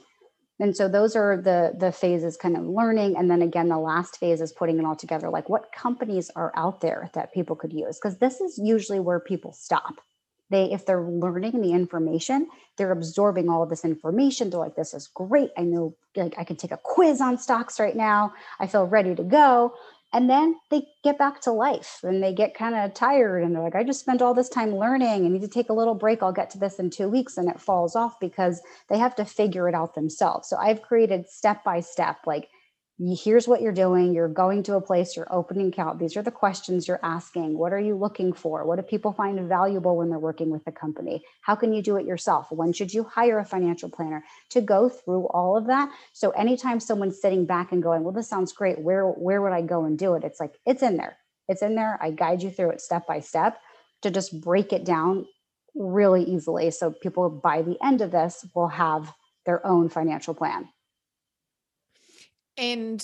And 0.61 0.77
so 0.77 0.87
those 0.87 1.15
are 1.15 1.37
the 1.37 1.73
the 1.75 1.91
phases 1.91 2.37
kind 2.37 2.55
of 2.55 2.63
learning 2.65 3.17
and 3.17 3.29
then 3.31 3.41
again 3.41 3.67
the 3.67 3.79
last 3.79 4.17
phase 4.17 4.41
is 4.41 4.51
putting 4.51 4.77
it 4.77 4.85
all 4.85 4.95
together 4.95 5.27
like 5.29 5.49
what 5.49 5.71
companies 5.73 6.29
are 6.35 6.53
out 6.55 6.81
there 6.81 7.09
that 7.13 7.33
people 7.33 7.55
could 7.55 7.73
use 7.73 7.97
because 7.97 8.19
this 8.19 8.39
is 8.39 8.59
usually 8.63 8.99
where 8.99 9.19
people 9.19 9.53
stop. 9.53 9.95
They 10.51 10.71
if 10.71 10.85
they're 10.85 11.01
learning 11.01 11.61
the 11.61 11.71
information, 11.71 12.47
they're 12.77 12.91
absorbing 12.91 13.49
all 13.49 13.63
of 13.63 13.69
this 13.69 13.83
information. 13.83 14.51
They're 14.51 14.59
like 14.59 14.75
this 14.75 14.93
is 14.93 15.07
great. 15.07 15.49
I 15.57 15.63
know 15.63 15.95
like 16.15 16.35
I 16.37 16.43
can 16.43 16.57
take 16.57 16.71
a 16.71 16.79
quiz 16.81 17.21
on 17.21 17.39
stocks 17.39 17.79
right 17.79 17.95
now. 17.95 18.33
I 18.59 18.67
feel 18.67 18.85
ready 18.85 19.15
to 19.15 19.23
go 19.23 19.73
and 20.13 20.29
then 20.29 20.55
they 20.69 20.83
get 21.03 21.17
back 21.17 21.41
to 21.41 21.51
life 21.51 21.99
and 22.03 22.21
they 22.21 22.33
get 22.33 22.53
kind 22.53 22.75
of 22.75 22.93
tired 22.93 23.43
and 23.43 23.55
they're 23.55 23.63
like 23.63 23.75
i 23.75 23.83
just 23.83 24.01
spent 24.01 24.21
all 24.21 24.33
this 24.33 24.49
time 24.49 24.75
learning. 24.75 25.25
I 25.25 25.29
need 25.29 25.41
to 25.41 25.47
take 25.47 25.69
a 25.69 25.73
little 25.73 25.95
break. 25.95 26.21
I'll 26.21 26.31
get 26.31 26.49
to 26.51 26.59
this 26.59 26.79
in 26.79 26.89
two 26.89 27.07
weeks. 27.07 27.37
And 27.37 27.49
it 27.49 27.59
falls 27.59 27.95
off 27.95 28.19
because 28.19 28.61
they 28.89 28.97
have 28.97 29.15
to 29.15 29.25
figure 29.25 29.69
it 29.69 29.75
out 29.75 29.95
themselves. 29.95 30.49
So 30.49 30.57
i've 30.57 30.81
created 30.81 31.29
step 31.29 31.63
by 31.63 31.79
step 31.79 32.17
like 32.25 32.49
here's 33.01 33.47
what 33.47 33.61
you're 33.61 33.71
doing. 33.71 34.13
You're 34.13 34.27
going 34.27 34.61
to 34.63 34.75
a 34.75 34.81
place. 34.81 35.15
You're 35.15 35.31
opening 35.33 35.69
account. 35.69 35.97
These 35.97 36.15
are 36.17 36.21
the 36.21 36.29
questions 36.29 36.87
you're 36.87 36.99
asking. 37.01 37.57
What 37.57 37.73
are 37.73 37.79
you 37.79 37.95
looking 37.95 38.31
for? 38.31 38.65
What 38.65 38.75
do 38.75 38.83
people 38.83 39.11
find 39.11 39.39
valuable 39.47 39.97
when 39.97 40.09
they're 40.09 40.19
working 40.19 40.51
with 40.51 40.63
the 40.65 40.71
company? 40.71 41.23
How 41.41 41.55
can 41.55 41.73
you 41.73 41.81
do 41.81 41.97
it 41.97 42.05
yourself? 42.05 42.51
When 42.51 42.73
should 42.73 42.93
you 42.93 43.03
hire 43.03 43.39
a 43.39 43.45
financial 43.45 43.89
planner? 43.89 44.23
To 44.51 44.61
go 44.61 44.87
through 44.87 45.25
all 45.27 45.57
of 45.57 45.65
that. 45.67 45.91
So 46.13 46.29
anytime 46.31 46.79
someone's 46.79 47.19
sitting 47.19 47.45
back 47.45 47.71
and 47.71 47.81
going 47.81 48.03
well 48.03 48.13
this 48.13 48.29
sounds 48.29 48.53
great. 48.53 48.79
Where 48.79 49.07
where 49.07 49.41
would 49.41 49.53
i 49.53 49.61
go 49.61 49.85
and 49.85 49.97
do 49.97 50.13
it? 50.13 50.23
It's 50.23 50.39
like 50.39 50.53
it's 50.65 50.83
in 50.83 50.97
there. 50.97 51.17
It's 51.47 51.63
in 51.63 51.75
there. 51.75 51.97
I 52.01 52.11
guide 52.11 52.43
you 52.43 52.51
through 52.51 52.71
it 52.71 52.81
step 52.81 53.07
by 53.07 53.19
step 53.19 53.59
to 54.03 54.11
just 54.11 54.39
break 54.41 54.73
it 54.73 54.85
down 54.85 55.25
really 55.73 56.23
easily. 56.23 56.69
So 56.71 56.91
people 56.91 57.29
by 57.29 57.63
the 57.63 57.77
end 57.83 58.01
of 58.01 58.11
this 58.11 58.45
will 58.53 58.67
have 58.67 59.11
their 59.45 59.65
own 59.65 59.89
financial 59.89 60.35
plan 60.35 60.69
and 62.57 63.03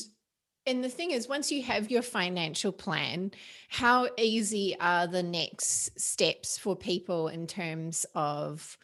and 0.66 0.84
the 0.84 0.90
thing 0.90 1.12
is 1.12 1.30
once 1.30 1.52
you 1.52 1.64
have 1.64 1.90
your 1.90 2.02
financial 2.02 2.72
plan 2.72 3.32
how 3.70 4.08
easy 4.18 4.76
are 4.80 5.08
the 5.08 5.24
next 5.24 6.00
steps 6.00 6.58
for 6.58 6.76
people 6.76 7.30
in 7.30 7.48
terms 7.48 8.06
of 8.16 8.78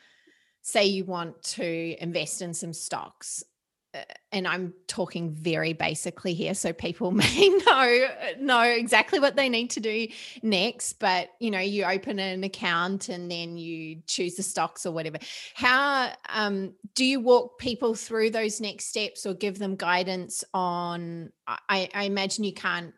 say 0.61 0.85
you 0.85 1.03
want 1.03 1.41
to 1.43 1.95
invest 2.01 2.41
in 2.41 2.53
some 2.53 2.73
stocks 2.73 3.43
and 4.31 4.47
I'm 4.47 4.73
talking 4.87 5.31
very 5.31 5.73
basically 5.73 6.33
here, 6.33 6.53
so 6.53 6.73
people 6.73 7.11
may 7.11 7.49
know 7.65 8.07
know 8.39 8.61
exactly 8.61 9.19
what 9.19 9.35
they 9.35 9.49
need 9.49 9.69
to 9.71 9.79
do 9.79 10.07
next. 10.41 10.93
But 10.93 11.29
you 11.39 11.51
know, 11.51 11.59
you 11.59 11.85
open 11.85 12.19
an 12.19 12.43
account 12.43 13.09
and 13.09 13.29
then 13.29 13.57
you 13.57 14.01
choose 14.07 14.35
the 14.35 14.43
stocks 14.43 14.85
or 14.85 14.91
whatever. 14.91 15.17
How 15.53 16.11
um, 16.29 16.73
do 16.95 17.05
you 17.05 17.19
walk 17.19 17.59
people 17.59 17.95
through 17.95 18.31
those 18.31 18.59
next 18.59 18.85
steps 18.85 19.25
or 19.25 19.33
give 19.33 19.59
them 19.59 19.75
guidance 19.75 20.43
on? 20.53 21.31
I, 21.47 21.89
I 21.93 22.03
imagine 22.05 22.43
you 22.43 22.53
can't 22.53 22.93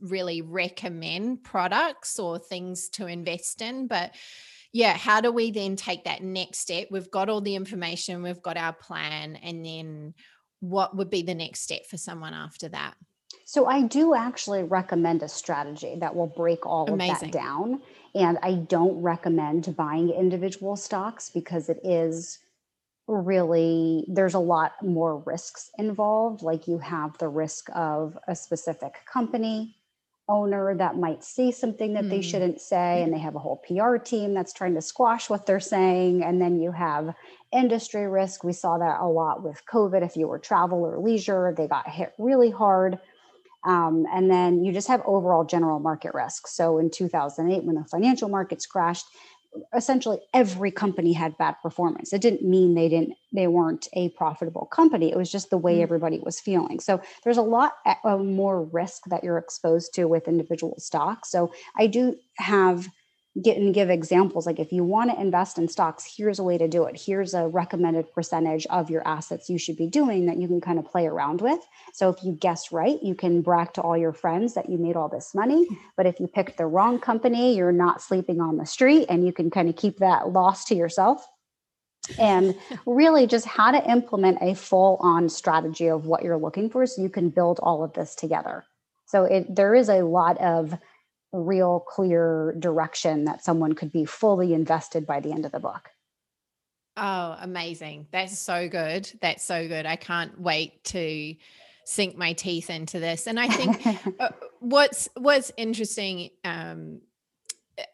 really 0.00 0.42
recommend 0.42 1.42
products 1.42 2.18
or 2.18 2.38
things 2.38 2.88
to 2.90 3.06
invest 3.06 3.62
in, 3.62 3.86
but 3.86 4.12
yeah, 4.76 4.94
how 4.94 5.22
do 5.22 5.32
we 5.32 5.50
then 5.50 5.74
take 5.74 6.04
that 6.04 6.22
next 6.22 6.58
step? 6.58 6.88
We've 6.90 7.10
got 7.10 7.30
all 7.30 7.40
the 7.40 7.56
information, 7.56 8.22
we've 8.22 8.42
got 8.42 8.58
our 8.58 8.74
plan, 8.74 9.36
and 9.36 9.64
then 9.64 10.12
what 10.60 10.94
would 10.94 11.08
be 11.08 11.22
the 11.22 11.34
next 11.34 11.60
step 11.60 11.86
for 11.86 11.96
someone 11.96 12.34
after 12.34 12.68
that? 12.68 12.92
So 13.46 13.64
I 13.64 13.82
do 13.84 14.14
actually 14.14 14.64
recommend 14.64 15.22
a 15.22 15.28
strategy 15.28 15.96
that 16.00 16.14
will 16.14 16.26
break 16.26 16.66
all 16.66 16.92
Amazing. 16.92 17.14
of 17.14 17.20
that 17.20 17.32
down. 17.32 17.80
And 18.14 18.36
I 18.42 18.54
don't 18.54 19.00
recommend 19.00 19.74
buying 19.76 20.10
individual 20.10 20.76
stocks 20.76 21.30
because 21.30 21.70
it 21.70 21.78
is 21.82 22.38
really 23.08 24.04
there's 24.08 24.34
a 24.34 24.38
lot 24.38 24.72
more 24.82 25.22
risks 25.24 25.70
involved 25.78 26.42
like 26.42 26.66
you 26.66 26.78
have 26.78 27.16
the 27.18 27.28
risk 27.28 27.68
of 27.72 28.18
a 28.26 28.34
specific 28.34 28.96
company 29.10 29.76
owner 30.28 30.74
that 30.76 30.96
might 30.96 31.22
say 31.22 31.50
something 31.52 31.94
that 31.94 32.04
mm. 32.04 32.10
they 32.10 32.20
shouldn't 32.20 32.60
say 32.60 33.02
and 33.02 33.12
they 33.12 33.18
have 33.18 33.36
a 33.36 33.38
whole 33.38 33.62
PR 33.66 33.96
team 33.96 34.34
that's 34.34 34.52
trying 34.52 34.74
to 34.74 34.82
squash 34.82 35.30
what 35.30 35.46
they're 35.46 35.60
saying 35.60 36.24
and 36.24 36.40
then 36.40 36.60
you 36.60 36.72
have 36.72 37.14
industry 37.52 38.08
risk. 38.08 38.42
We 38.42 38.52
saw 38.52 38.78
that 38.78 39.00
a 39.00 39.06
lot 39.06 39.42
with 39.42 39.62
covid. 39.70 40.04
If 40.04 40.16
you 40.16 40.26
were 40.26 40.38
travel 40.38 40.80
or 40.84 40.98
leisure 40.98 41.54
they 41.56 41.68
got 41.68 41.88
hit 41.88 42.12
really 42.18 42.50
hard. 42.50 42.98
Um, 43.64 44.06
and 44.12 44.30
then 44.30 44.64
you 44.64 44.72
just 44.72 44.88
have 44.88 45.02
overall 45.06 45.44
general 45.44 45.80
market 45.80 46.14
risk. 46.14 46.46
So 46.46 46.78
in 46.78 46.90
2008 46.90 47.64
when 47.64 47.76
the 47.76 47.84
financial 47.84 48.28
markets 48.28 48.66
crashed 48.66 49.06
essentially 49.74 50.18
every 50.34 50.70
company 50.70 51.12
had 51.12 51.36
bad 51.38 51.56
performance. 51.62 52.12
It 52.12 52.20
didn't 52.20 52.48
mean 52.48 52.74
they 52.74 52.88
didn't 52.88 53.14
they 53.32 53.46
weren't 53.46 53.88
a 53.92 54.08
profitable 54.10 54.66
company. 54.66 55.10
It 55.10 55.16
was 55.16 55.30
just 55.30 55.50
the 55.50 55.58
way 55.58 55.74
mm-hmm. 55.74 55.82
everybody 55.82 56.18
was 56.20 56.40
feeling. 56.40 56.80
So 56.80 57.00
there's 57.24 57.36
a 57.36 57.42
lot 57.42 57.74
of 58.04 58.24
more 58.24 58.64
risk 58.64 59.04
that 59.06 59.22
you're 59.22 59.38
exposed 59.38 59.94
to 59.94 60.06
with 60.06 60.28
individual 60.28 60.74
stocks. 60.78 61.30
So 61.30 61.52
i 61.78 61.86
do 61.86 62.16
have 62.38 62.88
get 63.42 63.56
and 63.56 63.74
give 63.74 63.90
examples. 63.90 64.46
Like 64.46 64.58
if 64.58 64.72
you 64.72 64.82
want 64.84 65.10
to 65.10 65.20
invest 65.20 65.58
in 65.58 65.68
stocks 65.68 66.04
here's 66.16 66.38
a 66.38 66.42
way 66.42 66.56
to 66.58 66.68
do 66.68 66.84
it. 66.84 67.00
Here's 67.00 67.34
a 67.34 67.48
recommended 67.48 68.12
percentage 68.12 68.66
of 68.66 68.90
your 68.90 69.06
assets 69.06 69.50
you 69.50 69.58
should 69.58 69.76
be 69.76 69.86
doing 69.86 70.26
that 70.26 70.38
you 70.38 70.48
can 70.48 70.60
kind 70.60 70.78
of 70.78 70.86
play 70.86 71.06
around 71.06 71.40
with. 71.40 71.60
So 71.92 72.08
if 72.08 72.22
you 72.22 72.32
guess 72.32 72.72
right 72.72 72.98
you 73.02 73.14
can 73.14 73.42
brag 73.42 73.74
to 73.74 73.82
all 73.82 73.96
your 73.96 74.12
friends 74.12 74.54
that 74.54 74.70
you 74.70 74.78
made 74.78 74.96
all 74.96 75.08
this 75.08 75.34
money. 75.34 75.66
But 75.96 76.06
if 76.06 76.18
you 76.20 76.26
picked 76.26 76.56
the 76.56 76.66
wrong 76.66 76.98
company 76.98 77.56
you're 77.56 77.72
not 77.72 78.00
sleeping 78.00 78.40
on 78.40 78.56
the 78.56 78.66
street 78.66 79.06
and 79.08 79.26
you 79.26 79.32
can 79.32 79.50
kind 79.50 79.68
of 79.68 79.76
keep 79.76 79.98
that 79.98 80.30
loss 80.30 80.64
to 80.66 80.74
yourself. 80.74 81.26
And 82.18 82.54
really 82.86 83.26
just 83.26 83.46
how 83.46 83.72
to 83.72 83.90
implement 83.90 84.38
a 84.40 84.54
full 84.54 84.96
on 85.00 85.28
strategy 85.28 85.88
of 85.88 86.06
what 86.06 86.22
you're 86.22 86.38
looking 86.38 86.70
for 86.70 86.86
so 86.86 87.02
you 87.02 87.08
can 87.08 87.30
build 87.30 87.58
all 87.62 87.82
of 87.82 87.92
this 87.94 88.14
together. 88.14 88.64
So 89.06 89.24
it 89.24 89.54
there 89.54 89.74
is 89.74 89.88
a 89.88 90.02
lot 90.02 90.38
of 90.38 90.76
real 91.36 91.80
clear 91.80 92.54
direction 92.58 93.24
that 93.24 93.44
someone 93.44 93.74
could 93.74 93.92
be 93.92 94.04
fully 94.04 94.54
invested 94.54 95.06
by 95.06 95.20
the 95.20 95.32
end 95.32 95.46
of 95.46 95.52
the 95.52 95.60
book. 95.60 95.90
Oh, 96.96 97.36
amazing. 97.40 98.06
That's 98.10 98.38
so 98.38 98.68
good. 98.68 99.10
That's 99.20 99.44
so 99.44 99.68
good. 99.68 99.84
I 99.84 99.96
can't 99.96 100.40
wait 100.40 100.82
to 100.84 101.34
sink 101.84 102.16
my 102.16 102.32
teeth 102.32 102.70
into 102.70 102.98
this. 102.98 103.26
And 103.26 103.38
I 103.38 103.48
think 103.48 104.14
uh, 104.20 104.30
what's 104.60 105.08
what's 105.16 105.52
interesting 105.56 106.30
um 106.44 107.00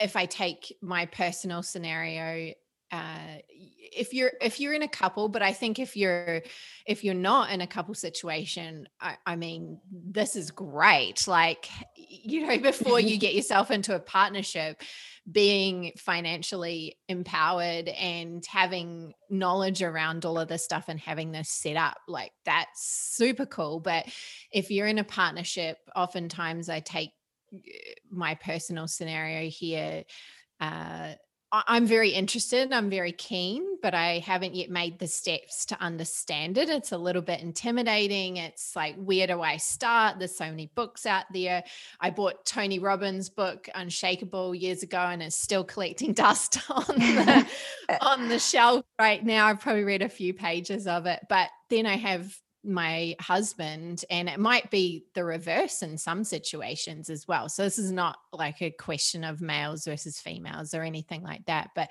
if 0.01 0.14
I 0.14 0.26
take 0.26 0.76
my 0.80 1.07
personal 1.07 1.62
scenario 1.62 2.55
uh, 2.93 3.38
if 3.78 4.12
you're 4.12 4.32
if 4.40 4.61
you're 4.61 4.74
in 4.74 4.82
a 4.82 4.88
couple 4.88 5.28
but 5.28 5.43
i 5.43 5.53
think 5.53 5.78
if 5.78 5.97
you're 5.97 6.43
if 6.86 7.03
you're 7.03 7.14
not 7.14 7.51
in 7.51 7.62
a 7.62 7.66
couple 7.66 7.95
situation 7.95 8.86
I, 9.01 9.16
I, 9.26 9.36
mean 9.36 9.80
this 9.90 10.36
is 10.36 10.51
great 10.51 11.26
like 11.26 11.68
you 12.13 12.47
know 12.47 12.59
before 12.59 13.01
you 13.01 13.17
get 13.17 13.35
yourself 13.35 13.71
into 13.71 13.95
a 13.95 14.01
partnership 14.01 14.83
being 15.31 15.93
financially 15.97 16.99
empowered 17.09 17.89
and 17.89 18.45
having 18.47 19.15
knowledge 19.31 19.81
around 19.81 20.25
all 20.25 20.39
of 20.39 20.49
this 20.49 20.65
stuff 20.65 20.87
and 20.89 20.99
having 20.99 21.31
this 21.31 21.49
set 21.49 21.77
up 21.77 21.97
like 22.09 22.33
that's 22.45 23.15
super 23.15 23.47
cool. 23.47 23.79
But 23.79 24.07
if 24.53 24.71
you're 24.71 24.89
in 24.89 24.99
a 24.99 25.05
partnership 25.05 25.79
oftentimes 25.95 26.69
i 26.69 26.81
take 26.81 27.11
eh, 27.55 27.59
my 28.11 28.35
personal 28.35 28.89
scenario 28.89 29.49
here 29.49 30.05
uh, 30.61 31.15
I'm 31.55 31.87
very 31.87 32.11
interested. 32.11 32.73
I'm 32.73 32.89
very 32.89 33.13
keen, 33.13 33.77
but 33.83 33.93
I 33.93 34.21
haven't 34.21 34.55
yet 34.55 34.71
made 34.71 34.99
the 34.99 35.07
steps 35.07 35.67
to 35.67 35.81
understand 35.83 36.57
it. 36.57 36.71
It's 36.71 36.93
a 36.93 36.97
little 36.99 37.21
bit 37.21 37.41
intimidating. 37.43 38.39
It's 38.39 38.75
like, 38.75 38.95
where 38.97 39.27
do 39.27 39.43
I 39.43 39.59
start? 39.59 40.19
There's 40.19 40.35
so 40.35 40.47
many 40.47 40.71
books 40.75 41.05
out 41.05 41.27
there. 41.31 41.63
I 42.01 42.09
bought 42.09 42.47
Tony 42.47 42.79
Robbins' 42.79 43.29
book 43.29 43.69
Unshakeable 43.75 44.59
years 44.59 44.83
ago, 44.83 44.97
and 44.97 45.23
it's 45.23 45.37
still 45.37 45.63
collecting 45.63 46.13
dust 46.15 46.59
on 46.71 46.87
the 46.87 47.47
on 48.01 48.29
the 48.31 48.39
shelf 48.39 48.87
right 48.99 49.23
now. 49.23 49.47
I've 49.47 49.61
probably 49.61 49.85
read 49.85 50.01
a 50.01 50.09
few 50.09 50.33
pages 50.33 50.87
of 50.87 51.05
it, 51.05 51.21
but 51.29 51.51
then 51.69 51.85
I 51.85 51.97
have 51.97 52.35
my 52.65 53.17
husband 53.21 54.05
and 54.11 54.29
it 54.29 54.39
might 54.39 54.71
be 54.71 55.05
the 55.15 55.25
reverse 55.25 55.83
in 55.83 55.99
some 55.99 56.25
situations 56.25 57.11
as 57.11 57.27
well. 57.27 57.49
So 57.49 57.65
this 57.65 57.79
is 57.79 57.91
not 57.91 58.19
like 58.33 58.63
a 58.63 58.71
question 58.71 59.25
of 59.25 59.41
males 59.41 59.85
versus 59.85 60.21
females 60.21 60.75
or 60.75 60.83
anything 60.83 61.23
like 61.23 61.45
that 61.47 61.71
but 61.75 61.91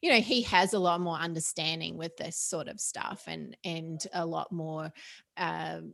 you 0.00 0.10
know 0.10 0.20
he 0.20 0.42
has 0.42 0.72
a 0.72 0.78
lot 0.78 1.00
more 1.00 1.16
understanding 1.16 1.96
with 1.96 2.16
this 2.16 2.36
sort 2.36 2.68
of 2.68 2.80
stuff 2.80 3.24
and 3.26 3.56
and 3.64 4.06
a 4.12 4.24
lot 4.24 4.50
more 4.52 4.92
um, 5.36 5.92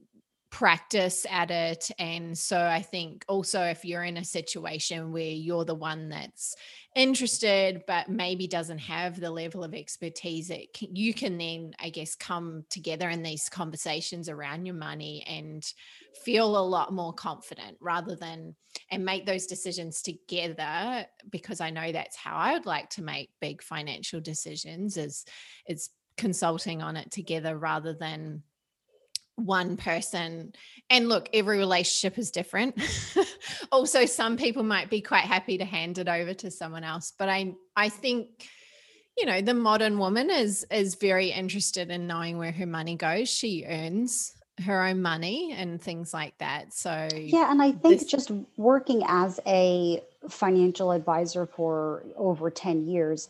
practice 0.57 1.26
at 1.28 1.50
it. 1.50 1.90
And 1.98 2.36
so 2.36 2.59
I 2.59 2.80
think 2.80 3.26
also 3.28 3.61
if 3.61 3.84
you're 3.84 4.04
in 4.04 4.16
a 4.16 4.24
situation 4.24 5.12
where 5.12 5.22
you're 5.22 5.66
the 5.66 5.74
one 5.74 6.09
that's 6.09 6.57
interested, 6.94 7.82
but 7.86 8.09
maybe 8.09 8.46
doesn't 8.46 8.78
have 8.78 9.20
the 9.20 9.30
level 9.30 9.62
of 9.64 9.74
expertise, 9.74 10.48
it 10.48 10.72
can, 10.72 10.96
you 10.96 11.12
can 11.12 11.36
then, 11.36 11.74
I 11.78 11.90
guess, 11.90 12.14
come 12.14 12.64
together 12.70 13.11
in 13.11 13.22
these 13.22 13.50
conversations 13.50 14.30
around 14.30 14.64
your 14.64 14.76
money 14.76 15.26
and 15.28 15.62
feel 16.24 16.57
a 16.57 16.64
lot 16.66 16.90
more 16.90 17.12
confident 17.12 17.76
rather 17.78 18.16
than 18.16 18.57
and 18.90 19.04
make 19.04 19.26
those 19.26 19.44
decisions 19.44 20.00
together 20.00 21.04
because 21.28 21.61
I 21.61 21.68
know 21.68 21.92
that's 21.92 22.16
how 22.16 22.34
I 22.34 22.54
would 22.54 22.64
like 22.64 22.88
to 22.90 23.02
make 23.02 23.28
big 23.42 23.62
financial 23.62 24.22
decisions 24.22 24.96
is 24.96 25.26
is 25.68 25.90
consulting 26.16 26.80
on 26.80 26.96
it 26.96 27.11
together 27.11 27.59
rather 27.59 27.92
than 27.92 28.42
one 29.37 29.76
person 29.76 30.55
and 30.91 31.09
look 31.09 31.28
every 31.32 31.59
relationship 31.59 32.18
is 32.18 32.30
different. 32.30 32.76
Also 33.72 34.07
some 34.07 34.37
people 34.37 34.62
might 34.62 34.91
be 34.91 35.01
quite 35.01 35.24
happy 35.24 35.59
to 35.59 35.64
hand 35.64 35.99
it 35.99 36.09
over 36.09 36.34
to 36.34 36.51
someone 36.51 36.84
else 36.84 37.12
but 37.16 37.28
i 37.28 37.55
i 37.76 37.89
think 37.89 38.49
you 39.16 39.26
know 39.26 39.41
the 39.41 39.55
modern 39.55 39.99
woman 39.99 40.30
is 40.30 40.66
is 40.70 40.95
very 40.95 41.30
interested 41.30 41.91
in 41.91 42.07
knowing 42.07 42.39
where 42.39 42.53
her 42.53 42.66
money 42.66 42.97
goes. 42.97 43.28
She 43.28 43.64
earns 43.66 44.34
her 44.64 44.82
own 44.84 45.03
money 45.03 45.53
and 45.53 45.80
things 45.80 46.14
like 46.14 46.37
that. 46.39 46.72
So 46.72 47.09
yeah 47.14 47.51
and 47.51 47.62
i 47.62 47.72
think 47.72 48.01
this- 48.01 48.05
just 48.05 48.30
working 48.57 49.03
as 49.07 49.41
a 49.47 50.03
financial 50.28 50.93
advisor 50.93 51.47
for 51.47 52.05
over 52.16 52.51
10 52.51 52.87
years 52.87 53.28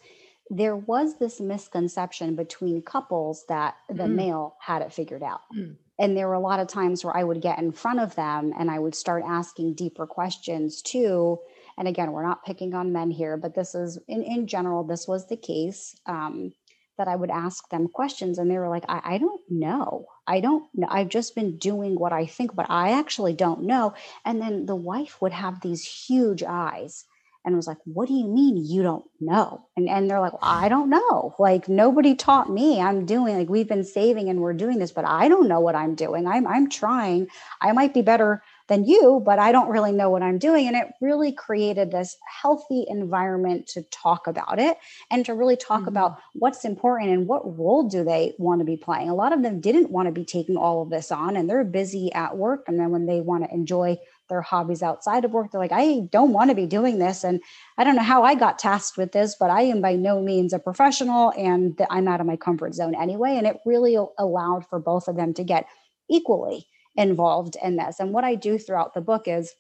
there 0.49 0.77
was 0.77 1.19
this 1.19 1.41
misconception 1.41 2.37
between 2.37 2.81
couples 2.81 3.45
that 3.49 3.77
the 3.89 4.05
mm. 4.05 4.15
male 4.15 4.57
had 4.61 4.81
it 4.81 4.93
figured 4.93 5.23
out. 5.23 5.41
Mm 5.55 5.77
and 5.99 6.17
there 6.17 6.29
were 6.29 6.35
a 6.35 6.41
lot 6.41 6.61
of 6.61 6.69
times 6.69 7.05
where 7.05 7.17
I 7.17 7.25
would 7.25 7.41
get 7.41 7.59
in 7.59 7.73
front 7.73 8.01
of 8.01 8.15
them 8.15 8.53
and 8.59 8.71
I 8.71 8.79
would 8.79 8.95
start 8.95 9.25
asking 9.27 9.75
deeper 9.75 10.07
questions 10.07 10.83
too. 10.83 11.39
And 11.79 11.89
again, 11.89 12.13
we're 12.13 12.27
not 12.27 12.45
picking 12.45 12.75
on 12.75 12.93
men 12.93 13.11
here, 13.11 13.37
but 13.37 13.55
this 13.55 13.75
is 13.75 13.99
in, 14.09 14.23
in 14.23 14.47
general, 14.47 14.85
this 14.85 15.09
was 15.09 15.27
the 15.27 15.37
case 15.37 15.97
um, 16.07 16.53
that 16.99 17.09
I 17.09 17.17
would 17.17 17.31
ask 17.31 17.69
them 17.69 17.89
questions 17.89 18.39
and 18.39 18.51
they 18.51 18.59
were 18.59 18.69
like, 18.69 18.85
I, 18.89 19.01
I 19.05 19.19
don't 19.19 19.43
know. 19.51 20.07
I 20.27 20.41
don't 20.41 20.67
know. 20.75 20.89
I've 20.91 21.09
just 21.09 21.35
been 21.35 21.57
doing 21.59 21.99
what 21.99 22.13
I 22.13 22.27
think, 22.27 22.55
but 22.55 22.67
I 22.69 22.93
actually 22.93 23.35
don't 23.35 23.63
know. 23.63 23.95
And 24.25 24.41
then 24.41 24.67
the 24.67 24.77
wife 24.77 25.21
would 25.21 25.33
have 25.33 25.61
these 25.61 25.85
huge 25.85 26.43
eyes 26.43 27.05
and 27.47 27.55
was 27.55 27.69
like, 27.69 27.79
What 27.85 28.09
do 28.09 28.15
you 28.15 28.27
mean 28.27 28.57
you 28.57 28.83
don't 28.83 29.05
know? 29.21 29.65
And, 29.77 29.89
and 29.89 30.11
they're 30.11 30.21
like, 30.21 30.33
well, 30.33 30.43
I 30.43 30.69
don't 30.69 30.91
know. 30.91 31.35
Like, 31.39 31.69
nobody 31.69 32.17
taught 32.17 32.51
me. 32.51 32.81
I'm 32.81 33.07
doing, 33.07 33.39
like, 33.39 33.49
we've 33.49 33.69
been 33.69 33.85
saving 33.85 34.29
and 34.29 34.41
we're 34.41 34.53
doing 34.53 34.79
this, 34.81 34.93
but 34.93 35.05
I 35.07 35.29
don't 35.29 35.49
know 35.49 35.61
what 35.61 35.77
I'm 35.77 35.95
doing. 35.95 36.27
I'm, 36.27 36.47
I'm 36.47 36.69
trying. 36.69 37.29
I 37.61 37.73
might 37.73 37.95
be 37.95 38.03
better 38.03 38.43
than 38.69 38.85
you, 38.85 39.23
but 39.25 39.39
I 39.39 39.53
don't 39.53 39.69
really 39.69 39.93
know 39.93 40.11
what 40.11 40.23
I'm 40.23 40.39
doing. 40.39 40.67
And 40.67 40.77
it 40.77 40.89
really 41.01 41.33
created 41.33 41.91
this 41.91 42.17
healthy 42.43 42.85
environment 42.89 43.67
to 43.69 43.83
talk 43.85 44.27
about 44.27 44.59
it 44.59 44.77
and 45.11 45.25
to 45.27 45.35
really 45.35 45.57
talk 45.57 45.81
mm-hmm. 45.81 45.89
about 45.89 46.19
what's 46.35 46.65
important 46.65 47.11
and 47.11 47.29
what 47.29 47.59
role 47.59 47.85
do 47.89 48.03
they 48.03 48.35
want 48.39 48.61
to 48.61 48.65
be 48.65 48.77
playing. 48.77 49.09
A 49.09 49.15
lot 49.15 49.33
of 49.33 49.43
them 49.43 49.61
didn't 49.61 49.91
want 49.91 50.07
to 50.07 50.13
be 50.13 50.25
taking 50.25 50.57
all 50.57 50.83
of 50.83 50.91
this 50.91 51.13
on 51.13 51.37
and 51.37 51.49
they're 51.49 51.65
busy 51.65 52.13
at 52.13 52.37
work. 52.37 52.65
And 52.67 52.79
then 52.79 52.91
when 52.91 53.07
they 53.07 53.21
want 53.21 53.45
to 53.45 53.55
enjoy 53.55 53.99
their 54.29 54.43
hobbies 54.43 54.83
outside 54.83 55.25
of 55.25 55.31
work. 55.31 55.51
They're 55.51 55.61
like, 55.61 55.73
I 55.73 56.09
don't 56.11 56.33
want 56.33 56.51
to 56.51 56.57
be 56.57 56.67
doing 56.67 56.99
this. 56.99 57.25
And 57.25 57.41
I 57.79 57.85
don't 57.85 57.97
know 57.97 58.03
how 58.03 58.25
I 58.25 58.35
got 58.35 58.59
tasked 58.59 58.97
with 58.97 59.13
this, 59.13 59.37
but 59.39 59.51
I 59.51 59.63
am 59.63 59.81
by 59.81 59.95
no 59.95 60.21
means 60.21 60.53
a 60.53 60.59
professional 60.59 61.33
and 61.37 61.81
I'm 61.91 62.09
out 62.09 62.21
of 62.21 62.27
my 62.27 62.37
comfort 62.37 62.75
zone 62.75 62.95
anyway. 62.95 63.37
And 63.37 63.47
it 63.47 63.61
really 63.65 63.97
allowed 64.19 64.67
for 64.69 64.79
both 64.79 65.09
of 65.09 65.17
them 65.17 65.33
to 65.35 65.45
get 65.45 65.69
equally 66.11 66.67
involved 66.97 67.57
in 67.63 67.77
this. 67.77 68.01
And 68.01 68.13
what 68.13 68.25
I 68.25 68.35
do 68.35 68.59
throughout 68.59 68.95
the 68.95 69.01
book 69.01 69.29
is 69.29 69.55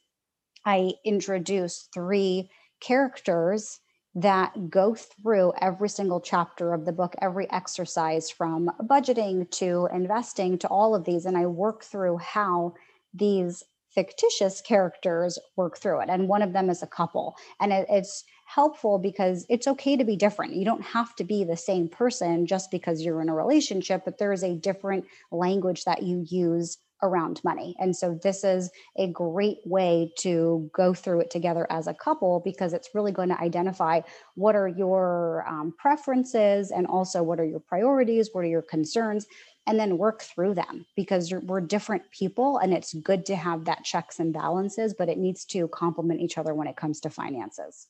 I 0.64 0.92
introduce 1.04 1.88
three 1.94 2.50
characters 2.80 3.80
that 4.14 4.70
go 4.70 4.94
through 4.94 5.52
every 5.60 5.90
single 5.90 6.20
chapter 6.20 6.72
of 6.72 6.86
the 6.86 6.92
book, 6.92 7.14
every 7.20 7.50
exercise 7.50 8.30
from 8.30 8.70
budgeting 8.84 9.50
to 9.50 9.88
investing 9.92 10.58
to 10.58 10.68
all 10.68 10.94
of 10.94 11.04
these. 11.04 11.26
And 11.26 11.36
I 11.36 11.46
work 11.46 11.84
through 11.84 12.16
how 12.18 12.74
these 13.12 13.62
fictitious 13.96 14.60
characters 14.60 15.38
work 15.56 15.78
through 15.78 16.00
it 16.00 16.10
and 16.10 16.28
one 16.28 16.42
of 16.42 16.52
them 16.52 16.68
is 16.68 16.82
a 16.82 16.86
couple 16.86 17.34
and 17.60 17.72
it, 17.72 17.86
it's 17.88 18.24
helpful 18.44 18.98
because 18.98 19.46
it's 19.48 19.66
okay 19.66 19.96
to 19.96 20.04
be 20.04 20.16
different 20.16 20.54
you 20.54 20.66
don't 20.66 20.82
have 20.82 21.16
to 21.16 21.24
be 21.24 21.44
the 21.44 21.56
same 21.56 21.88
person 21.88 22.46
just 22.46 22.70
because 22.70 23.00
you're 23.00 23.22
in 23.22 23.30
a 23.30 23.34
relationship 23.34 24.02
but 24.04 24.18
there 24.18 24.34
is 24.34 24.44
a 24.44 24.54
different 24.56 25.02
language 25.32 25.84
that 25.84 26.02
you 26.02 26.26
use 26.28 26.76
around 27.02 27.40
money 27.44 27.74
and 27.78 27.94
so 27.94 28.18
this 28.22 28.42
is 28.44 28.70
a 28.96 29.06
great 29.08 29.58
way 29.64 30.10
to 30.18 30.70
go 30.72 30.94
through 30.94 31.20
it 31.20 31.30
together 31.30 31.66
as 31.70 31.86
a 31.86 31.94
couple 31.94 32.40
because 32.44 32.72
it's 32.72 32.94
really 32.94 33.12
going 33.12 33.28
to 33.28 33.40
identify 33.40 34.00
what 34.34 34.54
are 34.54 34.68
your 34.68 35.44
um, 35.46 35.74
preferences 35.78 36.70
and 36.70 36.86
also 36.86 37.22
what 37.22 37.38
are 37.38 37.44
your 37.44 37.60
priorities 37.60 38.30
what 38.32 38.44
are 38.44 38.48
your 38.48 38.62
concerns 38.62 39.26
and 39.66 39.78
then 39.78 39.98
work 39.98 40.22
through 40.22 40.54
them 40.54 40.86
because 40.94 41.32
we're 41.42 41.60
different 41.60 42.02
people 42.10 42.58
and 42.58 42.72
it's 42.72 42.94
good 42.94 43.26
to 43.26 43.36
have 43.36 43.64
that 43.64 43.84
checks 43.84 44.18
and 44.18 44.32
balances 44.32 44.94
but 44.96 45.08
it 45.08 45.18
needs 45.18 45.44
to 45.44 45.68
complement 45.68 46.20
each 46.20 46.38
other 46.38 46.54
when 46.54 46.66
it 46.66 46.76
comes 46.76 47.00
to 47.00 47.10
finances 47.10 47.88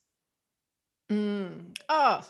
mm. 1.09 1.49
oh 1.89 2.21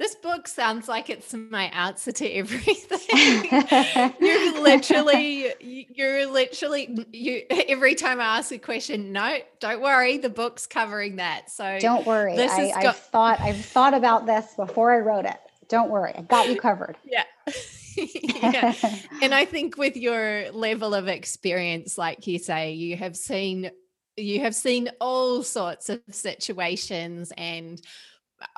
this 0.00 0.14
book 0.14 0.48
sounds 0.48 0.88
like 0.88 1.10
it's 1.10 1.34
my 1.34 1.64
answer 1.64 2.10
to 2.10 2.26
everything. 2.26 3.44
You're 4.18 4.60
literally 4.62 5.52
you're 5.94 6.26
literally 6.26 7.06
you 7.12 7.42
every 7.50 7.94
time 7.94 8.18
i 8.18 8.38
ask 8.38 8.50
a 8.50 8.58
question 8.58 9.12
no 9.12 9.38
don't 9.60 9.82
worry 9.82 10.16
the 10.16 10.30
book's 10.30 10.66
covering 10.66 11.16
that. 11.16 11.50
So 11.50 11.78
don't 11.78 12.06
worry. 12.06 12.34
this 12.34 12.50
I, 12.50 12.70
got- 12.70 12.86
i've 12.86 12.96
thought 12.96 13.40
i've 13.40 13.62
thought 13.64 13.92
about 13.92 14.24
this 14.24 14.54
before 14.56 14.92
i 14.92 14.98
wrote 14.98 15.26
it. 15.26 15.38
Don't 15.68 15.90
worry 15.90 16.14
i 16.16 16.22
got 16.22 16.48
you 16.48 16.56
covered. 16.56 16.96
Yeah. 17.04 17.24
Yeah. 17.96 18.74
And 19.20 19.34
I 19.34 19.44
think 19.44 19.76
with 19.76 19.96
your 19.96 20.50
level 20.52 20.94
of 20.94 21.08
experience, 21.08 21.98
like 21.98 22.26
you 22.26 22.38
say, 22.38 22.72
you 22.72 22.96
have 22.96 23.16
seen 23.16 23.70
you 24.16 24.40
have 24.40 24.54
seen 24.54 24.88
all 25.00 25.42
sorts 25.42 25.90
of 25.90 26.00
situations 26.10 27.32
and 27.36 27.82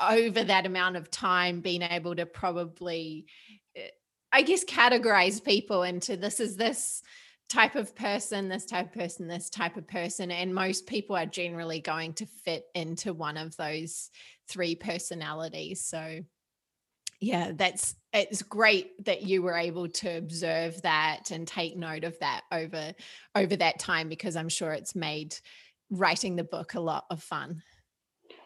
over 0.00 0.44
that 0.44 0.66
amount 0.66 0.96
of 0.96 1.10
time 1.10 1.60
being 1.60 1.82
able 1.82 2.14
to 2.16 2.26
probably 2.26 3.26
eh, 3.76 3.88
I 4.32 4.42
guess 4.42 4.64
categorize 4.64 5.42
people 5.42 5.82
into 5.82 6.16
this 6.16 6.40
is 6.40 6.56
this 6.56 7.02
type 7.48 7.74
of 7.74 7.94
person, 7.94 8.48
this 8.48 8.64
type 8.64 8.86
of 8.86 8.92
person, 8.94 9.28
this 9.28 9.50
type 9.50 9.76
of 9.76 9.86
person. 9.86 10.30
And 10.30 10.54
most 10.54 10.86
people 10.86 11.16
are 11.16 11.26
generally 11.26 11.80
going 11.80 12.14
to 12.14 12.26
fit 12.26 12.64
into 12.74 13.12
one 13.12 13.36
of 13.36 13.54
those 13.56 14.10
three 14.48 14.74
personalities. 14.74 15.82
So 15.82 16.22
yeah 17.22 17.52
that's 17.54 17.94
it's 18.12 18.42
great 18.42 19.02
that 19.04 19.22
you 19.22 19.42
were 19.42 19.56
able 19.56 19.88
to 19.88 20.18
observe 20.18 20.82
that 20.82 21.30
and 21.30 21.46
take 21.46 21.76
note 21.76 22.02
of 22.02 22.18
that 22.18 22.42
over 22.50 22.92
over 23.36 23.54
that 23.54 23.78
time 23.78 24.08
because 24.08 24.34
i'm 24.34 24.48
sure 24.48 24.72
it's 24.72 24.96
made 24.96 25.34
writing 25.88 26.34
the 26.34 26.42
book 26.42 26.74
a 26.74 26.80
lot 26.80 27.04
of 27.10 27.22
fun 27.22 27.62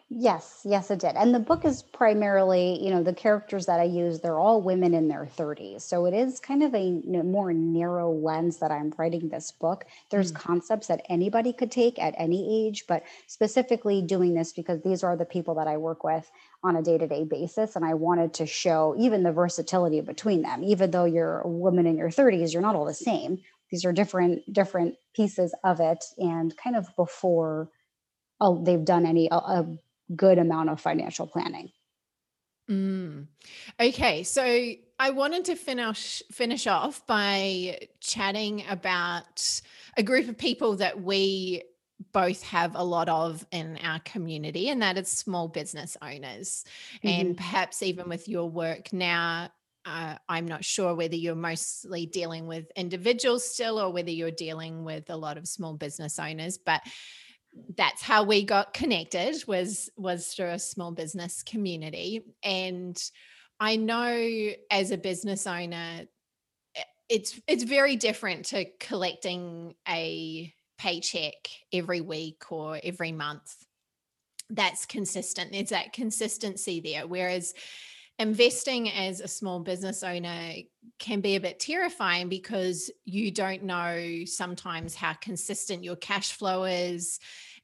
Yes, 0.09 0.61
yes, 0.63 0.89
it 0.89 0.99
did. 0.99 1.17
And 1.17 1.35
the 1.35 1.39
book 1.39 1.65
is 1.65 1.83
primarily, 1.83 2.81
you 2.81 2.91
know, 2.91 3.03
the 3.03 3.13
characters 3.13 3.65
that 3.65 3.81
I 3.81 3.83
use, 3.83 4.21
they're 4.21 4.39
all 4.39 4.61
women 4.61 4.93
in 4.93 5.09
their 5.09 5.25
30s. 5.37 5.81
So 5.81 6.05
it 6.05 6.13
is 6.13 6.39
kind 6.39 6.63
of 6.63 6.73
a 6.73 6.91
more 7.23 7.51
narrow 7.51 8.09
lens 8.09 8.57
that 8.59 8.71
I'm 8.71 8.93
writing 8.97 9.27
this 9.27 9.51
book. 9.51 9.83
There's 10.09 10.31
mm. 10.31 10.35
concepts 10.37 10.87
that 10.87 11.05
anybody 11.09 11.51
could 11.51 11.71
take 11.71 11.99
at 11.99 12.15
any 12.17 12.67
age, 12.67 12.85
but 12.87 13.03
specifically 13.27 14.01
doing 14.01 14.33
this 14.33 14.53
because 14.53 14.81
these 14.81 15.03
are 15.03 15.17
the 15.17 15.25
people 15.25 15.55
that 15.55 15.67
I 15.67 15.75
work 15.75 16.05
with 16.05 16.31
on 16.63 16.77
a 16.77 16.81
day 16.81 16.97
to 16.97 17.07
day 17.07 17.25
basis. 17.25 17.75
And 17.75 17.83
I 17.83 17.93
wanted 17.93 18.33
to 18.35 18.45
show 18.45 18.95
even 18.97 19.23
the 19.23 19.33
versatility 19.33 19.99
between 19.99 20.41
them. 20.41 20.63
Even 20.63 20.91
though 20.91 21.05
you're 21.05 21.41
a 21.41 21.49
woman 21.49 21.85
in 21.85 21.97
your 21.97 22.11
30s, 22.11 22.53
you're 22.53 22.61
not 22.61 22.77
all 22.77 22.85
the 22.85 22.93
same. 22.93 23.39
These 23.71 23.83
are 23.83 23.91
different, 23.91 24.53
different 24.53 24.95
pieces 25.13 25.53
of 25.65 25.81
it. 25.81 26.05
And 26.17 26.55
kind 26.55 26.77
of 26.77 26.87
before 26.95 27.69
oh, 28.39 28.63
they've 28.63 28.85
done 28.85 29.05
any, 29.05 29.27
a, 29.31 29.65
good 30.15 30.37
amount 30.37 30.69
of 30.69 30.79
financial 30.79 31.27
planning. 31.27 31.71
Mm. 32.69 33.27
Okay, 33.79 34.23
so 34.23 34.43
I 34.99 35.09
wanted 35.11 35.45
to 35.45 35.55
finish 35.55 36.21
finish 36.31 36.67
off 36.67 37.05
by 37.07 37.79
chatting 38.01 38.63
about 38.69 39.61
a 39.95 40.03
group 40.03 40.27
of 40.27 40.37
people 40.37 40.75
that 40.77 41.01
we 41.01 41.63
both 42.11 42.43
have 42.43 42.75
a 42.75 42.83
lot 42.83 43.09
of 43.09 43.45
in 43.51 43.79
our 43.83 43.99
community, 43.99 44.69
and 44.69 44.81
that 44.81 44.97
is 44.97 45.07
small 45.07 45.47
business 45.47 45.95
owners. 46.01 46.65
Mm-hmm. 46.97 47.07
And 47.07 47.37
perhaps 47.37 47.81
even 47.83 48.09
with 48.09 48.27
your 48.27 48.49
work 48.49 48.91
now, 48.91 49.49
uh, 49.85 50.15
I'm 50.27 50.47
not 50.47 50.65
sure 50.65 50.93
whether 50.93 51.15
you're 51.15 51.35
mostly 51.35 52.05
dealing 52.05 52.45
with 52.45 52.69
individuals 52.75 53.49
still 53.49 53.79
or 53.79 53.91
whether 53.91 54.11
you're 54.11 54.31
dealing 54.31 54.83
with 54.83 55.09
a 55.09 55.15
lot 55.15 55.37
of 55.37 55.47
small 55.47 55.75
business 55.75 56.19
owners, 56.19 56.57
but 56.57 56.81
that's 57.77 58.01
how 58.01 58.23
we 58.23 58.43
got 58.43 58.73
connected 58.73 59.43
was 59.47 59.89
was 59.97 60.27
through 60.27 60.49
a 60.49 60.59
small 60.59 60.91
business 60.91 61.43
community. 61.43 62.23
And 62.43 62.97
i 63.59 63.75
know 63.75 64.51
as 64.69 64.91
a 64.91 64.97
business 64.97 65.47
owner 65.47 66.05
eh, 66.75 66.83
it's 67.09 67.39
it's 67.47 67.63
very 67.63 67.95
different 67.95 68.45
to 68.45 68.65
collecting 68.79 69.73
a 69.89 70.53
paycheck 70.77 71.49
every 71.73 72.01
week 72.01 72.51
or 72.51 72.79
every 72.83 73.11
month. 73.11 73.55
That's 74.49 74.85
consistent. 74.85 75.51
There's 75.51 75.69
that 75.69 75.93
consistency 75.93 76.79
there. 76.79 77.07
Whereas 77.07 77.53
investing 78.19 78.89
as 78.89 79.19
a 79.19 79.27
small 79.27 79.59
business 79.59 80.03
owner 80.03 80.53
can 80.99 81.21
be 81.21 81.35
a 81.35 81.41
bit 81.41 81.59
terrifying 81.59 82.29
because 82.29 82.89
you 83.05 83.31
don't 83.31 83.63
know 83.63 84.23
sometimes 84.25 84.95
how 84.95 85.13
consistent 85.13 85.83
your 85.83 85.95
cash 85.95 86.31
flow 86.31 86.63
is 86.63 87.19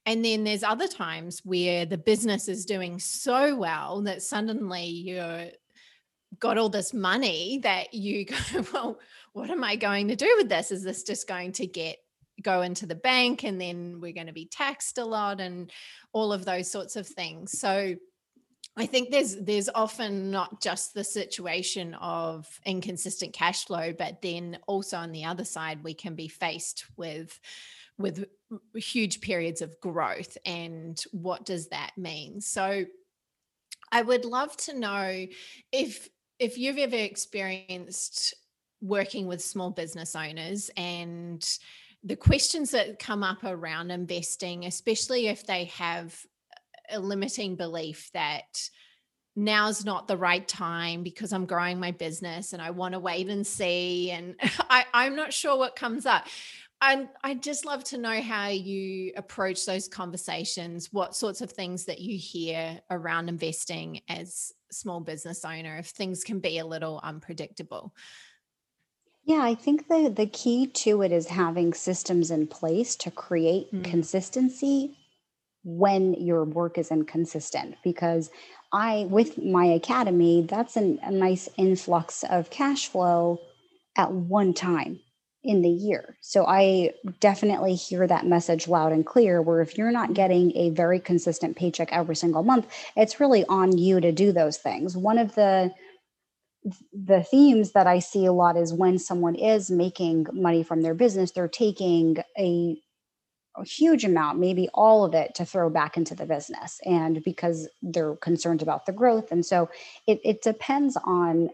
and 0.06 0.24
then 0.24 0.44
there's 0.44 0.62
other 0.62 0.88
times 0.88 1.40
where 1.44 1.86
the 1.86 1.98
business 1.98 2.48
is 2.48 2.66
doing 2.66 2.98
so 2.98 3.56
well 3.56 4.02
that 4.02 4.22
suddenly 4.22 4.84
you're 4.84 5.46
got 6.38 6.58
all 6.58 6.68
this 6.68 6.92
money 6.92 7.60
that 7.62 7.94
you 7.94 8.24
go, 8.24 8.36
well, 8.72 8.98
what 9.32 9.50
am 9.50 9.64
I 9.64 9.76
going 9.76 10.08
to 10.08 10.16
do 10.16 10.32
with 10.36 10.48
this? 10.48 10.70
Is 10.70 10.82
this 10.82 11.02
just 11.02 11.28
going 11.28 11.52
to 11.52 11.66
get 11.66 11.96
go 12.42 12.62
into 12.62 12.86
the 12.86 12.94
bank 12.94 13.44
and 13.44 13.60
then 13.60 14.00
we're 14.00 14.12
going 14.12 14.26
to 14.26 14.32
be 14.32 14.46
taxed 14.46 14.98
a 14.98 15.04
lot 15.04 15.40
and 15.40 15.70
all 16.12 16.32
of 16.32 16.44
those 16.44 16.70
sorts 16.70 16.96
of 16.96 17.06
things. 17.06 17.58
So 17.58 17.94
I 18.76 18.86
think 18.86 19.10
there's 19.10 19.36
there's 19.36 19.68
often 19.72 20.30
not 20.32 20.60
just 20.60 20.94
the 20.94 21.04
situation 21.04 21.94
of 21.94 22.46
inconsistent 22.66 23.32
cash 23.32 23.66
flow, 23.66 23.92
but 23.96 24.20
then 24.20 24.58
also 24.66 24.96
on 24.96 25.12
the 25.12 25.24
other 25.26 25.44
side, 25.44 25.84
we 25.84 25.94
can 25.94 26.16
be 26.16 26.28
faced 26.28 26.84
with 26.96 27.38
with 27.98 28.24
huge 28.74 29.20
periods 29.20 29.62
of 29.62 29.78
growth 29.80 30.36
and 30.44 31.02
what 31.12 31.44
does 31.44 31.68
that 31.68 31.92
mean 31.96 32.40
so 32.40 32.84
i 33.92 34.02
would 34.02 34.24
love 34.24 34.56
to 34.56 34.78
know 34.78 35.26
if 35.72 36.08
if 36.38 36.58
you've 36.58 36.78
ever 36.78 36.96
experienced 36.96 38.34
working 38.80 39.26
with 39.26 39.42
small 39.42 39.70
business 39.70 40.14
owners 40.14 40.70
and 40.76 41.58
the 42.02 42.16
questions 42.16 42.72
that 42.72 42.98
come 42.98 43.22
up 43.22 43.44
around 43.44 43.90
investing 43.90 44.64
especially 44.66 45.28
if 45.28 45.46
they 45.46 45.64
have 45.66 46.18
a 46.90 46.98
limiting 46.98 47.56
belief 47.56 48.10
that 48.12 48.68
now's 49.36 49.84
not 49.84 50.06
the 50.06 50.16
right 50.16 50.46
time 50.46 51.02
because 51.02 51.32
I'm 51.32 51.46
growing 51.46 51.80
my 51.80 51.90
business 51.90 52.52
and 52.52 52.62
I 52.62 52.70
want 52.70 52.94
to 52.94 53.00
wait 53.00 53.28
and 53.28 53.46
see. 53.46 54.10
And 54.10 54.36
I, 54.70 54.84
I'm 54.94 55.16
not 55.16 55.32
sure 55.32 55.56
what 55.56 55.76
comes 55.76 56.06
up. 56.06 56.26
And 56.80 57.08
I'd 57.22 57.42
just 57.42 57.64
love 57.64 57.82
to 57.84 57.98
know 57.98 58.20
how 58.20 58.48
you 58.48 59.12
approach 59.16 59.64
those 59.64 59.88
conversations, 59.88 60.92
what 60.92 61.16
sorts 61.16 61.40
of 61.40 61.50
things 61.50 61.86
that 61.86 62.00
you 62.00 62.18
hear 62.18 62.80
around 62.90 63.28
investing 63.28 64.02
as 64.08 64.52
small 64.70 65.00
business 65.00 65.44
owner, 65.44 65.78
if 65.78 65.86
things 65.86 66.24
can 66.24 66.40
be 66.40 66.58
a 66.58 66.66
little 66.66 67.00
unpredictable. 67.02 67.94
Yeah, 69.24 69.40
I 69.40 69.54
think 69.54 69.88
the 69.88 70.12
the 70.14 70.26
key 70.26 70.66
to 70.66 71.00
it 71.02 71.10
is 71.10 71.26
having 71.26 71.72
systems 71.72 72.30
in 72.30 72.46
place 72.46 72.94
to 72.96 73.10
create 73.10 73.72
mm. 73.72 73.82
consistency 73.82 74.98
when 75.64 76.12
your 76.14 76.44
work 76.44 76.76
is 76.76 76.90
inconsistent 76.90 77.76
because 77.82 78.30
I 78.70 79.06
with 79.08 79.42
my 79.42 79.64
academy 79.64 80.42
that's 80.46 80.76
an, 80.76 80.98
a 81.02 81.10
nice 81.10 81.48
influx 81.56 82.22
of 82.24 82.50
cash 82.50 82.88
flow 82.88 83.40
at 83.96 84.12
one 84.12 84.52
time 84.52 85.00
in 85.44 85.60
the 85.60 85.68
year. 85.68 86.16
So 86.20 86.46
I 86.46 86.92
definitely 87.20 87.74
hear 87.74 88.06
that 88.06 88.26
message 88.26 88.66
loud 88.66 88.92
and 88.92 89.04
clear 89.04 89.42
where 89.42 89.60
if 89.60 89.76
you're 89.76 89.92
not 89.92 90.14
getting 90.14 90.56
a 90.56 90.70
very 90.70 90.98
consistent 90.98 91.56
paycheck 91.56 91.92
every 91.92 92.16
single 92.16 92.42
month, 92.42 92.66
it's 92.96 93.20
really 93.20 93.44
on 93.46 93.76
you 93.76 94.00
to 94.00 94.10
do 94.10 94.32
those 94.32 94.56
things. 94.56 94.96
One 94.96 95.18
of 95.18 95.34
the 95.34 95.72
the 96.94 97.22
themes 97.22 97.72
that 97.72 97.86
I 97.86 97.98
see 97.98 98.24
a 98.24 98.32
lot 98.32 98.56
is 98.56 98.72
when 98.72 98.98
someone 98.98 99.34
is 99.34 99.70
making 99.70 100.28
money 100.32 100.62
from 100.62 100.80
their 100.80 100.94
business, 100.94 101.30
they're 101.30 101.46
taking 101.46 102.16
a, 102.38 102.80
a 103.54 103.64
huge 103.66 104.02
amount, 104.02 104.38
maybe 104.38 104.70
all 104.72 105.04
of 105.04 105.12
it, 105.12 105.34
to 105.34 105.44
throw 105.44 105.68
back 105.68 105.98
into 105.98 106.14
the 106.14 106.24
business. 106.24 106.80
And 106.86 107.22
because 107.22 107.68
they're 107.82 108.16
concerned 108.16 108.62
about 108.62 108.86
the 108.86 108.92
growth. 108.92 109.30
And 109.30 109.44
so 109.44 109.68
it, 110.06 110.20
it 110.24 110.40
depends 110.40 110.96
on 111.04 111.50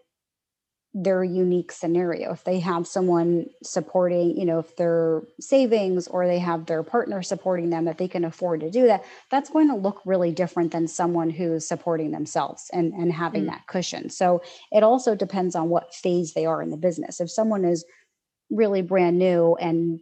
their 0.92 1.22
unique 1.22 1.70
scenario. 1.70 2.32
If 2.32 2.42
they 2.42 2.58
have 2.58 2.86
someone 2.86 3.46
supporting, 3.62 4.36
you 4.36 4.44
know, 4.44 4.58
if 4.58 4.74
they're 4.74 5.22
savings 5.38 6.08
or 6.08 6.26
they 6.26 6.40
have 6.40 6.66
their 6.66 6.82
partner 6.82 7.22
supporting 7.22 7.70
them 7.70 7.84
that 7.84 7.98
they 7.98 8.08
can 8.08 8.24
afford 8.24 8.60
to 8.60 8.70
do 8.70 8.86
that, 8.86 9.04
that's 9.30 9.50
going 9.50 9.68
to 9.68 9.76
look 9.76 10.00
really 10.04 10.32
different 10.32 10.72
than 10.72 10.88
someone 10.88 11.30
who's 11.30 11.66
supporting 11.66 12.10
themselves 12.10 12.68
and, 12.72 12.92
and 12.92 13.12
having 13.12 13.44
mm. 13.44 13.50
that 13.50 13.68
cushion. 13.68 14.10
So 14.10 14.42
it 14.72 14.82
also 14.82 15.14
depends 15.14 15.54
on 15.54 15.68
what 15.68 15.94
phase 15.94 16.34
they 16.34 16.44
are 16.44 16.60
in 16.60 16.70
the 16.70 16.76
business. 16.76 17.20
If 17.20 17.30
someone 17.30 17.64
is 17.64 17.84
really 18.50 18.82
brand 18.82 19.16
new 19.16 19.54
and 19.60 20.00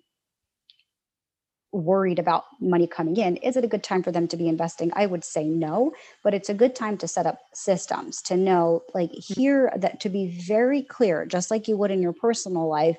worried 1.72 2.18
about 2.18 2.44
money 2.60 2.86
coming 2.86 3.16
in 3.16 3.36
is 3.36 3.56
it 3.56 3.64
a 3.64 3.68
good 3.68 3.82
time 3.82 4.02
for 4.02 4.10
them 4.10 4.26
to 4.26 4.36
be 4.36 4.48
investing 4.48 4.90
i 4.94 5.04
would 5.04 5.24
say 5.24 5.44
no 5.44 5.92
but 6.24 6.32
it's 6.32 6.48
a 6.48 6.54
good 6.54 6.74
time 6.74 6.96
to 6.96 7.06
set 7.06 7.26
up 7.26 7.38
systems 7.52 8.22
to 8.22 8.36
know 8.36 8.82
like 8.94 9.10
mm. 9.10 9.36
here 9.36 9.70
that 9.76 10.00
to 10.00 10.08
be 10.08 10.26
very 10.46 10.82
clear 10.82 11.26
just 11.26 11.50
like 11.50 11.68
you 11.68 11.76
would 11.76 11.90
in 11.90 12.00
your 12.00 12.12
personal 12.14 12.68
life 12.68 12.96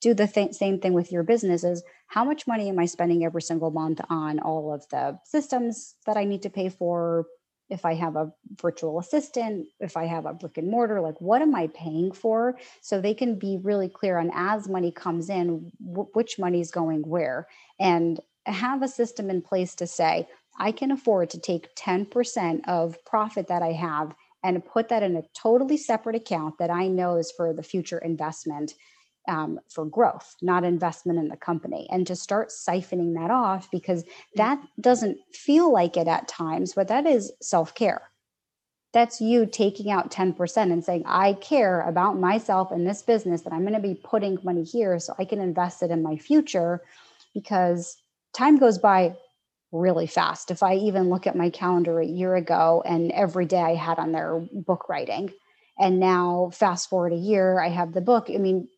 do 0.00 0.14
the 0.14 0.26
th- 0.26 0.54
same 0.54 0.78
thing 0.78 0.92
with 0.92 1.10
your 1.10 1.22
businesses 1.22 1.82
how 2.08 2.24
much 2.24 2.46
money 2.46 2.68
am 2.68 2.78
i 2.78 2.84
spending 2.84 3.24
every 3.24 3.42
single 3.42 3.70
month 3.70 4.00
on 4.10 4.38
all 4.38 4.72
of 4.72 4.86
the 4.90 5.18
systems 5.24 5.94
that 6.06 6.18
i 6.18 6.24
need 6.24 6.42
to 6.42 6.50
pay 6.50 6.68
for 6.68 7.24
if 7.70 7.84
I 7.84 7.94
have 7.94 8.16
a 8.16 8.32
virtual 8.60 8.98
assistant, 8.98 9.68
if 9.78 9.96
I 9.96 10.04
have 10.04 10.26
a 10.26 10.34
brick 10.34 10.58
and 10.58 10.68
mortar, 10.68 11.00
like 11.00 11.20
what 11.20 11.40
am 11.40 11.54
I 11.54 11.68
paying 11.68 12.12
for? 12.12 12.56
So 12.80 13.00
they 13.00 13.14
can 13.14 13.38
be 13.38 13.58
really 13.62 13.88
clear 13.88 14.18
on 14.18 14.30
as 14.34 14.68
money 14.68 14.90
comes 14.90 15.30
in, 15.30 15.70
w- 15.84 16.08
which 16.12 16.38
money 16.38 16.60
is 16.60 16.70
going 16.70 17.02
where, 17.02 17.46
and 17.78 18.20
have 18.46 18.82
a 18.82 18.88
system 18.88 19.30
in 19.30 19.40
place 19.40 19.74
to 19.76 19.86
say, 19.86 20.26
I 20.58 20.72
can 20.72 20.90
afford 20.90 21.30
to 21.30 21.40
take 21.40 21.74
10% 21.76 22.60
of 22.68 23.02
profit 23.04 23.48
that 23.48 23.62
I 23.62 23.72
have 23.72 24.14
and 24.42 24.64
put 24.64 24.88
that 24.88 25.02
in 25.02 25.16
a 25.16 25.22
totally 25.34 25.76
separate 25.76 26.16
account 26.16 26.58
that 26.58 26.70
I 26.70 26.88
know 26.88 27.16
is 27.16 27.30
for 27.30 27.52
the 27.52 27.62
future 27.62 27.98
investment 27.98 28.74
um, 29.30 29.60
for 29.68 29.86
growth, 29.86 30.36
not 30.42 30.64
investment 30.64 31.18
in 31.18 31.28
the 31.28 31.36
company, 31.36 31.88
and 31.90 32.06
to 32.06 32.16
start 32.16 32.50
siphoning 32.50 33.14
that 33.14 33.30
off 33.30 33.70
because 33.70 34.04
that 34.34 34.60
doesn't 34.80 35.18
feel 35.32 35.72
like 35.72 35.96
it 35.96 36.08
at 36.08 36.28
times, 36.28 36.74
but 36.74 36.88
that 36.88 37.06
is 37.06 37.32
self 37.40 37.74
care. 37.74 38.02
That's 38.92 39.20
you 39.20 39.46
taking 39.46 39.90
out 39.90 40.10
10% 40.10 40.56
and 40.72 40.84
saying, 40.84 41.04
I 41.06 41.34
care 41.34 41.82
about 41.82 42.18
myself 42.18 42.72
and 42.72 42.84
this 42.84 43.02
business 43.02 43.42
that 43.42 43.52
I'm 43.52 43.62
going 43.62 43.74
to 43.74 43.80
be 43.80 43.94
putting 43.94 44.36
money 44.42 44.64
here 44.64 44.98
so 44.98 45.14
I 45.16 45.24
can 45.24 45.40
invest 45.40 45.84
it 45.84 45.92
in 45.92 46.02
my 46.02 46.16
future 46.16 46.82
because 47.32 47.96
time 48.34 48.58
goes 48.58 48.78
by 48.78 49.14
really 49.70 50.08
fast. 50.08 50.50
If 50.50 50.64
I 50.64 50.74
even 50.74 51.08
look 51.08 51.28
at 51.28 51.36
my 51.36 51.50
calendar 51.50 52.00
a 52.00 52.06
year 52.06 52.34
ago 52.34 52.82
and 52.84 53.12
every 53.12 53.46
day 53.46 53.60
I 53.60 53.74
had 53.76 54.00
on 54.00 54.10
there 54.10 54.40
book 54.52 54.88
writing, 54.88 55.32
and 55.80 55.98
now 55.98 56.50
fast 56.52 56.88
forward 56.88 57.12
a 57.12 57.16
year 57.16 57.58
i 57.58 57.68
have 57.68 57.92
the 57.92 58.00
book 58.00 58.28
i 58.32 58.36
mean 58.36 58.68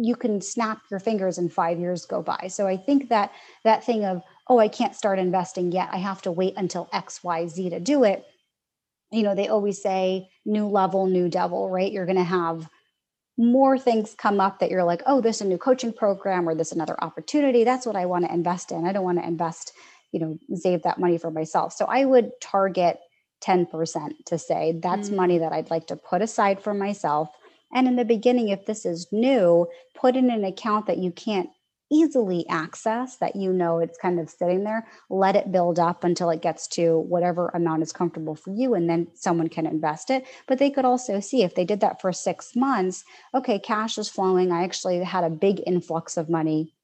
you 0.00 0.14
can 0.14 0.40
snap 0.40 0.80
your 0.90 1.00
fingers 1.00 1.38
and 1.38 1.52
five 1.52 1.78
years 1.78 2.06
go 2.06 2.22
by. 2.22 2.48
So 2.48 2.66
i 2.66 2.76
think 2.76 3.08
that 3.08 3.32
that 3.64 3.84
thing 3.84 4.04
of 4.04 4.22
oh 4.48 4.58
i 4.58 4.68
can't 4.68 4.94
start 4.94 5.18
investing 5.18 5.72
yet. 5.72 5.88
I 5.92 5.98
have 5.98 6.22
to 6.22 6.32
wait 6.32 6.54
until 6.56 6.86
xyz 6.92 7.70
to 7.70 7.80
do 7.80 8.04
it 8.04 8.24
you 9.10 9.22
know 9.22 9.34
they 9.34 9.48
always 9.48 9.82
say 9.82 10.28
new 10.44 10.66
level 10.66 11.06
new 11.06 11.28
devil 11.28 11.68
right? 11.68 11.92
You're 11.92 12.06
going 12.06 12.16
to 12.16 12.24
have 12.24 12.68
more 13.36 13.78
things 13.78 14.14
come 14.18 14.40
up 14.40 14.58
that 14.58 14.70
you're 14.70 14.84
like 14.84 15.02
oh 15.06 15.20
this 15.20 15.36
is 15.36 15.42
a 15.42 15.46
new 15.46 15.58
coaching 15.58 15.92
program 15.92 16.48
or 16.48 16.54
this 16.54 16.72
another 16.72 16.96
opportunity. 17.02 17.64
That's 17.64 17.86
what 17.86 17.96
i 17.96 18.06
want 18.06 18.24
to 18.24 18.32
invest 18.32 18.72
in. 18.72 18.86
I 18.86 18.92
don't 18.92 19.04
want 19.04 19.18
to 19.18 19.26
invest 19.26 19.72
you 20.12 20.20
know 20.20 20.38
save 20.54 20.82
that 20.84 21.00
money 21.00 21.18
for 21.18 21.30
myself. 21.30 21.72
So 21.72 21.86
i 21.86 22.04
would 22.04 22.30
target 22.40 22.98
10% 23.42 24.10
to 24.26 24.38
say 24.38 24.78
that's 24.82 25.10
mm. 25.10 25.16
money 25.16 25.38
that 25.38 25.52
I'd 25.52 25.70
like 25.70 25.86
to 25.88 25.96
put 25.96 26.22
aside 26.22 26.60
for 26.60 26.74
myself. 26.74 27.28
And 27.72 27.86
in 27.86 27.96
the 27.96 28.04
beginning, 28.04 28.48
if 28.48 28.66
this 28.66 28.86
is 28.86 29.08
new, 29.12 29.66
put 29.94 30.16
in 30.16 30.30
an 30.30 30.44
account 30.44 30.86
that 30.86 30.98
you 30.98 31.10
can't 31.10 31.50
easily 31.90 32.46
access, 32.48 33.16
that 33.16 33.34
you 33.36 33.52
know 33.52 33.78
it's 33.78 33.98
kind 33.98 34.20
of 34.20 34.28
sitting 34.28 34.64
there. 34.64 34.86
Let 35.08 35.36
it 35.36 35.52
build 35.52 35.78
up 35.78 36.04
until 36.04 36.30
it 36.30 36.42
gets 36.42 36.66
to 36.68 36.98
whatever 36.98 37.48
amount 37.48 37.82
is 37.82 37.92
comfortable 37.92 38.34
for 38.34 38.50
you, 38.50 38.74
and 38.74 38.88
then 38.88 39.08
someone 39.14 39.48
can 39.48 39.66
invest 39.66 40.10
it. 40.10 40.26
But 40.46 40.58
they 40.58 40.70
could 40.70 40.84
also 40.84 41.20
see 41.20 41.42
if 41.42 41.54
they 41.54 41.64
did 41.64 41.80
that 41.80 42.00
for 42.00 42.12
six 42.12 42.54
months, 42.54 43.04
okay, 43.34 43.58
cash 43.58 43.96
is 43.98 44.08
flowing. 44.08 44.52
I 44.52 44.64
actually 44.64 45.02
had 45.02 45.24
a 45.24 45.30
big 45.30 45.62
influx 45.66 46.16
of 46.16 46.28
money 46.28 46.74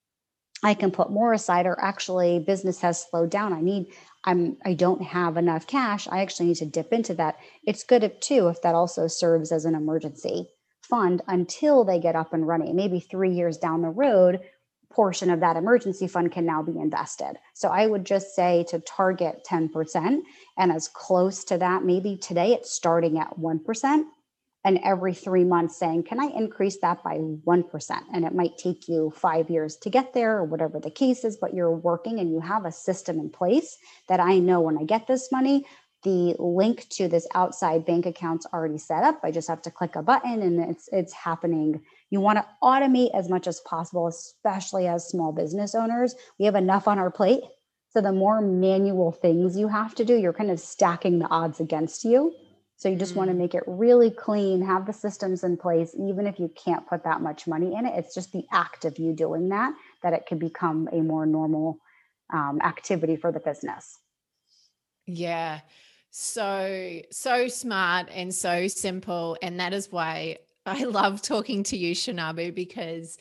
I 0.63 0.73
can 0.73 0.89
put 0.89 1.11
more 1.11 1.31
aside 1.31 1.67
or 1.67 1.79
actually 1.79 2.39
business 2.39 2.81
has 2.81 3.05
slowed 3.07 3.29
down. 3.29 3.53
I 3.53 3.61
need 3.61 3.93
I'm 4.23 4.57
I 4.65 4.73
don't 4.73 5.03
have 5.03 5.37
enough 5.37 5.67
cash. 5.67 6.07
I 6.07 6.21
actually 6.21 6.47
need 6.47 6.55
to 6.57 6.65
dip 6.65 6.91
into 6.91 7.13
that. 7.15 7.37
It's 7.65 7.83
good 7.83 8.03
if 8.03 8.19
too 8.19 8.47
if 8.47 8.61
that 8.63 8.73
also 8.73 9.07
serves 9.07 9.51
as 9.51 9.65
an 9.65 9.75
emergency 9.75 10.47
fund 10.89 11.21
until 11.27 11.83
they 11.83 11.99
get 11.99 12.15
up 12.15 12.33
and 12.33 12.47
running. 12.47 12.75
Maybe 12.75 12.99
3 12.99 13.31
years 13.31 13.57
down 13.57 13.81
the 13.81 13.89
road, 13.89 14.41
portion 14.95 15.29
of 15.29 15.41
that 15.41 15.57
emergency 15.57 16.07
fund 16.07 16.31
can 16.31 16.45
now 16.45 16.63
be 16.63 16.79
invested. 16.79 17.37
So 17.53 17.69
I 17.69 17.85
would 17.85 18.05
just 18.05 18.33
say 18.33 18.65
to 18.69 18.79
target 18.79 19.45
10% 19.49 20.21
and 20.57 20.71
as 20.71 20.87
close 20.87 21.43
to 21.45 21.57
that 21.57 21.83
maybe 21.83 22.15
today 22.15 22.53
it's 22.53 22.71
starting 22.71 23.19
at 23.19 23.37
1% 23.37 24.03
and 24.63 24.79
every 24.83 25.13
three 25.13 25.43
months 25.43 25.77
saying, 25.77 26.03
Can 26.03 26.19
I 26.19 26.25
increase 26.35 26.79
that 26.79 27.03
by 27.03 27.17
1%? 27.17 28.01
And 28.13 28.25
it 28.25 28.33
might 28.33 28.57
take 28.57 28.87
you 28.87 29.13
five 29.15 29.49
years 29.49 29.77
to 29.77 29.91
get 29.91 30.13
there 30.13 30.37
or 30.37 30.43
whatever 30.43 30.79
the 30.79 30.89
case 30.89 31.23
is, 31.23 31.37
but 31.37 31.53
you're 31.53 31.75
working 31.75 32.19
and 32.19 32.31
you 32.31 32.39
have 32.39 32.65
a 32.65 32.71
system 32.71 33.19
in 33.19 33.29
place 33.29 33.77
that 34.09 34.19
I 34.19 34.39
know 34.39 34.61
when 34.61 34.77
I 34.77 34.83
get 34.83 35.05
this 35.05 35.31
money, 35.31 35.65
the 36.05 36.35
link 36.39 36.87
to 36.89 37.07
this 37.07 37.27
outside 37.33 37.85
bank 37.85 38.05
account's 38.05 38.45
already 38.53 38.77
set 38.77 39.03
up. 39.03 39.19
I 39.23 39.31
just 39.31 39.49
have 39.49 39.61
to 39.63 39.71
click 39.71 39.95
a 39.95 40.03
button 40.03 40.41
and 40.41 40.59
it's 40.69 40.87
it's 40.93 41.11
happening. 41.11 41.81
You 42.11 42.21
want 42.21 42.37
to 42.37 42.45
automate 42.63 43.09
as 43.13 43.27
much 43.27 43.47
as 43.47 43.59
possible, 43.61 44.07
especially 44.07 44.87
as 44.87 45.09
small 45.09 45.33
business 45.33 45.73
owners. 45.75 46.15
We 46.39 46.45
have 46.45 46.55
enough 46.55 46.87
on 46.87 46.99
our 46.99 47.11
plate. 47.11 47.41
So 47.89 48.01
the 48.01 48.11
more 48.11 48.39
manual 48.39 49.11
things 49.11 49.57
you 49.57 49.67
have 49.67 49.95
to 49.95 50.05
do, 50.05 50.15
you're 50.15 50.33
kind 50.33 50.51
of 50.51 50.59
stacking 50.59 51.19
the 51.19 51.27
odds 51.27 51.59
against 51.59 52.05
you. 52.05 52.35
So 52.77 52.89
you 52.89 52.97
just 52.97 53.13
mm. 53.13 53.17
want 53.17 53.29
to 53.31 53.35
make 53.35 53.55
it 53.55 53.63
really 53.65 54.11
clean, 54.11 54.61
have 54.61 54.85
the 54.85 54.93
systems 54.93 55.43
in 55.43 55.57
place, 55.57 55.95
even 55.97 56.27
if 56.27 56.39
you 56.39 56.51
can't 56.55 56.87
put 56.87 57.03
that 57.05 57.21
much 57.21 57.47
money 57.47 57.73
in 57.73 57.85
it. 57.85 57.93
It's 57.95 58.13
just 58.13 58.31
the 58.31 58.45
act 58.51 58.85
of 58.85 58.99
you 58.99 59.13
doing 59.13 59.49
that 59.49 59.73
that 60.03 60.13
it 60.13 60.27
can 60.27 60.37
become 60.37 60.87
a 60.91 60.97
more 60.97 61.25
normal 61.25 61.79
um, 62.31 62.59
activity 62.61 63.15
for 63.15 63.31
the 63.31 63.39
business. 63.39 63.97
Yeah. 65.07 65.61
So, 66.17 67.01
so 67.11 67.49
smart 67.49 68.07
and 68.09 68.33
so 68.33 68.69
simple. 68.69 69.37
And 69.41 69.59
that 69.59 69.73
is 69.73 69.91
why 69.91 70.37
I 70.65 70.83
love 70.85 71.21
talking 71.21 71.63
to 71.63 71.77
you, 71.77 71.93
Shanabu 71.93 72.55
because 72.55 73.17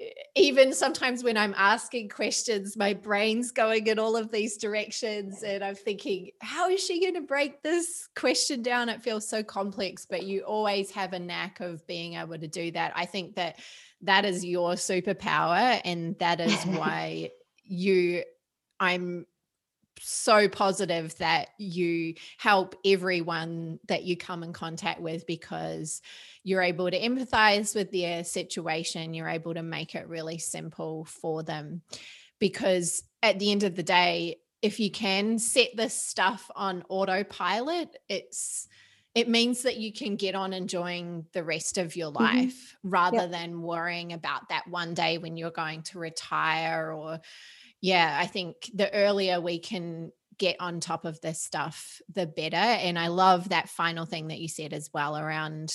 eh, 0.00 0.08
even 0.34 0.72
sometimes 0.72 1.22
when 1.22 1.36
I'm 1.36 1.54
asking 1.58 2.08
questions, 2.08 2.74
my 2.74 2.94
brain's 2.94 3.50
going 3.50 3.86
in 3.86 3.98
all 3.98 4.16
of 4.16 4.32
these 4.32 4.56
directions. 4.56 5.42
And 5.42 5.62
I'm 5.62 5.74
thinking, 5.74 6.30
how 6.40 6.70
is 6.70 6.82
she 6.82 7.02
going 7.02 7.16
to 7.16 7.20
break 7.20 7.62
this 7.62 8.08
question 8.16 8.62
down? 8.62 8.88
It 8.88 9.02
feels 9.02 9.28
so 9.28 9.42
complex, 9.42 10.06
but 10.08 10.22
you 10.22 10.40
always 10.44 10.90
have 10.92 11.12
a 11.12 11.18
knack 11.18 11.60
of 11.60 11.86
being 11.86 12.14
able 12.14 12.38
to 12.38 12.48
do 12.48 12.70
that. 12.70 12.94
I 12.96 13.04
think 13.04 13.34
that 13.34 13.58
that 14.00 14.24
is 14.24 14.42
your 14.42 14.72
superpower. 14.72 15.82
And 15.84 16.18
that 16.18 16.40
is 16.40 16.54
why 16.64 17.32
you, 17.62 18.24
I'm 18.80 19.26
so 20.02 20.48
positive 20.48 21.16
that 21.18 21.48
you 21.58 22.14
help 22.38 22.74
everyone 22.84 23.78
that 23.88 24.04
you 24.04 24.16
come 24.16 24.42
in 24.42 24.52
contact 24.52 25.00
with 25.00 25.26
because 25.26 26.02
you're 26.42 26.62
able 26.62 26.90
to 26.90 27.00
empathize 27.00 27.74
with 27.74 27.90
their 27.92 28.24
situation. 28.24 29.14
You're 29.14 29.28
able 29.28 29.54
to 29.54 29.62
make 29.62 29.94
it 29.94 30.08
really 30.08 30.38
simple 30.38 31.04
for 31.04 31.42
them. 31.42 31.82
Because 32.38 33.02
at 33.22 33.38
the 33.38 33.52
end 33.52 33.64
of 33.64 33.76
the 33.76 33.82
day, 33.82 34.36
if 34.62 34.80
you 34.80 34.90
can 34.90 35.38
set 35.38 35.76
this 35.76 35.94
stuff 35.94 36.50
on 36.54 36.84
autopilot, 36.88 37.96
it's 38.08 38.68
it 39.14 39.28
means 39.28 39.62
that 39.62 39.76
you 39.76 39.92
can 39.92 40.14
get 40.14 40.36
on 40.36 40.52
enjoying 40.52 41.26
the 41.32 41.42
rest 41.42 41.78
of 41.78 41.96
your 41.96 42.12
mm-hmm. 42.12 42.22
life 42.22 42.76
mm-hmm. 42.76 42.90
rather 42.90 43.16
yep. 43.16 43.30
than 43.30 43.62
worrying 43.62 44.12
about 44.12 44.48
that 44.50 44.68
one 44.68 44.94
day 44.94 45.18
when 45.18 45.36
you're 45.36 45.50
going 45.50 45.82
to 45.82 45.98
retire 45.98 46.92
or 46.92 47.20
yeah, 47.80 48.16
I 48.20 48.26
think 48.26 48.70
the 48.74 48.92
earlier 48.92 49.40
we 49.40 49.58
can 49.58 50.12
get 50.40 50.56
on 50.58 50.80
top 50.80 51.04
of 51.04 51.20
this 51.20 51.40
stuff, 51.40 52.00
the 52.12 52.26
better. 52.26 52.56
And 52.56 52.98
I 52.98 53.08
love 53.08 53.50
that 53.50 53.68
final 53.68 54.06
thing 54.06 54.28
that 54.28 54.40
you 54.40 54.48
said 54.48 54.72
as 54.72 54.90
well 54.92 55.16
around 55.16 55.72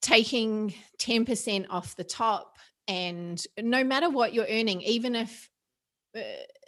taking 0.00 0.72
10% 0.98 1.66
off 1.68 1.96
the 1.96 2.04
top. 2.04 2.56
And 2.86 3.44
no 3.58 3.82
matter 3.82 4.08
what 4.08 4.32
you're 4.32 4.46
earning, 4.48 4.82
even 4.82 5.16
if 5.16 5.50
uh, 6.16 6.20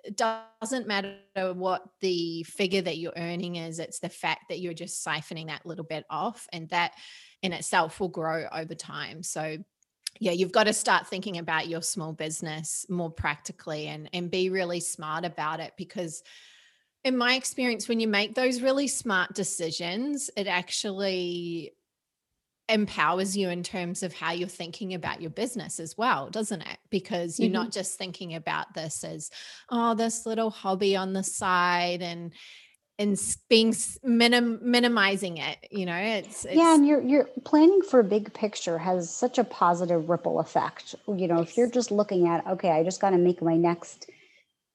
it 0.05 0.17
doesn't 0.17 0.89
matter 0.89 1.17
what 1.55 1.85
the 2.01 2.43
figure 2.43 2.83
that 2.83 2.99
you're 2.99 3.13
earning 3.17 3.57
is, 3.57 3.79
it's 3.79 4.01
the 4.01 4.09
fact 4.09 4.47
that 4.49 4.61
you're 4.61 4.75
just 4.75 5.05
siphoning 5.05 5.47
that 5.47 5.65
little 5.65 5.85
bit 5.85 6.05
off. 6.11 6.49
And 6.53 6.69
that 6.71 6.95
in 7.43 7.53
itself 7.53 8.01
will 8.01 8.09
grow 8.09 8.47
over 8.53 8.75
time. 8.75 9.23
So 9.23 9.59
yeah 10.21 10.33
you've 10.33 10.53
got 10.53 10.65
to 10.65 10.73
start 10.73 11.07
thinking 11.07 11.39
about 11.39 11.69
your 11.69 11.83
small 11.83 12.12
business 12.12 12.87
more 12.89 13.11
practically 13.11 13.87
and 13.89 14.09
and 14.12 14.31
be 14.31 14.51
really 14.51 14.81
smart 14.81 15.25
about 15.25 15.61
it 15.61 15.73
because 15.77 16.23
in 17.05 17.17
my 17.17 17.35
experience 17.35 17.89
when 17.89 18.01
you 18.01 18.09
make 18.09 18.35
those 18.35 18.62
really 18.62 18.89
smart 18.89 19.35
decisions 19.35 20.31
it 20.37 20.47
actually 20.47 21.73
empowers 22.71 23.37
you 23.37 23.51
in 23.51 23.62
terms 23.62 24.03
of 24.03 24.15
how 24.15 24.33
you're 24.33 24.49
thinking 24.49 24.95
about 24.95 25.21
your 25.21 25.31
business 25.31 25.79
as 25.79 25.99
well 25.99 26.31
doesn't 26.31 26.62
it 26.62 26.79
because 26.89 27.39
you're 27.39 27.49
mm-hmm. 27.49 27.65
not 27.65 27.71
just 27.71 27.99
thinking 27.99 28.35
about 28.35 28.73
this 28.73 29.05
as 29.05 29.31
oh 29.71 29.95
this 29.95 30.25
little 30.25 30.51
hobby 30.51 30.97
on 30.97 31.12
the 31.12 31.23
side 31.23 32.01
and 32.01 32.33
and 32.99 33.19
being 33.49 33.75
minim, 34.03 34.59
minimizing 34.63 35.39
it 35.39 35.59
you 35.71 35.85
know 35.85 35.97
it's, 35.97 36.45
it's, 36.45 36.55
yeah 36.55 36.75
and 36.75 36.87
you're 36.87 37.03
you're 37.03 37.29
planning 37.45 37.83
for 37.83 38.01
a 38.01 38.05
big 38.05 38.33
picture 38.35 38.79
has 38.79 39.15
such 39.15 39.39
a 39.39 39.45
positive 39.45 40.09
ripple 40.09 40.39
effect 40.41 40.95
you 41.09 41.27
know 41.27 41.41
yes. 41.41 41.51
if 41.51 41.57
you're 41.57 41.71
just 41.71 41.91
looking 41.91 42.29
at 42.29 42.47
okay 42.47 42.71
i 42.71 42.83
just 42.85 43.01
got 43.01 43.11
to 43.11 43.19
make 43.19 43.43
my 43.43 43.57
next 43.57 44.11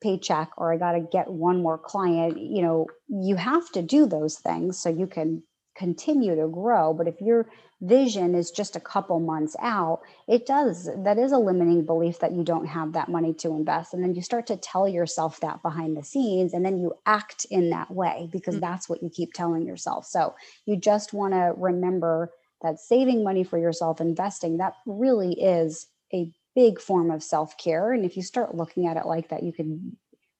paycheck 0.01 0.49
or 0.57 0.73
i 0.73 0.77
got 0.77 0.93
to 0.93 0.99
get 0.99 1.29
one 1.29 1.61
more 1.61 1.77
client 1.77 2.37
you 2.39 2.61
know 2.61 2.87
you 3.07 3.35
have 3.35 3.69
to 3.71 3.81
do 3.81 4.05
those 4.05 4.37
things 4.39 4.77
so 4.77 4.89
you 4.89 5.07
can 5.07 5.41
continue 5.79 6.35
to 6.35 6.47
grow 6.47 6.93
but 6.93 7.07
if 7.07 7.15
you're 7.21 7.47
vision 7.81 8.35
is 8.35 8.51
just 8.51 8.75
a 8.75 8.79
couple 8.79 9.19
months 9.19 9.55
out, 9.61 10.01
it 10.27 10.45
does, 10.45 10.89
that 11.03 11.17
is 11.17 11.31
a 11.31 11.37
limiting 11.37 11.85
belief 11.85 12.19
that 12.19 12.33
you 12.33 12.43
don't 12.43 12.65
have 12.65 12.93
that 12.93 13.09
money 13.09 13.33
to 13.33 13.49
invest. 13.49 13.93
And 13.93 14.03
then 14.03 14.13
you 14.13 14.21
start 14.21 14.47
to 14.47 14.57
tell 14.57 14.87
yourself 14.87 15.39
that 15.39 15.61
behind 15.61 15.95
the 15.95 16.03
scenes, 16.03 16.53
and 16.53 16.65
then 16.65 16.77
you 16.77 16.93
act 17.05 17.45
in 17.49 17.69
that 17.69 17.89
way 17.89 18.29
because 18.31 18.55
mm-hmm. 18.55 18.61
that's 18.61 18.89
what 18.89 19.01
you 19.01 19.09
keep 19.09 19.33
telling 19.33 19.65
yourself. 19.65 20.05
So 20.05 20.35
you 20.65 20.75
just 20.75 21.13
want 21.13 21.33
to 21.33 21.53
remember 21.55 22.31
that 22.61 22.79
saving 22.79 23.23
money 23.23 23.45
for 23.45 23.57
yourself, 23.57 24.01
investing, 24.01 24.57
that 24.57 24.73
really 24.85 25.33
is 25.39 25.87
a 26.13 26.31
big 26.55 26.81
form 26.81 27.09
of 27.11 27.23
self 27.23 27.57
care. 27.57 27.93
And 27.93 28.03
if 28.03 28.17
you 28.17 28.23
start 28.23 28.55
looking 28.55 28.87
at 28.87 28.97
it 28.97 29.05
like 29.05 29.29
that, 29.29 29.43
you 29.43 29.53
can 29.53 29.95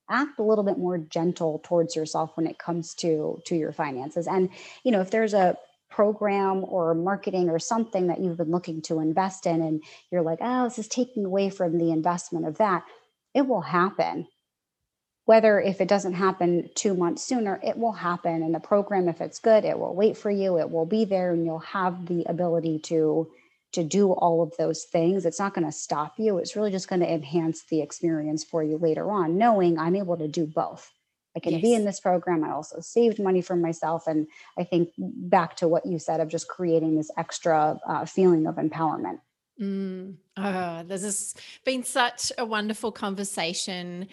act 0.10 0.40
a 0.40 0.44
little 0.44 0.64
bit 0.64 0.78
more 0.78 0.98
gentle 0.98 1.62
towards 1.64 1.96
yourself 1.96 2.32
when 2.36 2.48
it 2.48 2.58
comes 2.58 2.94
to 2.96 3.42
to 3.46 3.56
your 3.56 3.72
finances. 3.72 4.28
And 4.28 4.50
you 4.84 4.92
know 4.92 5.02
if 5.02 5.12
there's 5.12 5.34
a 5.34 5.58
program 5.90 6.64
or 6.68 6.94
marketing 6.94 7.50
or 7.50 7.58
something 7.58 8.08
that 8.08 8.20
you've 8.20 8.38
been 8.38 8.52
looking 8.52 8.82
to 8.84 9.00
invest 9.00 9.48
in 9.48 9.62
and 9.62 9.84
you're 10.12 10.22
like 10.22 10.38
oh 10.42 10.66
this 10.66 10.78
is 10.78 10.88
taking 10.88 11.26
away 11.26 11.50
from 11.50 11.78
the 11.78 11.92
investment 11.92 12.46
of 12.48 12.58
that 12.58 12.84
it 13.34 13.48
will 13.48 13.62
happen. 13.62 14.28
Whether 15.26 15.60
if 15.62 15.80
it 15.80 15.88
doesn't 15.88 16.14
happen 16.14 16.70
two 16.76 16.96
months 16.96 17.24
sooner 17.24 17.60
it 17.64 17.78
will 17.78 17.92
happen. 17.92 18.42
And 18.44 18.54
the 18.54 18.60
program 18.60 19.08
if 19.08 19.22
it's 19.22 19.40
good 19.40 19.66
it 19.66 19.78
will 19.78 19.96
wait 19.96 20.18
for 20.18 20.32
you 20.32 20.60
it 20.60 20.70
will 20.70 20.86
be 20.86 21.06
there 21.06 21.34
and 21.34 21.46
you'll 21.46 21.60
have 21.60 22.06
the 22.06 22.26
ability 22.28 22.80
to 22.80 23.30
to 23.72 23.84
do 23.84 24.12
all 24.12 24.42
of 24.42 24.56
those 24.58 24.84
things 24.84 25.26
it's 25.26 25.40
not 25.40 25.54
going 25.54 25.66
to 25.66 25.72
stop 25.72 26.14
you 26.18 26.38
it's 26.38 26.56
really 26.56 26.72
just 26.72 26.90
going 26.90 27.02
to 27.02 27.12
enhance 27.12 27.64
the 27.66 27.82
experience 27.82 28.44
for 28.44 28.64
you 28.64 28.78
later 28.78 29.12
on 29.12 29.38
knowing 29.38 29.78
i'm 29.78 29.96
able 29.96 30.18
to 30.18 30.28
do 30.28 30.46
both 30.46 30.92
I 31.36 31.40
can 31.40 31.54
yes. 31.54 31.62
be 31.62 31.74
in 31.74 31.86
this 31.86 32.00
program. 32.00 32.44
I 32.44 32.52
also 32.52 32.80
saved 32.80 33.20
money 33.20 33.42
for 33.42 33.56
myself. 33.56 34.08
And 34.08 34.28
I 34.58 34.64
think 34.64 34.90
back 34.98 35.56
to 35.58 35.68
what 35.68 35.86
you 35.86 36.00
said 36.00 36.20
of 36.20 36.28
just 36.28 36.48
creating 36.48 36.96
this 36.96 37.12
extra 37.18 37.80
uh, 37.88 38.06
feeling 38.06 38.48
of 38.48 38.56
empowerment. 38.56 39.20
Mm. 39.62 40.16
Oh, 40.38 40.84
this 40.86 41.04
has 41.04 41.36
been 41.66 41.84
such 41.84 42.32
a 42.38 42.46
wonderful 42.46 42.92
conversation. 42.92 44.08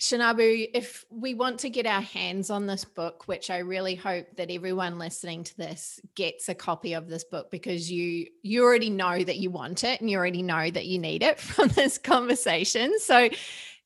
Shanabu, 0.00 0.70
if 0.74 1.04
we 1.10 1.34
want 1.34 1.58
to 1.60 1.70
get 1.70 1.84
our 1.84 2.00
hands 2.00 2.50
on 2.50 2.66
this 2.66 2.84
book, 2.84 3.26
which 3.26 3.50
I 3.50 3.58
really 3.58 3.96
hope 3.96 4.26
that 4.36 4.50
everyone 4.50 4.96
listening 4.96 5.42
to 5.42 5.56
this 5.56 5.98
gets 6.14 6.48
a 6.48 6.54
copy 6.54 6.92
of 6.92 7.08
this 7.08 7.24
book 7.24 7.50
because 7.50 7.90
you 7.90 8.28
you 8.42 8.62
already 8.62 8.90
know 8.90 9.22
that 9.22 9.38
you 9.38 9.50
want 9.50 9.82
it 9.82 10.00
and 10.00 10.08
you 10.08 10.16
already 10.16 10.42
know 10.42 10.70
that 10.70 10.86
you 10.86 11.00
need 11.00 11.24
it 11.24 11.40
from 11.40 11.68
this 11.68 11.98
conversation. 11.98 13.00
So 13.00 13.28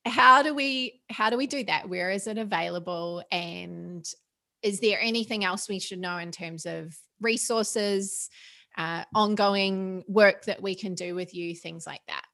how 0.05 0.43
do 0.43 0.55
we 0.55 1.01
how 1.09 1.31
do 1.31 1.39
we 1.39 1.47
do 1.47 1.65
that? 1.65 1.89
Where 1.89 2.11
is 2.11 2.27
it 2.27 2.37
available 2.37 3.23
and 3.33 4.07
is 4.63 4.81
there 4.81 5.01
anything 5.01 5.45
else 5.45 5.67
we 5.67 5.79
should 5.79 5.99
know 5.99 6.19
in 6.19 6.31
terms 6.31 6.67
of 6.67 6.95
resources, 7.23 8.29
uh, 8.77 9.05
ongoing 9.15 10.05
work 10.07 10.45
that 10.45 10.61
we 10.61 10.75
can 10.75 10.95
do 10.95 11.15
with 11.15 11.35
you, 11.35 11.55
things 11.55 11.87
like 11.87 12.03
that? 12.07 12.25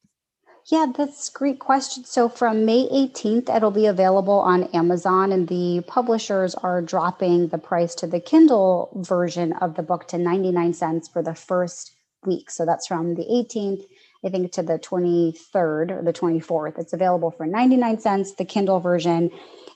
Yeah, 0.71 0.85
that's 0.95 1.31
great 1.31 1.61
question. 1.61 2.05
So 2.05 2.29
from 2.29 2.67
May 2.67 2.87
18th, 2.89 3.49
it'll 3.55 3.71
be 3.71 3.87
available 3.87 4.39
on 4.39 4.65
Amazon, 4.75 5.33
and 5.33 5.49
the 5.49 5.83
publishers 5.87 6.55
are 6.57 6.83
dropping 6.83 7.49
the 7.49 7.57
price 7.57 7.95
to 7.97 8.07
the 8.07 8.21
Kindle 8.21 8.91
version 8.95 9.55
of 9.55 9.77
the 9.77 9.83
book 9.83 10.07
to 10.09 10.19
99 10.19 10.75
cents 10.75 11.09
for 11.09 11.23
the 11.23 11.35
first 11.35 11.97
week. 12.27 12.51
So 12.51 12.67
that's 12.67 12.87
from 12.87 13.15
the 13.15 13.25
18th, 13.25 13.83
I 14.23 14.29
think, 14.29 14.53
to 14.53 14.63
the 14.63 14.79
23rd 14.79 15.91
or 15.91 16.03
the 16.03 16.13
24th. 16.13 16.79
It's 16.79 16.93
available 16.93 17.31
for 17.31 17.47
99 17.47 18.01
cents, 18.01 18.35
the 18.35 18.45
Kindle 18.45 18.81
version. 18.81 19.31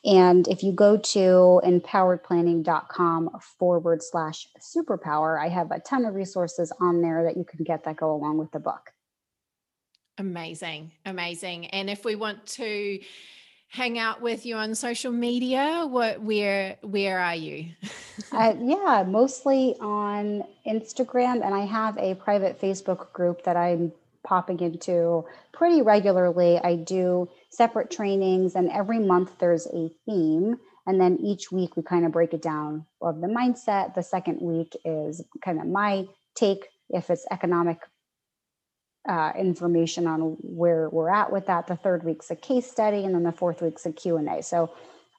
And 0.04 0.46
if 0.46 0.62
you 0.62 0.72
go 0.72 0.98
to 0.98 1.62
empoweredplanning.com 1.64 3.30
forward 3.58 4.02
slash 4.02 4.46
superpower, 4.60 5.40
I 5.42 5.48
have 5.48 5.70
a 5.70 5.80
ton 5.80 6.04
of 6.04 6.14
resources 6.14 6.70
on 6.80 7.00
there 7.00 7.24
that 7.24 7.38
you 7.38 7.44
can 7.44 7.64
get 7.64 7.84
that 7.84 7.96
go 7.96 8.12
along 8.12 8.36
with 8.36 8.50
the 8.50 8.60
book. 8.60 8.90
Amazing, 10.18 10.92
amazing. 11.06 11.66
And 11.66 11.88
if 11.88 12.04
we 12.04 12.14
want 12.14 12.46
to 12.46 13.00
hang 13.68 13.98
out 13.98 14.20
with 14.20 14.44
you 14.44 14.56
on 14.56 14.74
social 14.74 15.12
media, 15.12 15.86
what 15.88 16.20
where 16.20 16.76
where 16.82 17.18
are 17.18 17.34
you? 17.34 17.70
uh, 18.32 18.54
yeah, 18.60 19.04
mostly 19.06 19.74
on 19.80 20.44
Instagram, 20.66 21.44
and 21.44 21.54
I 21.54 21.64
have 21.64 21.96
a 21.98 22.14
private 22.14 22.60
Facebook 22.60 23.12
group 23.12 23.44
that 23.44 23.56
I'm 23.56 23.92
popping 24.24 24.60
into 24.60 25.24
pretty 25.52 25.82
regularly. 25.82 26.60
I 26.62 26.76
do 26.76 27.28
separate 27.50 27.90
trainings, 27.90 28.54
and 28.54 28.70
every 28.70 28.98
month 28.98 29.38
there's 29.38 29.66
a 29.66 29.90
theme. 30.06 30.58
And 30.86 31.00
then 31.00 31.18
each 31.22 31.52
week 31.52 31.76
we 31.76 31.84
kind 31.84 32.04
of 32.04 32.10
break 32.10 32.34
it 32.34 32.42
down 32.42 32.86
of 33.00 33.20
the 33.20 33.28
mindset. 33.28 33.94
The 33.94 34.02
second 34.02 34.40
week 34.42 34.76
is 34.84 35.24
kind 35.44 35.60
of 35.60 35.66
my 35.66 36.06
take 36.34 36.66
if 36.90 37.08
it's 37.08 37.24
economic 37.30 37.78
uh, 39.08 39.32
information 39.36 40.06
on 40.06 40.36
where 40.40 40.88
we're 40.90 41.10
at 41.10 41.32
with 41.32 41.46
that. 41.46 41.66
The 41.66 41.76
third 41.76 42.04
week's 42.04 42.30
a 42.30 42.36
case 42.36 42.70
study, 42.70 43.04
and 43.04 43.14
then 43.14 43.22
the 43.22 43.32
fourth 43.32 43.62
week's 43.62 43.86
a 43.86 43.92
Q&A. 43.92 44.42
So 44.42 44.72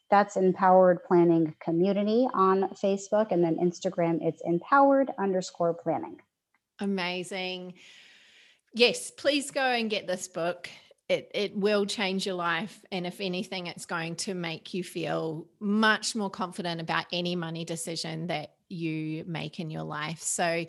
that's 0.10 0.38
Empowered 0.38 1.04
Planning 1.04 1.56
Community 1.60 2.28
on 2.34 2.70
Facebook, 2.82 3.32
and 3.32 3.44
then 3.44 3.58
Instagram, 3.58 4.20
it's 4.22 4.42
empowered 4.46 5.12
underscore 5.18 5.74
planning. 5.74 6.22
Amazing. 6.80 7.74
Yes, 8.74 9.12
please 9.12 9.52
go 9.52 9.62
and 9.62 9.90
get 9.90 10.08
this 10.08 10.28
book. 10.28 10.70
It, 11.10 11.30
it 11.34 11.56
will 11.58 11.86
change 11.86 12.26
your 12.26 12.36
life. 12.36 12.82
And 12.92 13.06
if 13.06 13.22
anything, 13.22 13.68
it's 13.68 13.86
going 13.86 14.16
to 14.18 14.34
make 14.34 14.74
you 14.74 14.84
feel 14.84 15.48
much 15.60 16.16
more 16.16 16.30
confident 16.30 16.80
about 16.80 17.06
any 17.12 17.36
money 17.36 17.66
decision 17.66 18.28
that 18.28 18.54
you 18.74 19.24
make 19.26 19.60
in 19.60 19.70
your 19.70 19.84
life. 19.84 20.22
So, 20.22 20.66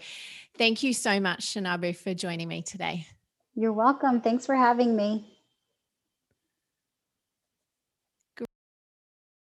thank 0.59 0.83
you 0.83 0.93
so 0.93 1.21
much, 1.21 1.55
Shanabu, 1.55 1.97
for 1.97 2.15
joining 2.15 2.49
me 2.49 2.63
today. 2.63 3.07
You're 3.55 3.73
welcome. 3.73 4.21
Thanks 4.21 4.47
for 4.47 4.57
having 4.57 4.97
me. 4.97 5.34